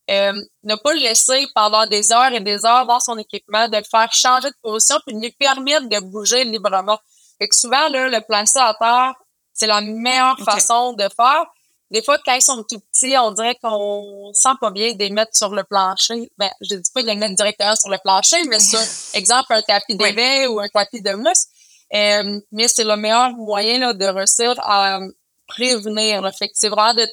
euh, 0.10 0.34
ne 0.64 0.76
pas 0.76 0.94
le 0.94 1.00
laisser 1.00 1.46
pendant 1.54 1.86
des 1.86 2.12
heures 2.12 2.32
et 2.32 2.40
des 2.40 2.66
heures 2.66 2.86
dans 2.86 3.00
son 3.00 3.18
équipement, 3.18 3.68
de 3.68 3.78
le 3.78 3.84
faire 3.84 4.12
changer 4.14 4.50
de 4.50 4.56
position 4.62 4.98
puis 5.06 5.16
de 5.16 5.22
lui 5.22 5.32
permettre 5.32 5.88
de 5.88 6.00
bouger 6.00 6.44
librement. 6.44 6.98
Fait 7.38 7.48
que 7.48 7.56
souvent, 7.56 7.90
là, 7.90 8.10
le 8.10 8.22
placer 8.22 8.60
à 8.60 8.74
terre, 8.80 9.14
c'est 9.54 9.68
la 9.68 9.82
meilleure 9.82 10.40
façon 10.40 10.94
de 10.94 11.04
faire. 11.16 11.46
Des 11.94 12.02
fois, 12.02 12.18
quand 12.26 12.34
ils 12.34 12.42
sont 12.42 12.64
tout 12.64 12.80
petits, 12.80 13.16
on 13.20 13.32
dirait 13.32 13.56
qu'on 13.62 14.32
sent 14.34 14.56
pas 14.60 14.72
bien 14.72 14.94
de 14.94 14.98
les 14.98 15.12
mettre 15.12 15.38
sur 15.38 15.54
le 15.54 15.64
plancher. 15.64 16.32
Ben, 16.40 16.50
je 16.60 16.76
dis 16.76 16.92
pas 16.92 17.04
de 17.04 17.08
les 17.08 17.16
mettre 17.16 17.36
directement 17.36 17.76
sur 17.76 17.90
le 17.90 18.00
plancher, 18.04 18.44
mais 18.50 18.60
sur, 18.60 18.80
exemple, 19.14 19.54
un 19.54 19.62
tapis 19.62 19.96
d'éveil 19.96 20.48
ou 20.48 20.60
un 20.60 20.68
tapis 20.70 21.04
de 21.04 21.14
mousse. 21.14 21.46
Euh, 21.94 22.40
mais 22.52 22.68
c'est 22.68 22.84
le 22.84 22.96
meilleur 22.96 23.30
moyen 23.34 23.78
là, 23.78 23.94
de 23.94 24.06
réussir 24.06 24.56
à 24.58 25.00
prévenir. 25.48 26.28
Fait 26.36 26.48
que 26.48 26.54
c'est 26.56 26.70
vraiment 26.70 26.96
de 26.96 27.08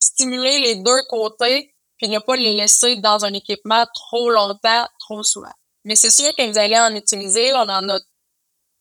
stimuler 0.00 0.58
les 0.58 0.74
deux 0.82 1.02
côtés 1.08 1.72
puis 1.96 2.08
ne 2.08 2.18
pas 2.18 2.34
les 2.34 2.54
laisser 2.54 2.96
dans 2.96 3.24
un 3.24 3.32
équipement 3.32 3.86
trop 3.94 4.30
longtemps, 4.30 4.88
trop 4.98 5.22
souvent. 5.22 5.52
Mais 5.84 5.94
c'est 5.94 6.10
sûr 6.10 6.34
que 6.36 6.42
vous 6.50 6.58
allez 6.58 6.76
en 6.76 6.92
utiliser. 6.92 7.52
On 7.54 7.68
en 7.68 7.88
a 7.88 8.00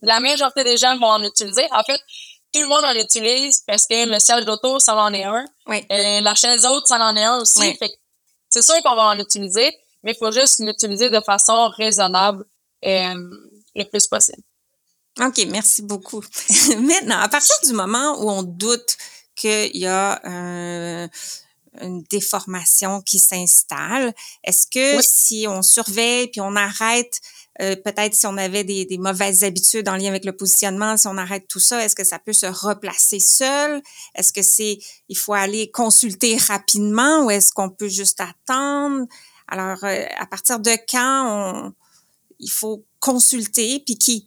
la 0.02 0.20
majorité 0.20 0.64
des 0.64 0.78
gens 0.78 0.98
vont 0.98 1.08
en 1.08 1.24
utiliser. 1.24 1.66
En 1.72 1.84
fait, 1.84 2.02
tout 2.54 2.62
le 2.62 2.68
monde 2.68 2.86
en 2.86 2.94
utilise 2.94 3.62
parce 3.66 3.88
que 3.88 4.08
le 4.08 4.20
siège 4.20 4.46
d'auto, 4.46 4.80
ça 4.80 4.96
en 4.96 5.14
est 5.14 5.24
un. 5.24 5.46
Oui. 5.68 5.86
Euh, 5.92 6.22
la 6.22 6.36
chaise 6.36 6.66
haute, 6.66 6.88
ça 6.88 6.98
en 7.00 7.16
est 7.16 7.24
un 7.24 7.40
aussi. 7.40 7.78
c'est 8.50 8.62
sûr 8.62 8.76
qu'on 8.84 8.96
va 8.96 9.08
en 9.08 9.20
utiliser, 9.20 9.76
mais 10.04 10.12
il 10.12 10.18
faut 10.18 10.32
juste 10.32 10.60
l'utiliser 10.60 11.10
de 11.10 11.20
façon 11.22 11.70
raisonnable 11.70 12.46
euh, 12.86 13.14
le 13.76 13.84
plus 13.86 14.08
possible. 14.08 14.44
OK, 15.20 15.46
merci 15.50 15.82
beaucoup. 15.82 16.24
Maintenant, 16.80 17.20
à 17.20 17.30
partir 17.30 17.56
du 17.64 17.74
moment 17.74 18.20
où 18.22 18.30
on 18.30 18.44
doute 18.44 18.98
qu'il 19.36 19.76
y 19.76 19.88
a 19.88 20.20
un, 20.24 21.10
une 21.82 22.04
déformation 22.04 23.02
qui 23.02 23.20
s'installe, 23.20 24.14
est-ce 24.44 24.68
que 24.68 25.02
si 25.04 25.46
on 25.48 25.62
surveille 25.62 26.28
puis 26.28 26.42
on 26.42 26.56
arrête 26.56 27.20
euh, 27.62 27.76
peut-être 27.76 28.16
si 28.16 28.26
on 28.26 28.36
avait 28.38 28.64
des, 28.64 28.86
des, 28.86 28.98
mauvaises 28.98 29.44
habitudes 29.44 29.88
en 29.88 29.96
lien 29.96 30.08
avec 30.08 30.26
le 30.26 30.36
positionnement, 30.36 30.98
si 30.98 31.08
on 31.08 31.18
arrête 31.18 31.48
tout 31.48 31.60
ça, 31.60 31.86
est-ce 31.86 31.96
que 31.96 32.04
ça 32.04 32.18
peut 32.18 32.34
se 32.34 32.48
replacer 32.48 33.20
seul? 33.20 33.82
Est-ce 34.16 34.34
que 34.34 34.42
c'est 34.42 34.80
il 35.08 35.18
faut 35.18 35.34
aller 35.34 35.70
consulter 35.70 36.36
rapidement 36.38 37.26
ou 37.26 37.32
est-ce 37.32 37.54
qu'on 37.54 37.70
peut 37.70 37.90
juste 37.90 38.20
attendre? 38.22 39.06
Alors, 39.48 39.84
euh, 39.84 40.06
à 40.18 40.26
partir 40.26 40.60
de 40.60 40.72
quand 40.90 41.28
on, 41.28 41.74
il 42.40 42.50
faut 42.50 42.84
consulter, 43.00 43.84
puis 43.86 44.00
qui, 44.00 44.26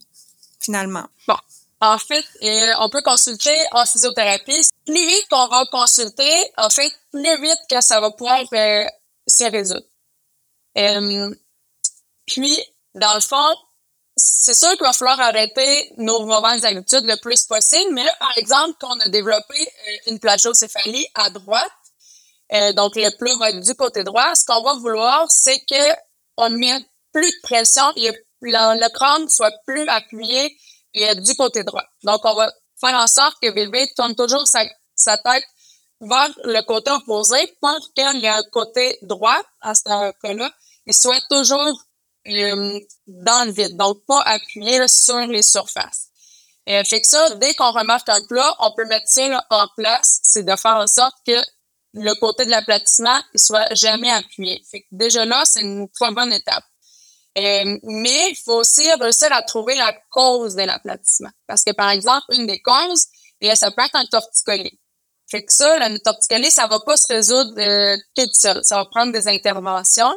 finalement? 0.61 1.07
Bon, 1.27 1.35
en 1.81 1.97
fait, 1.97 2.25
euh, 2.43 2.73
on 2.79 2.89
peut 2.89 3.01
consulter 3.01 3.55
en 3.71 3.85
physiothérapie. 3.85 4.69
Plus 4.85 5.05
vite 5.05 5.27
qu'on 5.29 5.47
va 5.47 5.65
consulter, 5.69 6.31
en 6.55 6.69
fait, 6.69 6.89
plus 7.11 7.41
vite 7.41 7.59
que 7.69 7.81
ça 7.81 7.99
va 7.99 8.09
pouvoir 8.11 8.39
se 9.27 9.51
résoudre. 9.51 9.85
puis, 12.25 12.57
dans 12.97 13.13
le 13.13 13.21
fond, 13.21 13.55
c'est 14.15 14.55
sûr 14.55 14.71
qu'il 14.71 14.81
va 14.81 14.93
falloir 14.93 15.19
arrêter 15.19 15.93
nos 15.97 16.25
mauvaises 16.25 16.65
habitudes 16.65 17.05
le 17.05 17.15
plus 17.17 17.45
possible, 17.45 17.93
mais 17.93 18.05
par 18.19 18.35
exemple, 18.37 18.75
quand 18.79 18.95
on 18.95 18.99
a 18.99 19.09
développé 19.09 19.61
euh, 19.61 20.11
une 20.11 20.19
plagiocéphalie 20.19 21.07
à 21.13 21.29
droite, 21.29 21.71
euh, 22.53 22.73
donc 22.73 22.95
le 22.95 23.15
plus 23.17 23.37
va 23.37 23.51
être 23.51 23.59
du 23.59 23.75
côté 23.75 24.03
droit, 24.03 24.33
ce 24.35 24.45
qu'on 24.45 24.63
va 24.63 24.73
vouloir, 24.75 25.29
c'est 25.29 25.59
que 25.59 25.93
on 26.37 26.49
met 26.49 26.79
plus 27.11 27.29
de 27.29 27.41
pression, 27.43 27.83
et 27.95 28.11
le, 28.41 28.89
crâne 28.89 29.27
soit 29.29 29.51
plus 29.65 29.87
appuyé 29.87 30.55
et 30.93 31.15
du 31.15 31.35
côté 31.35 31.63
droit. 31.63 31.83
Donc, 32.03 32.21
on 32.23 32.35
va 32.35 32.51
faire 32.79 32.95
en 32.95 33.07
sorte 33.07 33.37
que 33.41 33.49
bébé 33.51 33.89
tourne 33.95 34.15
toujours 34.15 34.47
sa, 34.47 34.63
sa 34.95 35.17
tête 35.17 35.43
vers 36.01 36.29
le 36.43 36.61
côté 36.61 36.91
opposé 36.91 37.37
pour 37.59 37.77
ait 37.97 38.27
un 38.27 38.43
côté 38.51 38.97
droit 39.01 39.41
à 39.61 39.73
ce 39.73 40.11
cas-là. 40.21 40.51
Il 40.85 40.93
soit 40.93 41.21
toujours 41.29 41.81
euh, 42.27 42.79
dans 43.07 43.45
le 43.45 43.51
vide, 43.51 43.77
donc 43.77 44.05
pas 44.05 44.21
appuyé 44.21 44.87
sur 44.87 45.27
les 45.27 45.41
surfaces. 45.41 46.07
Et 46.65 46.83
fait 46.83 47.01
que 47.01 47.07
ça, 47.07 47.35
dès 47.35 47.53
qu'on 47.53 47.71
remarque 47.71 48.09
un 48.09 48.21
plat, 48.27 48.53
on 48.59 48.71
peut 48.75 48.85
mettre 48.85 49.07
ça 49.07 49.45
en 49.49 49.67
place, 49.77 50.19
c'est 50.23 50.43
de 50.43 50.55
faire 50.55 50.75
en 50.75 50.87
sorte 50.87 51.15
que 51.25 51.41
le 51.93 52.13
côté 52.19 52.45
de 52.45 52.51
l'aplatissement 52.51 53.17
ne 53.33 53.39
soit 53.39 53.73
jamais 53.73 54.11
appuyé. 54.11 54.61
Fait 54.69 54.81
que 54.81 54.87
déjà 54.91 55.25
là, 55.25 55.43
c'est 55.45 55.61
une 55.61 55.87
très 55.89 56.11
bonne 56.11 56.33
étape. 56.33 56.63
Euh, 57.37 57.77
mais 57.83 58.31
il 58.31 58.35
faut 58.43 58.55
aussi 58.55 58.91
réussir 58.93 59.31
à 59.31 59.41
trouver 59.43 59.75
la 59.75 59.93
cause 60.09 60.55
de 60.55 60.63
l'aplatissement. 60.63 61.29
Parce 61.47 61.63
que, 61.63 61.71
par 61.71 61.89
exemple, 61.91 62.25
une 62.31 62.47
des 62.47 62.61
causes, 62.61 63.05
et 63.41 63.55
ça 63.55 63.71
peut 63.71 63.83
être 63.83 63.95
un 63.95 64.05
torticolis. 64.05 64.79
Fait 65.29 65.45
que 65.45 65.53
ça, 65.53 65.77
le 65.87 65.99
torticolis, 65.99 66.51
ça 66.51 66.67
va 66.67 66.79
pas 66.79 66.97
se 66.97 67.07
résoudre 67.07 67.53
euh, 67.59 67.95
tout 68.15 68.29
seul. 68.33 68.63
Ça 68.63 68.77
va 68.77 68.85
prendre 68.85 69.13
des 69.13 69.27
interventions. 69.27 70.13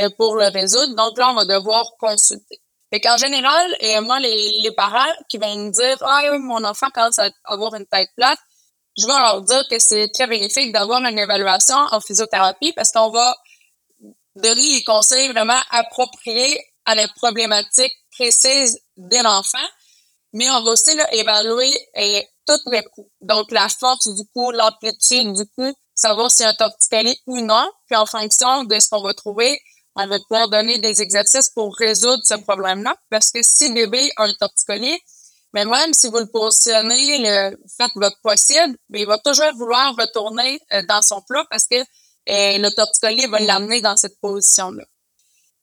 Euh, 0.00 0.10
pour 0.18 0.34
le 0.34 0.46
résoudre. 0.48 0.96
Donc 0.96 1.16
là, 1.18 1.30
on 1.30 1.34
va 1.34 1.44
devoir 1.44 1.84
consulter. 2.00 2.60
Fait 2.92 3.00
qu'en 3.00 3.16
général, 3.16 3.76
et 3.78 4.00
moi, 4.00 4.18
les, 4.18 4.72
parents 4.76 5.12
qui 5.28 5.38
vont 5.38 5.54
me 5.54 5.70
dire 5.70 5.96
Ah 6.00 6.36
mon 6.38 6.64
enfant 6.64 6.90
commence 6.92 7.20
à 7.20 7.30
avoir 7.44 7.74
une 7.76 7.86
tête 7.86 8.08
plate, 8.16 8.38
je 8.98 9.06
vais 9.06 9.12
leur 9.12 9.42
dire 9.42 9.62
que 9.70 9.78
c'est 9.78 10.08
très 10.08 10.26
bénéfique 10.26 10.72
d'avoir 10.72 11.00
une 11.00 11.16
évaluation 11.16 11.76
en 11.92 12.00
physiothérapie 12.00 12.72
parce 12.72 12.90
qu'on 12.90 13.10
va 13.10 13.36
donner 14.34 14.68
les 14.68 14.82
conseils 14.82 15.28
vraiment 15.28 15.60
appropriés 15.70 16.60
à 16.86 16.96
la 16.96 17.06
problématique 17.06 17.92
précise 18.10 18.80
de 18.96 19.22
l'enfant, 19.22 19.66
mais 20.32 20.50
on 20.50 20.64
va 20.64 20.72
aussi 20.72 20.94
là, 20.96 21.06
évaluer 21.14 21.72
et, 21.94 22.18
euh, 22.18 22.22
toutes 22.46 22.72
les 22.72 22.82
coups. 22.82 23.08
Donc, 23.20 23.52
la 23.52 23.68
force 23.68 24.08
du 24.08 24.22
coup, 24.34 24.50
l'amplitude 24.50 25.32
du 25.34 25.46
coup, 25.56 25.72
savoir 25.94 26.30
si 26.30 26.42
un 26.44 26.52
torticolis 26.52 27.20
ou 27.26 27.40
non. 27.40 27.70
Puis 27.86 27.96
en 27.96 28.06
fonction 28.06 28.64
de 28.64 28.78
ce 28.78 28.88
qu'on 28.88 29.02
va 29.02 29.14
trouver, 29.14 29.60
on 29.96 30.06
va 30.06 30.18
pouvoir 30.20 30.48
donner 30.48 30.78
des 30.78 31.02
exercices 31.02 31.50
pour 31.50 31.74
résoudre 31.76 32.22
ce 32.24 32.34
problème-là. 32.34 32.96
Parce 33.10 33.30
que 33.30 33.40
si 33.42 33.72
bébé 33.72 34.10
a 34.16 34.24
un 34.24 34.34
torticolis, 34.34 34.98
Mais 35.52 35.64
même 35.64 35.94
si 35.94 36.08
vous 36.08 36.18
le 36.18 36.26
positionnez, 36.26 37.18
le, 37.18 37.56
faites 37.76 37.92
votre 37.94 38.20
possible, 38.22 38.76
mais 38.88 39.02
il 39.02 39.06
va 39.06 39.18
toujours 39.18 39.54
vouloir 39.54 39.94
retourner 39.96 40.60
euh, 40.72 40.82
dans 40.88 41.00
son 41.00 41.22
plat 41.22 41.44
parce 41.48 41.68
que 41.68 41.76
euh, 41.76 42.58
le 42.58 42.70
torticolis 42.70 43.26
va 43.26 43.38
l'amener 43.38 43.80
dans 43.80 43.96
cette 43.96 44.18
position-là. 44.20 44.84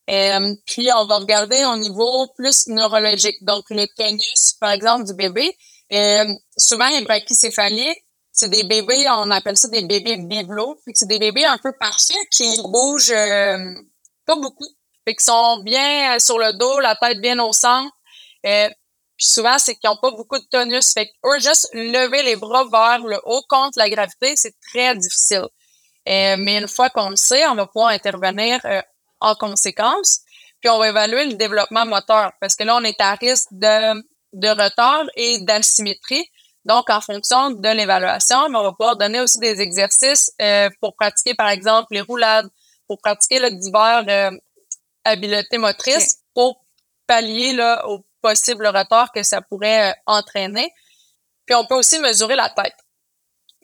Euh, 0.09 0.55
puis, 0.65 0.89
on 0.95 1.05
va 1.05 1.17
regarder 1.19 1.63
au 1.65 1.77
niveau 1.77 2.27
plus 2.35 2.67
neurologique. 2.67 3.43
Donc, 3.43 3.65
le 3.69 3.85
tonus, 3.95 4.55
par 4.59 4.71
exemple, 4.71 5.05
du 5.05 5.13
bébé. 5.13 5.55
Euh, 5.93 6.25
souvent, 6.57 6.89
les 6.89 7.03
brachycéphaliques, 7.03 8.03
c'est 8.31 8.49
des 8.49 8.63
bébés, 8.63 9.05
on 9.09 9.29
appelle 9.29 9.57
ça 9.57 9.67
des 9.67 9.83
bébés 9.83 10.17
bibelots. 10.17 10.79
C'est 10.93 11.07
des 11.07 11.19
bébés 11.19 11.45
un 11.45 11.57
peu 11.57 11.73
parfaits 11.77 12.15
qui 12.31 12.49
bougent 12.63 13.11
euh, 13.11 13.73
pas 14.31 14.39
beaucoup. 14.39 14.67
Fait 15.05 15.15
qu'ils 15.15 15.23
sont 15.23 15.61
bien 15.63 16.19
sur 16.19 16.37
le 16.37 16.53
dos, 16.53 16.79
la 16.79 16.95
tête 16.95 17.19
bien 17.19 17.39
au 17.39 17.51
centre. 17.53 17.91
Euh, 18.45 18.69
puis 19.17 19.27
souvent, 19.27 19.57
c'est 19.57 19.75
qu'ils 19.75 19.89
n'ont 19.89 19.97
pas 19.97 20.11
beaucoup 20.11 20.37
de 20.37 20.45
tonus. 20.51 20.93
Fait 20.93 21.09
eux, 21.25 21.39
juste 21.39 21.69
lever 21.73 22.23
les 22.23 22.35
bras 22.35 22.65
vers 22.71 23.05
le 23.05 23.19
haut 23.25 23.43
contre 23.49 23.77
la 23.77 23.89
gravité, 23.89 24.35
c'est 24.35 24.55
très 24.71 24.95
difficile. 24.95 25.47
Euh, 26.09 26.35
mais 26.39 26.57
une 26.57 26.67
fois 26.67 26.89
qu'on 26.89 27.09
le 27.09 27.15
sait, 27.15 27.45
on 27.47 27.55
va 27.55 27.67
pouvoir 27.67 27.89
intervenir 27.89 28.59
euh, 28.65 28.81
en 29.19 29.35
conséquence. 29.35 30.19
Puis 30.59 30.69
on 30.69 30.77
va 30.77 30.89
évaluer 30.89 31.25
le 31.25 31.33
développement 31.33 31.85
moteur 31.85 32.31
parce 32.39 32.55
que 32.55 32.63
là, 32.63 32.77
on 32.77 32.83
est 32.83 32.99
à 33.01 33.13
risque 33.15 33.49
de, 33.51 34.01
de 34.33 34.49
retard 34.49 35.05
et 35.15 35.39
d'asymétrie. 35.39 36.25
Donc, 36.65 36.89
en 36.91 37.01
fonction 37.01 37.49
de 37.49 37.69
l'évaluation, 37.69 38.37
on 38.37 38.63
va 38.63 38.71
pouvoir 38.71 38.95
donner 38.95 39.19
aussi 39.19 39.39
des 39.39 39.61
exercices 39.61 40.31
euh, 40.39 40.69
pour 40.79 40.95
pratiquer, 40.95 41.33
par 41.33 41.49
exemple, 41.49 41.87
les 41.91 42.01
roulades, 42.01 42.47
pour 42.91 42.99
pratiquer 42.99 43.39
le 43.39 43.51
divers 43.51 44.03
euh, 44.09 44.37
habiletés 45.05 45.57
motrices 45.57 46.17
pour 46.33 46.65
pallier 47.07 47.53
là, 47.53 47.87
au 47.87 48.03
possible 48.21 48.67
retard 48.67 49.13
que 49.13 49.23
ça 49.23 49.41
pourrait 49.41 49.95
entraîner. 50.05 50.73
Puis 51.45 51.55
on 51.55 51.65
peut 51.65 51.75
aussi 51.75 51.99
mesurer 51.99 52.35
la 52.35 52.49
tête 52.49 52.75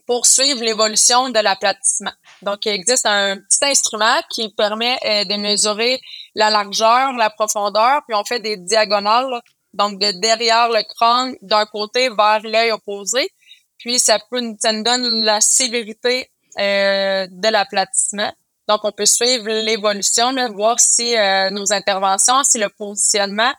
pour 0.05 0.25
suivre 0.25 0.63
l'évolution 0.63 1.29
de 1.29 1.39
l'aplatissement. 1.39 2.13
Donc, 2.41 2.65
il 2.65 2.69
existe 2.69 3.05
un 3.05 3.35
petit 3.35 3.65
instrument 3.65 4.15
qui 4.29 4.47
permet 4.47 4.97
euh, 5.03 5.25
de 5.25 5.35
mesurer 5.35 5.99
la 6.33 6.49
largeur, 6.49 7.11
la 7.11 7.29
profondeur, 7.29 8.03
puis 8.07 8.15
on 8.15 8.23
fait 8.23 8.39
des 8.39 8.55
diagonales, 8.55 9.41
donc 9.73 9.99
de 9.99 10.09
derrière 10.21 10.69
le 10.69 10.83
crâne 10.95 11.35
d'un 11.41 11.65
côté 11.65 12.07
vers 12.07 12.39
l'œil 12.43 12.71
opposé. 12.71 13.29
Puis 13.77 13.99
ça 13.99 14.19
peut 14.31 14.41
ça 14.61 14.71
nous 14.71 14.83
donne 14.83 15.25
la 15.25 15.41
sévérité 15.41 16.31
euh, 16.57 17.27
de 17.29 17.49
l'aplatissement. 17.49 18.31
Donc, 18.67 18.81
on 18.83 18.91
peut 18.91 19.05
suivre 19.05 19.47
l'évolution, 19.47 20.33
voir 20.53 20.79
si 20.79 21.15
euh, 21.15 21.49
nos 21.49 21.71
interventions, 21.71 22.43
si 22.43 22.57
le 22.57 22.69
positionnement 22.69 23.53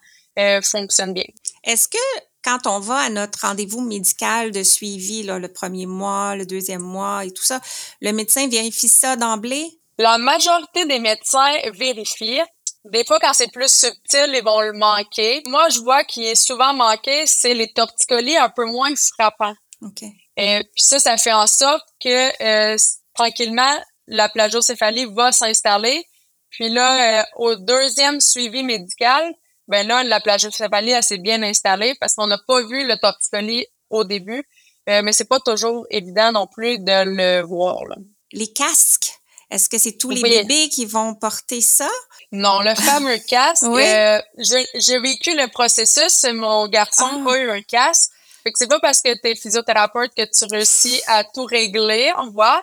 fonctionne 0.62 1.14
bien. 1.14 1.24
Est-ce 1.64 1.88
que 1.88 1.98
quand 2.44 2.66
on 2.66 2.78
va 2.78 2.96
à 2.96 3.10
notre 3.10 3.40
rendez-vous 3.40 3.80
médical 3.80 4.52
de 4.52 4.62
suivi, 4.62 5.22
là, 5.22 5.38
le 5.38 5.52
premier 5.52 5.86
mois, 5.86 6.36
le 6.36 6.46
deuxième 6.46 6.82
mois 6.82 7.24
et 7.24 7.30
tout 7.30 7.42
ça, 7.42 7.60
le 8.00 8.12
médecin 8.12 8.48
vérifie 8.48 8.88
ça 8.88 9.16
d'emblée? 9.16 9.66
La 9.98 10.16
majorité 10.18 10.86
des 10.86 11.00
médecins 11.00 11.52
vérifient. 11.74 12.40
Des 12.84 13.04
fois, 13.04 13.18
quand 13.18 13.32
c'est 13.34 13.50
plus 13.52 13.70
subtil, 13.70 14.32
ils 14.32 14.44
vont 14.44 14.60
le 14.60 14.72
manquer. 14.72 15.42
Moi, 15.46 15.68
je 15.70 15.80
vois 15.80 16.04
qu'il 16.04 16.24
est 16.24 16.36
souvent 16.36 16.72
manqué, 16.72 17.26
c'est 17.26 17.54
les 17.54 17.72
torticolis 17.72 18.36
un 18.36 18.48
peu 18.48 18.64
moins 18.64 18.94
frappants. 18.94 19.54
OK. 19.82 20.02
Et 20.36 20.60
puis 20.72 20.82
ça, 20.84 21.00
ça 21.00 21.16
fait 21.16 21.32
en 21.32 21.46
sorte 21.46 21.84
que 22.00 22.74
euh, 22.74 22.76
tranquillement, 23.14 23.76
la 24.08 24.28
plagiocéphalie 24.28 25.06
va 25.14 25.32
s'installer. 25.32 26.04
Puis 26.50 26.68
là, 26.68 27.20
euh, 27.20 27.24
au 27.36 27.54
deuxième 27.56 28.20
suivi 28.20 28.62
médical, 28.62 29.32
ben 29.68 29.86
là, 29.86 30.02
la 30.02 30.20
plagiocéphalie, 30.20 30.90
elle 30.90 31.02
s'est 31.02 31.18
bien 31.18 31.42
installée 31.42 31.94
parce 32.00 32.14
qu'on 32.14 32.26
n'a 32.26 32.38
pas 32.46 32.62
vu 32.62 32.86
le 32.86 32.96
torticolis 32.96 33.66
au 33.90 34.04
début, 34.04 34.44
euh, 34.88 35.02
mais 35.02 35.12
c'est 35.12 35.28
pas 35.28 35.40
toujours 35.40 35.86
évident 35.90 36.32
non 36.32 36.46
plus 36.46 36.78
de 36.78 37.04
le 37.04 37.42
voir. 37.42 37.84
Là. 37.84 37.96
Les 38.32 38.50
casques, 38.52 39.12
est-ce 39.50 39.68
que 39.68 39.78
c'est 39.78 39.96
tous 39.96 40.10
les 40.10 40.22
bébés 40.22 40.68
qui 40.68 40.84
vont 40.84 41.14
porter 41.14 41.60
ça? 41.60 41.88
Non, 42.32 42.60
le 42.60 42.74
fameux 42.74 43.18
casque. 43.28 43.64
oui. 43.68 43.82
euh, 43.82 44.20
j'ai 44.36 45.00
vécu 45.00 45.34
le 45.34 45.50
processus. 45.50 46.24
Mon 46.32 46.66
garçon 46.68 47.24
ah. 47.26 47.32
a 47.32 47.38
eu 47.38 47.50
un 47.50 47.62
casque. 47.62 48.10
Fait 48.42 48.52
que 48.52 48.58
c'est 48.58 48.68
pas 48.68 48.80
parce 48.80 49.00
que 49.00 49.12
tu 49.20 49.28
es 49.28 49.34
physiothérapeute 49.34 50.12
que 50.14 50.22
tu 50.24 50.44
réussis 50.50 51.00
à 51.06 51.24
tout 51.24 51.44
régler, 51.44 52.12
on 52.18 52.30
voit. 52.30 52.62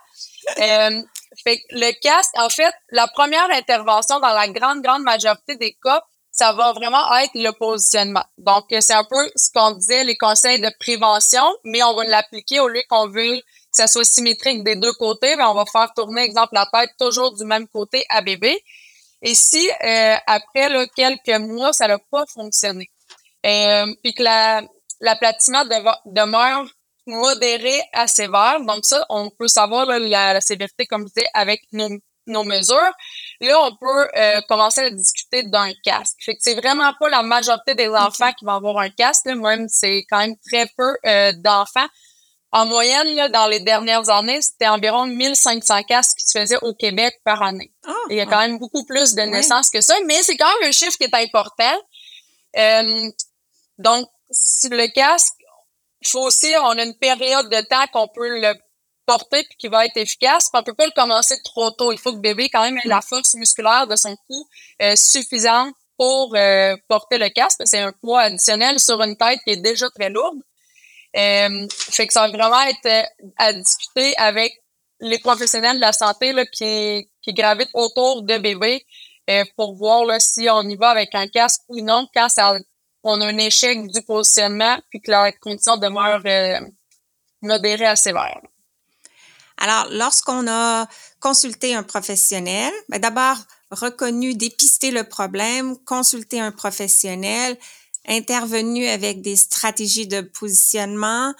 Euh, 0.60 1.02
fait 1.44 1.58
que 1.58 1.64
le 1.72 1.92
casque, 2.02 2.32
en 2.38 2.50
fait, 2.50 2.74
la 2.92 3.08
première 3.08 3.50
intervention 3.52 4.20
dans 4.20 4.34
la 4.34 4.48
grande, 4.48 4.82
grande 4.82 5.04
majorité 5.04 5.56
des 5.56 5.78
cas, 5.84 6.04
ça 6.32 6.52
va 6.52 6.74
vraiment 6.74 7.16
être 7.18 7.32
le 7.36 7.52
positionnement. 7.52 8.26
Donc, 8.38 8.66
c'est 8.70 8.94
un 8.94 9.06
peu 9.06 9.32
ce 9.36 9.50
qu'on 9.54 9.72
disait, 9.72 10.04
les 10.04 10.18
conseils 10.18 10.60
de 10.60 10.70
prévention, 10.80 11.46
mais 11.64 11.82
on 11.82 11.96
va 11.96 12.04
l'appliquer 12.04 12.60
au 12.60 12.68
lieu 12.68 12.82
qu'on 12.90 13.08
veut 13.08 13.38
que 13.38 13.44
ça 13.72 13.88
soit 13.88 14.04
symétrique 14.04 14.64
des 14.64 14.76
deux 14.76 14.92
côtés, 14.94 15.36
ben 15.36 15.48
on 15.48 15.54
va 15.54 15.66
faire 15.66 15.94
tourner, 15.96 16.24
exemple, 16.24 16.54
la 16.54 16.66
tête 16.72 16.92
toujours 17.00 17.34
du 17.36 17.46
même 17.46 17.68
côté 17.68 18.06
à 18.10 18.22
bébé. 18.22 18.58
Et 19.22 19.34
si 19.34 19.70
euh, 19.84 20.16
après 20.28 20.70
là, 20.70 20.86
quelques 20.96 21.40
mois, 21.40 21.74
ça 21.74 21.88
n'a 21.88 22.00
pas 22.00 22.26
fonctionné, 22.34 22.90
euh, 23.46 23.94
puis 24.04 24.14
que 24.14 24.24
la, 24.24 24.62
l'aplatissement 25.00 25.64
demeure 26.06 26.66
modéré 27.06 27.82
à 27.94 28.08
sévère, 28.08 28.60
donc 28.62 28.86
ça, 28.86 29.06
on 29.10 29.30
peut 29.30 29.48
savoir 29.48 29.86
la, 29.86 30.00
la, 30.34 30.42
sévérité, 30.42 30.86
comme 30.86 31.08
je 31.08 31.14
disais, 31.14 31.28
avec 31.34 31.62
nos, 31.72 31.90
nos 32.28 32.44
mesures. 32.44 32.92
Là, 33.42 33.62
on 33.62 33.76
peut 33.76 34.08
euh, 34.18 34.42
commencer 34.48 34.82
à 34.82 34.90
discuter 34.90 35.44
d'un 35.44 35.72
casque. 35.84 36.16
Fait 36.24 36.34
que 36.34 36.40
c'est 36.42 36.56
vraiment 36.56 36.94
pas 37.00 37.10
la 37.10 37.24
majorité 37.24 37.76
des 37.76 37.90
enfants 37.90 38.32
qui 38.34 38.46
vont 38.46 38.54
avoir 38.54 38.80
un 38.80 38.90
casque. 38.90 39.26
Là. 39.26 39.36
Même, 39.36 39.68
c'est 39.70 40.06
quand 40.10 40.20
même 40.20 40.36
très 40.52 40.68
peu 40.78 40.96
euh, 41.06 41.32
d'enfants. 41.38 41.88
En 42.52 42.66
moyenne, 42.66 43.16
là, 43.16 43.28
dans 43.28 43.48
les 43.48 43.60
dernières 43.60 44.10
années, 44.10 44.42
c'était 44.42 44.68
environ 44.68 45.06
1500 45.06 45.84
casques 45.84 46.18
qui 46.18 46.26
se 46.26 46.40
faisaient 46.40 46.60
au 46.62 46.74
Québec 46.74 47.14
par 47.26 47.42
année. 47.44 47.74
Ah, 47.86 47.94
il 48.10 48.16
y 48.16 48.22
a 48.22 48.26
quand 48.26 48.40
même 48.40 48.60
beaucoup 48.60 48.86
plus 48.86 49.14
de 49.14 49.24
naissances 49.24 49.70
que 49.70 49.82
ça, 49.82 49.94
mais 50.06 50.24
c'est 50.24 50.38
quand 50.38 50.48
même 50.60 50.70
un 50.70 50.72
chiffre 50.72 50.96
qui 50.98 51.04
est 51.04 51.14
important. 51.14 51.78
Euh, 52.58 53.10
donc, 53.78 54.08
si 54.32 54.70
le 54.70 54.88
casque, 54.88 55.34
il 56.06 56.10
faut 56.10 56.26
aussi, 56.26 56.54
on 56.62 56.78
a 56.78 56.84
une 56.84 56.98
période 56.98 57.50
de 57.50 57.62
temps 57.62 57.86
qu'on 57.92 58.08
peut 58.08 58.40
le 58.40 58.54
porter 59.06 59.44
puis 59.44 59.58
qui 59.58 59.68
va 59.68 59.86
être 59.86 59.98
efficace. 59.98 60.50
on 60.54 60.64
peut 60.64 60.74
pas 60.74 60.86
le 60.86 60.92
commencer 60.92 61.36
trop 61.44 61.72
tôt. 61.72 61.92
Il 61.92 62.00
faut 62.00 62.12
que 62.12 62.16
le 62.16 62.22
bébé 62.22 62.50
quand 62.50 62.64
même 62.64 62.78
ait 62.78 62.88
la 62.88 63.02
force 63.02 63.36
musculaire 63.36 63.88
de 63.88 63.96
son 63.96 64.16
cou 64.16 64.48
euh, 64.82 64.96
suffisante 64.96 65.76
pour 65.98 66.36
euh, 66.36 66.76
porter 66.88 67.18
le 67.18 67.30
casque. 67.30 67.62
C'est 67.66 67.80
un 67.80 67.94
poids 67.94 68.22
additionnel 68.22 68.80
sur 68.80 69.02
une 69.02 69.16
tête 69.16 69.40
qui 69.46 69.52
est 69.52 69.62
déjà 69.62 69.90
très 69.92 70.10
lourde. 70.10 70.40
Euh, 71.18 71.68
fait 71.70 72.08
que 72.08 72.14
ça 72.14 72.28
va 72.28 72.38
vraiment 72.38 72.62
être 72.62 72.86
euh, 72.86 73.28
à 73.38 73.54
discuter 73.54 74.16
avec 74.18 74.54
les 75.00 75.20
professionnels 75.20 75.78
de 75.78 75.82
la 75.82 75.94
santé 75.94 76.34
là, 76.34 76.46
qui, 76.46 77.10
qui 77.22 77.34
gravitent 77.34 77.70
autour 77.74 78.24
de 78.24 78.38
bébé 78.38 78.86
pour 79.58 79.76
voir 79.76 80.06
là, 80.06 80.20
si 80.20 80.48
on 80.50 80.62
y 80.62 80.76
va 80.76 80.90
avec 80.90 81.16
un 81.16 81.28
casque 81.28 81.62
ou 81.68 81.82
non 81.82 82.08
quand 82.14 82.30
ça, 82.30 82.58
on 83.06 83.22
a 83.22 83.28
un 83.28 83.38
échec 83.38 83.88
du 83.88 84.02
positionnement 84.02 84.78
puis 84.90 85.00
que 85.00 85.12
la 85.12 85.32
condition 85.32 85.78
demeure 85.78 86.22
modérée 87.42 87.86
à 87.86 87.96
sévère. 87.96 88.42
Alors, 89.58 89.88
lorsqu'on 89.92 90.48
a 90.50 90.88
consulté 91.20 91.76
un 91.76 91.84
professionnel, 91.84 92.74
ben 92.90 93.00
d'abord 93.00 93.38
reconnu, 93.72 94.34
dépister 94.34 94.92
le 94.92 95.04
problème, 95.04 95.78
consulter 95.86 96.40
un 96.40 96.52
professionnel, 96.52 97.58
intervenu 98.08 98.88
avec 98.88 99.22
des 99.22 99.36
stratégies 99.36 100.08
de 100.08 100.22
positionnement 100.22 101.34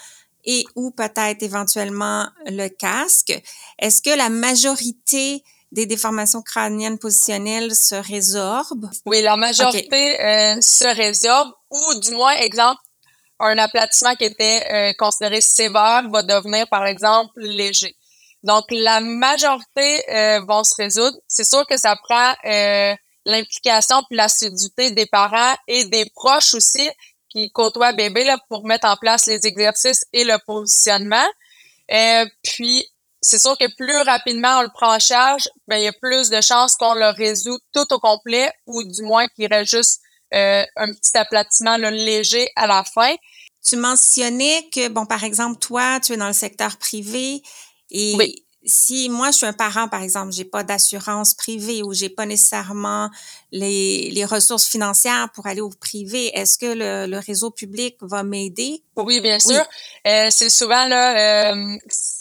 et 0.46 0.64
ou 0.76 0.92
peut-être 0.92 1.42
éventuellement 1.44 2.28
le 2.46 2.68
casque. 2.68 3.42
Est-ce 3.80 4.02
que 4.02 4.16
la 4.16 4.30
majorité 4.30 5.44
des 5.72 5.86
déformations 5.86 6.42
crâniennes 6.42 7.00
positionnelles 7.00 7.76
se 7.76 7.96
résorbent? 7.96 8.90
Oui, 9.06 9.22
la 9.22 9.36
majorité 9.36 10.22
euh, 10.22 10.62
se 10.62 10.96
résorbe 10.96 11.52
ou 11.70 12.00
du 12.00 12.12
moins, 12.12 12.34
exemple, 12.34 12.82
un 13.40 13.58
aplatissement 13.58 14.16
qui 14.16 14.26
était 14.26 14.66
euh, 14.72 14.94
considéré 14.98 15.42
sévère 15.42 16.10
va 16.10 16.24
devenir, 16.24 16.68
par 16.70 16.86
exemple, 16.86 17.34
léger. 17.38 17.96
Donc, 18.44 18.66
la 18.70 19.02
majorité 19.02 20.10
euh, 20.10 20.40
vont 20.48 20.64
se 20.64 20.76
résoudre. 20.76 21.18
C'est 21.28 21.44
sûr 21.44 21.66
que 21.68 21.78
ça 21.78 21.96
prend 21.96 22.34
l'implication 23.26 24.04
puis 24.08 24.18
l'assiduité 24.18 24.92
des 24.92 25.08
parents 25.08 25.56
et 25.68 25.86
des 25.86 26.06
proches 26.14 26.54
aussi 26.54 26.88
qui 27.36 27.52
côtoient 27.52 27.92
bébé 27.92 28.24
là, 28.24 28.38
pour 28.50 28.66
mettre 28.66 28.88
en 28.88 28.96
place 28.96 29.26
les 29.26 29.46
exercices 29.46 30.06
et 30.14 30.24
le 30.24 30.38
positionnement. 30.46 31.28
Euh, 31.92 32.26
puis, 32.44 32.88
c'est 33.26 33.40
sûr 33.40 33.58
que 33.58 33.66
plus 33.76 33.98
rapidement 34.02 34.60
on 34.60 34.62
le 34.62 34.70
prend 34.70 34.96
en 34.96 35.00
charge, 35.00 35.50
ben, 35.68 35.78
il 35.78 35.84
y 35.84 35.88
a 35.88 35.94
plus 35.94 36.30
de 36.30 36.42
chances 36.42 36.76
qu'on 36.76 36.94
le 36.94 37.10
résout 37.10 37.58
tout 37.74 37.92
au 37.92 38.00
complet 38.00 38.52
ou 38.68 38.84
du 38.84 39.02
moins 39.02 39.28
qu'il 39.30 39.48
reste 39.52 39.72
juste 39.72 40.02
euh, 40.34 40.64
un 40.76 40.92
petit 40.92 41.18
aplatissement 41.18 41.78
là, 41.78 41.90
léger 41.90 42.50
à 42.56 42.68
la 42.68 42.84
fin. 42.84 43.16
Tu 43.68 43.78
mentionnais 43.78 44.70
que, 44.72 44.90
bon, 44.90 45.08
par 45.08 45.24
exemple, 45.24 45.58
toi, 45.58 46.00
tu 46.00 46.14
es 46.14 46.18
dans 46.18 46.28
le 46.28 46.34
secteur 46.34 46.78
privé, 46.78 47.42
et 47.90 48.45
si 48.66 49.10
moi 49.10 49.32
je 49.32 49.38
suis 49.38 49.46
un 49.46 49.54
parent 49.54 49.88
par 49.88 50.02
exemple, 50.02 50.32
j'ai 50.32 50.46
pas 50.46 50.64
d'assurance 50.64 51.34
privée 51.34 51.84
ou 51.84 51.94
j'ai 51.94 52.10
pas 52.10 52.26
nécessairement 52.26 53.10
les, 53.52 54.10
les 54.12 54.26
ressources 54.26 54.66
financières 54.66 55.30
pour 55.34 55.48
aller 55.48 55.62
au 55.62 55.70
privé, 55.70 56.32
est-ce 56.38 56.58
que 56.58 56.66
le, 56.66 57.06
le 57.10 57.20
réseau 57.20 57.52
public 57.52 57.96
va 58.02 58.24
m'aider? 58.24 58.82
Oui, 58.96 59.22
bien 59.22 59.40
sûr. 59.40 59.64
Euh, 60.08 60.28
c'est 60.32 60.50
souvent 60.50 60.86
là 60.88 61.52
euh, 61.52 61.78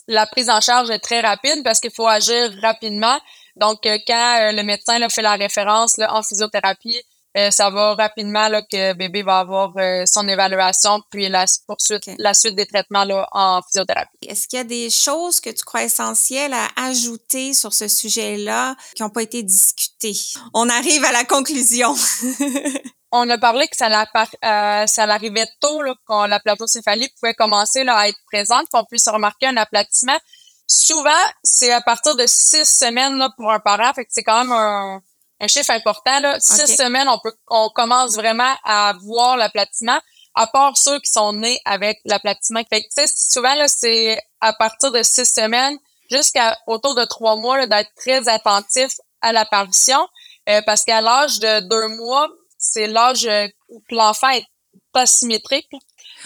la 0.06 0.26
prise 0.26 0.50
en 0.50 0.60
charge 0.60 0.90
est 0.90 0.98
très 0.98 1.20
rapide 1.20 1.62
parce 1.64 1.80
qu'il 1.80 1.92
faut 1.92 2.06
agir 2.06 2.52
rapidement. 2.60 3.18
Donc 3.56 3.86
euh, 3.86 3.98
quand 4.06 4.52
le 4.52 4.62
médecin 4.62 4.98
là, 4.98 5.08
fait 5.08 5.22
la 5.22 5.34
référence 5.36 5.96
là, 5.96 6.14
en 6.14 6.22
physiothérapie, 6.22 7.02
euh, 7.36 7.50
ça 7.50 7.70
va 7.70 7.94
rapidement 7.94 8.48
là, 8.48 8.62
que 8.62 8.92
bébé 8.92 9.22
va 9.22 9.38
avoir 9.38 9.72
euh, 9.76 10.04
son 10.06 10.28
évaluation 10.28 11.00
puis 11.10 11.28
la 11.28 11.46
poursuite, 11.66 12.08
la 12.18 12.32
suite 12.32 12.54
des 12.54 12.66
traitements 12.66 13.04
là, 13.04 13.26
en 13.32 13.60
physiothérapie. 13.62 14.26
Est-ce 14.28 14.46
qu'il 14.46 14.58
y 14.58 14.60
a 14.60 14.64
des 14.64 14.88
choses 14.88 15.40
que 15.40 15.50
tu 15.50 15.64
crois 15.64 15.82
essentielles 15.82 16.54
à 16.54 16.68
ajouter 16.86 17.52
sur 17.52 17.74
ce 17.74 17.88
sujet-là 17.88 18.76
qui 18.94 19.02
n'ont 19.02 19.10
pas 19.10 19.22
été 19.22 19.42
discutées? 19.42 20.16
On 20.52 20.68
arrive 20.68 21.04
à 21.04 21.12
la 21.12 21.24
conclusion. 21.24 21.94
On 23.16 23.28
a 23.30 23.38
parlé 23.38 23.68
que 23.68 23.76
ça, 23.76 23.88
euh, 23.88 24.86
ça 24.86 25.02
arrivait 25.04 25.46
tôt 25.60 25.82
là, 25.82 25.94
quand 26.04 26.26
la 26.26 26.40
platocéphalie 26.40 27.08
pouvait 27.20 27.34
commencer 27.34 27.84
là, 27.84 27.96
à 27.96 28.08
être 28.08 28.18
présente, 28.26 28.66
qu'on 28.72 28.84
puisse 28.84 29.08
remarquer 29.08 29.46
un 29.46 29.56
aplatissement. 29.56 30.18
Souvent, 30.66 31.10
c'est 31.44 31.70
à 31.70 31.80
partir 31.80 32.16
de 32.16 32.24
six 32.26 32.64
semaines 32.64 33.16
là, 33.18 33.28
pour 33.36 33.52
un 33.52 33.60
parent, 33.60 33.92
fait 33.94 34.04
que 34.04 34.10
c'est 34.12 34.24
quand 34.24 34.42
même 34.42 34.52
un 34.52 35.00
un 35.40 35.48
chiffre 35.48 35.70
important. 35.70 36.20
Là. 36.20 36.38
Six 36.40 36.76
semaines, 36.76 37.08
on 37.08 37.18
peut, 37.18 37.34
on 37.48 37.68
commence 37.70 38.14
vraiment 38.14 38.54
à 38.64 38.94
voir 39.02 39.36
l'aplatissement, 39.36 39.98
à 40.34 40.46
part 40.46 40.76
ceux 40.76 40.98
qui 41.00 41.10
sont 41.10 41.32
nés 41.32 41.60
avec 41.64 41.98
l'aplatissement. 42.04 42.62
Fait 42.68 42.82
que, 42.82 42.88
souvent, 43.06 43.54
là, 43.54 43.68
c'est 43.68 44.18
à 44.40 44.52
partir 44.52 44.92
de 44.92 45.02
six 45.02 45.26
semaines 45.26 45.76
jusqu'à 46.10 46.56
autour 46.66 46.94
de 46.94 47.04
trois 47.04 47.36
mois 47.36 47.66
d'être 47.66 47.90
très 47.96 48.28
attentif 48.28 48.92
à 49.20 49.32
l'apparition. 49.32 50.06
Euh, 50.48 50.60
parce 50.66 50.84
qu'à 50.84 51.00
l'âge 51.00 51.38
de 51.40 51.60
deux 51.60 51.88
mois, 51.96 52.28
c'est 52.58 52.86
l'âge 52.86 53.28
où 53.68 53.82
l'enfant 53.90 54.28
est 54.30 54.44
pas 54.92 55.06
symétrique. 55.06 55.68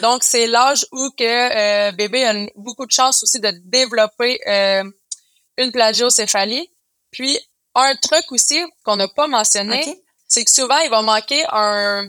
Donc, 0.00 0.22
c'est 0.22 0.46
l'âge 0.46 0.86
où 0.92 1.10
que 1.16 1.24
euh, 1.88 1.92
bébé 1.92 2.24
a 2.24 2.34
beaucoup 2.54 2.86
de 2.86 2.92
chances 2.92 3.22
aussi 3.22 3.40
de 3.40 3.52
développer 3.64 4.38
euh, 4.46 4.84
une 5.56 5.72
plagiocéphalie. 5.72 6.70
Puis, 7.10 7.38
un 7.82 7.96
truc 7.96 8.24
aussi 8.30 8.60
qu'on 8.84 8.96
n'a 8.96 9.08
pas 9.08 9.26
mentionné, 9.26 10.02
c'est 10.26 10.44
que 10.44 10.50
souvent, 10.50 10.78
il 10.78 10.90
va 10.90 11.02
manquer 11.02 11.44
un, 11.50 12.08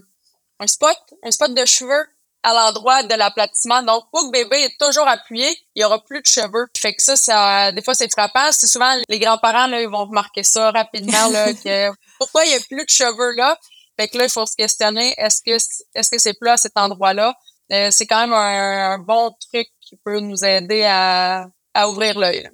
un 0.59 0.67
spot, 0.67 0.97
un 1.24 1.32
spot 1.32 1.53
de 1.53 1.65
cheveux 1.65 2.05
à 2.43 2.53
l'endroit 2.53 3.03
de 3.03 3.15
l'aplatissement. 3.15 3.84
Donc, 3.84 4.05
pour 4.11 4.22
que 4.24 4.32
bébé 4.32 4.63
est 4.63 4.78
toujours 4.80 5.07
appuyé, 5.07 5.47
il 5.76 5.82
y 5.82 5.86
aura 5.86 6.03
plus 6.03 6.22
de 6.22 6.26
cheveux. 6.26 6.67
Fait 6.78 6.93
que 6.93 7.01
ça, 7.01 7.15
ça 7.15 7.72
des 7.72 7.82
fois, 7.82 7.95
c'est 7.95 8.09
frappant. 8.11 8.51
C'est 8.51 8.67
souvent 8.67 8.95
les 9.09 9.20
grands-parents, 9.20 9.67
là, 9.67 9.82
ils 9.82 9.89
vont 9.89 10.05
remarquer 10.05 10.43
ça 10.43 10.72
rapidement, 10.72 11.30
là, 11.30 11.53
que 11.63 11.89
pourquoi 12.17 12.45
il 12.45 12.51
y 12.51 12.55
a 12.55 12.59
plus 12.70 12.86
de 12.86 12.89
cheveux 12.89 13.36
là? 13.36 13.57
Fait 13.99 14.07
que 14.07 14.17
là, 14.17 14.26
il 14.26 14.30
faut 14.30 14.45
se 14.45 14.55
questionner, 14.55 15.13
est-ce 15.17 15.41
que, 15.45 15.57
est-ce 15.93 16.09
que 16.09 16.17
c'est 16.17 16.34
plus 16.34 16.49
à 16.49 16.57
cet 16.57 16.78
endroit-là? 16.78 17.36
Euh, 17.72 17.91
c'est 17.91 18.07
quand 18.07 18.22
même 18.22 18.34
un, 18.34 18.97
bon 18.99 19.36
truc 19.51 19.67
qui 19.82 19.97
peut 19.97 20.20
nous 20.20 20.43
aider 20.43 20.84
à, 20.86 21.47
à 21.74 21.89
ouvrir 21.89 22.17
l'œil. 22.17 22.49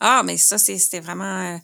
Ah, 0.00 0.22
mais 0.24 0.38
ça, 0.38 0.56
c'était 0.58 1.00
vraiment, 1.00 1.54
euh, 1.54 1.58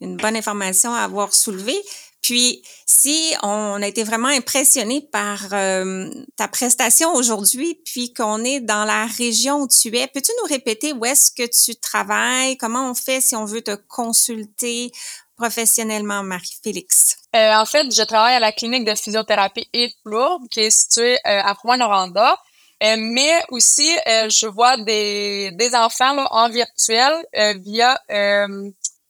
une 0.00 0.16
bonne 0.16 0.36
information 0.36 0.92
à 0.94 1.00
avoir 1.00 1.34
soulevée. 1.34 1.80
Puis, 2.22 2.62
si 2.84 3.34
on 3.42 3.80
a 3.80 3.86
été 3.86 4.02
vraiment 4.02 4.28
impressionné 4.28 5.08
par 5.12 5.46
euh, 5.52 6.10
ta 6.36 6.48
prestation 6.48 7.14
aujourd'hui, 7.14 7.80
puis 7.84 8.12
qu'on 8.12 8.44
est 8.44 8.60
dans 8.60 8.84
la 8.84 9.06
région 9.06 9.62
où 9.62 9.68
tu 9.68 9.96
es, 9.96 10.06
peux-tu 10.08 10.32
nous 10.42 10.48
répéter 10.48 10.92
où 10.92 11.04
est-ce 11.04 11.30
que 11.30 11.48
tu 11.48 11.76
travailles? 11.76 12.56
Comment 12.58 12.90
on 12.90 12.94
fait 12.94 13.20
si 13.20 13.36
on 13.36 13.44
veut 13.44 13.62
te 13.62 13.76
consulter 13.88 14.90
professionnellement, 15.36 16.22
Marie-Félix? 16.22 17.16
Euh, 17.36 17.54
en 17.54 17.64
fait, 17.64 17.94
je 17.94 18.02
travaille 18.02 18.34
à 18.34 18.40
la 18.40 18.52
clinique 18.52 18.84
de 18.84 18.94
physiothérapie 18.94 19.68
et 19.72 19.92
Lourdes, 20.04 20.48
qui 20.50 20.60
est 20.60 20.70
située 20.70 21.14
euh, 21.14 21.18
à 21.24 21.52
Rouen-Noranda. 21.52 22.36
mais 22.82 23.42
aussi, 23.50 23.88
je 24.06 24.46
vois 24.46 24.76
des, 24.76 25.52
des 25.52 25.74
enfants 25.74 26.14
là, 26.14 26.26
en 26.30 26.48
virtuel 26.48 27.24
via 27.64 27.98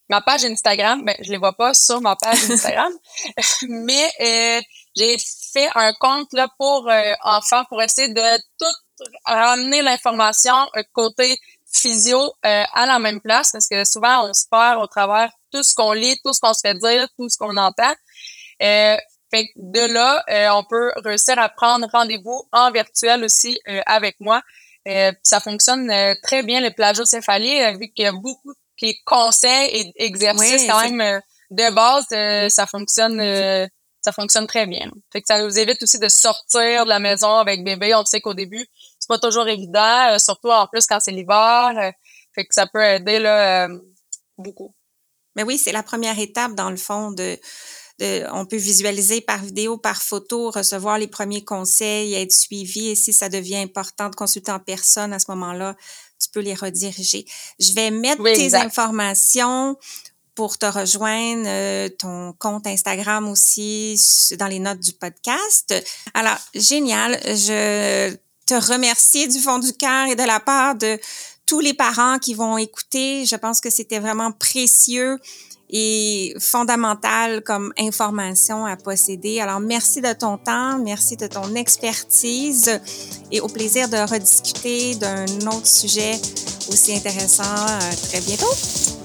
ma 0.09 0.21
page 0.21 0.45
Instagram, 0.45 1.05
ben, 1.05 1.15
je 1.21 1.31
les 1.31 1.39
vois 1.39 1.53
pas 1.53 1.75
sur 1.75 2.01
ma 2.01 2.17
page 2.17 2.39
Instagram, 2.51 2.93
mais 3.69 4.11
euh, 4.21 4.61
j'ai 4.97 5.17
fait 5.53 5.69
un 5.75 5.93
compte 5.95 6.33
là 6.33 6.49
pour 6.59 6.89
euh, 6.89 7.13
enfants 7.23 7.65
pour 7.69 7.83
essayer 7.83 8.09
de 8.09 8.37
tout 8.59 8.75
ramener 9.25 9.83
l'information 9.83 10.55
euh, 10.77 10.83
côté 10.93 11.39
physio 11.73 12.19
euh, 12.19 12.65
à 12.73 12.87
la 12.87 12.99
même 12.99 13.21
place 13.21 13.53
parce 13.53 13.69
que 13.69 13.85
souvent 13.85 14.29
on 14.29 14.35
se 14.35 14.47
perd 14.51 14.83
au 14.83 14.87
travers 14.87 15.31
tout 15.53 15.63
ce 15.63 15.75
qu'on 15.75 15.93
lit, 15.93 16.19
tout 16.25 16.33
ce 16.33 16.41
qu'on 16.41 16.55
se 16.55 16.61
fait 16.61 16.75
dire, 16.75 17.09
tout 17.17 17.29
ce 17.29 17.39
qu'on 17.39 17.57
entend. 17.57 17.95
Euh, 18.63 18.97
fait 19.31 19.47
que 19.49 19.53
de 19.57 19.93
là, 19.93 20.25
on 20.57 20.65
peut 20.65 20.91
réussir 21.05 21.39
à 21.39 21.51
prendre 21.51 21.87
rendez-vous 21.93 22.49
en 22.51 22.71
virtuel 22.71 23.23
aussi 23.25 23.61
avec 23.85 24.17
moi. 24.21 24.41
ça 25.23 25.39
fonctionne 25.41 25.93
très 26.23 26.43
bien 26.43 26.63
les 26.63 26.71
plagiocéphalies, 26.71 27.77
vu 27.79 27.91
qu'il 27.91 28.05
y 28.05 28.09
a 28.09 28.13
beaucoup 28.13 28.55
puis 28.79 28.99
conseils 29.05 29.69
et 29.73 30.05
exercices 30.07 30.67
quand 30.67 30.89
même 30.89 31.01
euh, 31.01 31.21
de 31.51 31.75
base, 31.75 32.07
euh, 32.13 32.49
ça 32.49 32.67
fonctionne 32.67 33.21
euh, 33.21 33.67
ça 34.01 34.13
fonctionne 34.13 34.47
très 34.47 34.67
bien. 34.67 34.91
Fait 35.13 35.21
que 35.21 35.27
ça 35.27 35.43
nous 35.43 35.59
évite 35.59 35.83
aussi 35.83 35.99
de 35.99 36.09
sortir 36.09 36.85
de 36.85 36.89
la 36.89 37.01
maison 37.01 37.37
avec 37.37 37.65
bébé. 37.65 37.95
On 37.95 38.05
sait 38.05 38.21
qu'au 38.21 38.33
début, 38.33 38.65
c'est 38.99 39.09
pas 39.09 39.19
toujours 39.19 39.49
évident, 39.49 40.19
surtout 40.19 40.51
en 40.51 40.67
plus 40.69 40.87
quand 40.87 41.01
c'est 41.01 41.11
l'hiver. 41.11 41.93
fait 42.33 42.45
que 42.47 42.55
ça 42.55 42.67
peut 42.67 42.83
aider 42.83 43.19
là 43.19 43.69
beaucoup. 44.39 44.73
Mais 45.35 45.43
oui, 45.43 45.59
c'est 45.59 45.73
la 45.73 45.83
première 45.83 46.19
étape 46.19 46.55
dans 46.55 46.71
le 46.71 46.77
fond 46.77 47.11
de, 47.11 47.39
de, 47.99 48.25
on 48.33 48.47
peut 48.47 48.57
visualiser 48.57 49.21
par 49.21 49.43
vidéo, 49.45 49.77
par 49.77 50.03
photo, 50.03 50.51
recevoir 50.51 50.99
les 50.99 51.09
premiers 51.09 51.45
conseils, 51.45 52.15
être 52.15 52.33
suivi 52.33 52.89
et 52.89 52.95
si 52.95 53.13
ça 53.13 53.29
devient 53.29 53.57
important 53.57 54.09
de 54.09 54.15
consulter 54.15 54.53
en 54.53 54.61
personne 54.61 55.13
à 55.13 55.19
ce 55.19 55.31
moment-là, 55.31 55.77
tu 56.21 56.31
peux 56.31 56.41
les 56.41 56.55
rediriger. 56.55 57.27
Je 57.59 57.73
vais 57.73 57.91
mettre 57.91 58.23
tes 58.23 58.55
informations 58.55 59.77
pour 60.35 60.57
te 60.57 60.67
rejoindre, 60.67 61.45
euh, 61.47 61.89
ton 61.89 62.33
compte 62.33 62.67
Instagram 62.69 63.29
aussi 63.29 64.01
dans 64.39 64.47
les 64.47 64.61
notes 64.61 64.79
du 64.79 64.93
podcast. 64.93 65.75
Alors, 66.15 66.39
génial. 66.55 67.19
Je 67.25 68.15
te 68.47 68.55
remercie 68.55 69.27
du 69.27 69.41
fond 69.41 69.59
du 69.59 69.73
cœur 69.73 70.07
et 70.07 70.15
de 70.15 70.23
la 70.23 70.39
part 70.39 70.77
de 70.77 70.99
tous 71.45 71.59
les 71.59 71.75
parents 71.75 72.19
qui 72.19 72.35
vont 72.35 72.57
écouter. 72.57 73.27
Je 73.27 73.35
pense 73.35 73.61
que 73.61 73.69
c'était 73.69 73.99
vraiment 73.99 74.31
précieux 74.31 75.19
et 75.71 76.35
fondamentale 76.39 77.43
comme 77.43 77.73
information 77.79 78.65
à 78.65 78.77
posséder. 78.77 79.41
Alors, 79.41 79.61
merci 79.61 80.01
de 80.01 80.13
ton 80.13 80.39
temps, 80.39 80.79
merci 80.79 81.17
de 81.17 81.27
ton 81.27 81.55
expertise 81.55 82.81
et 83.31 83.41
au 83.41 83.49
plaisir 83.49 83.89
de 83.89 83.97
rediscuter 84.11 84.95
d'un 84.95 85.27
autre 85.49 85.67
sujet 85.67 86.13
aussi 86.69 86.95
intéressant 86.95 87.43
euh, 87.43 88.09
très 88.09 88.21
bientôt. 88.21 88.53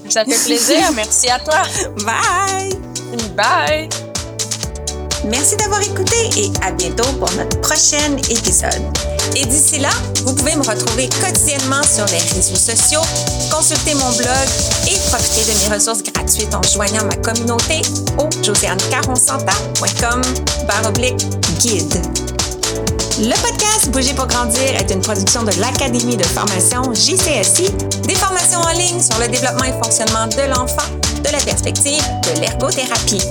Ça 0.08 0.24
fait 0.24 0.44
plaisir. 0.44 0.92
merci 0.94 1.28
à 1.28 1.38
toi. 1.38 1.62
Bye. 2.04 2.74
Bye. 3.36 3.88
Merci 5.26 5.56
d'avoir 5.56 5.80
écouté 5.80 6.28
et 6.36 6.52
à 6.62 6.72
bientôt 6.72 7.10
pour 7.18 7.30
notre 7.32 7.60
prochain 7.60 8.16
épisode. 8.28 9.13
Et 9.36 9.46
d'ici 9.46 9.78
là, 9.78 9.90
vous 10.24 10.34
pouvez 10.34 10.54
me 10.56 10.62
retrouver 10.62 11.08
quotidiennement 11.08 11.82
sur 11.82 12.06
les 12.06 12.18
réseaux 12.18 12.56
sociaux, 12.56 13.02
consulter 13.50 13.94
mon 13.94 14.10
blog 14.12 14.48
et 14.86 14.98
profiter 15.10 15.52
de 15.52 15.58
mes 15.58 15.74
ressources 15.74 16.02
gratuites 16.02 16.54
en 16.54 16.62
joignant 16.62 17.04
ma 17.04 17.16
communauté 17.16 17.82
au 18.18 18.28
josianecaronsanta.com 18.42 20.22
guide. 21.58 22.02
Le 23.18 23.34
podcast 23.40 23.90
Bouger 23.90 24.14
pour 24.14 24.26
grandir 24.26 24.74
est 24.76 24.90
une 24.90 25.00
production 25.00 25.44
de 25.44 25.52
l'Académie 25.60 26.16
de 26.16 26.24
formation 26.24 26.92
JCSI, 26.92 27.70
des 28.06 28.14
formations 28.14 28.60
en 28.60 28.72
ligne 28.72 29.00
sur 29.00 29.18
le 29.20 29.28
développement 29.28 29.64
et 29.64 29.72
fonctionnement 29.82 30.26
de 30.26 30.48
l'enfant, 30.50 30.90
de 31.22 31.30
la 31.30 31.38
perspective 31.38 32.02
de 32.22 32.40
l'ergothérapie. 32.40 33.22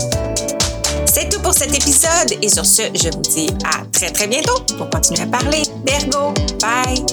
Pour 1.43 1.53
cet 1.53 1.75
épisode 1.75 2.37
et 2.41 2.49
sur 2.49 2.65
ce, 2.65 2.83
je 2.93 3.09
vous 3.09 3.21
dis 3.21 3.47
à 3.65 3.85
très 3.91 4.09
très 4.11 4.27
bientôt 4.27 4.59
pour 4.77 4.89
continuer 4.89 5.21
à 5.21 5.27
parler 5.27 5.63
d'ergo. 5.85 6.33
Bye! 6.61 7.03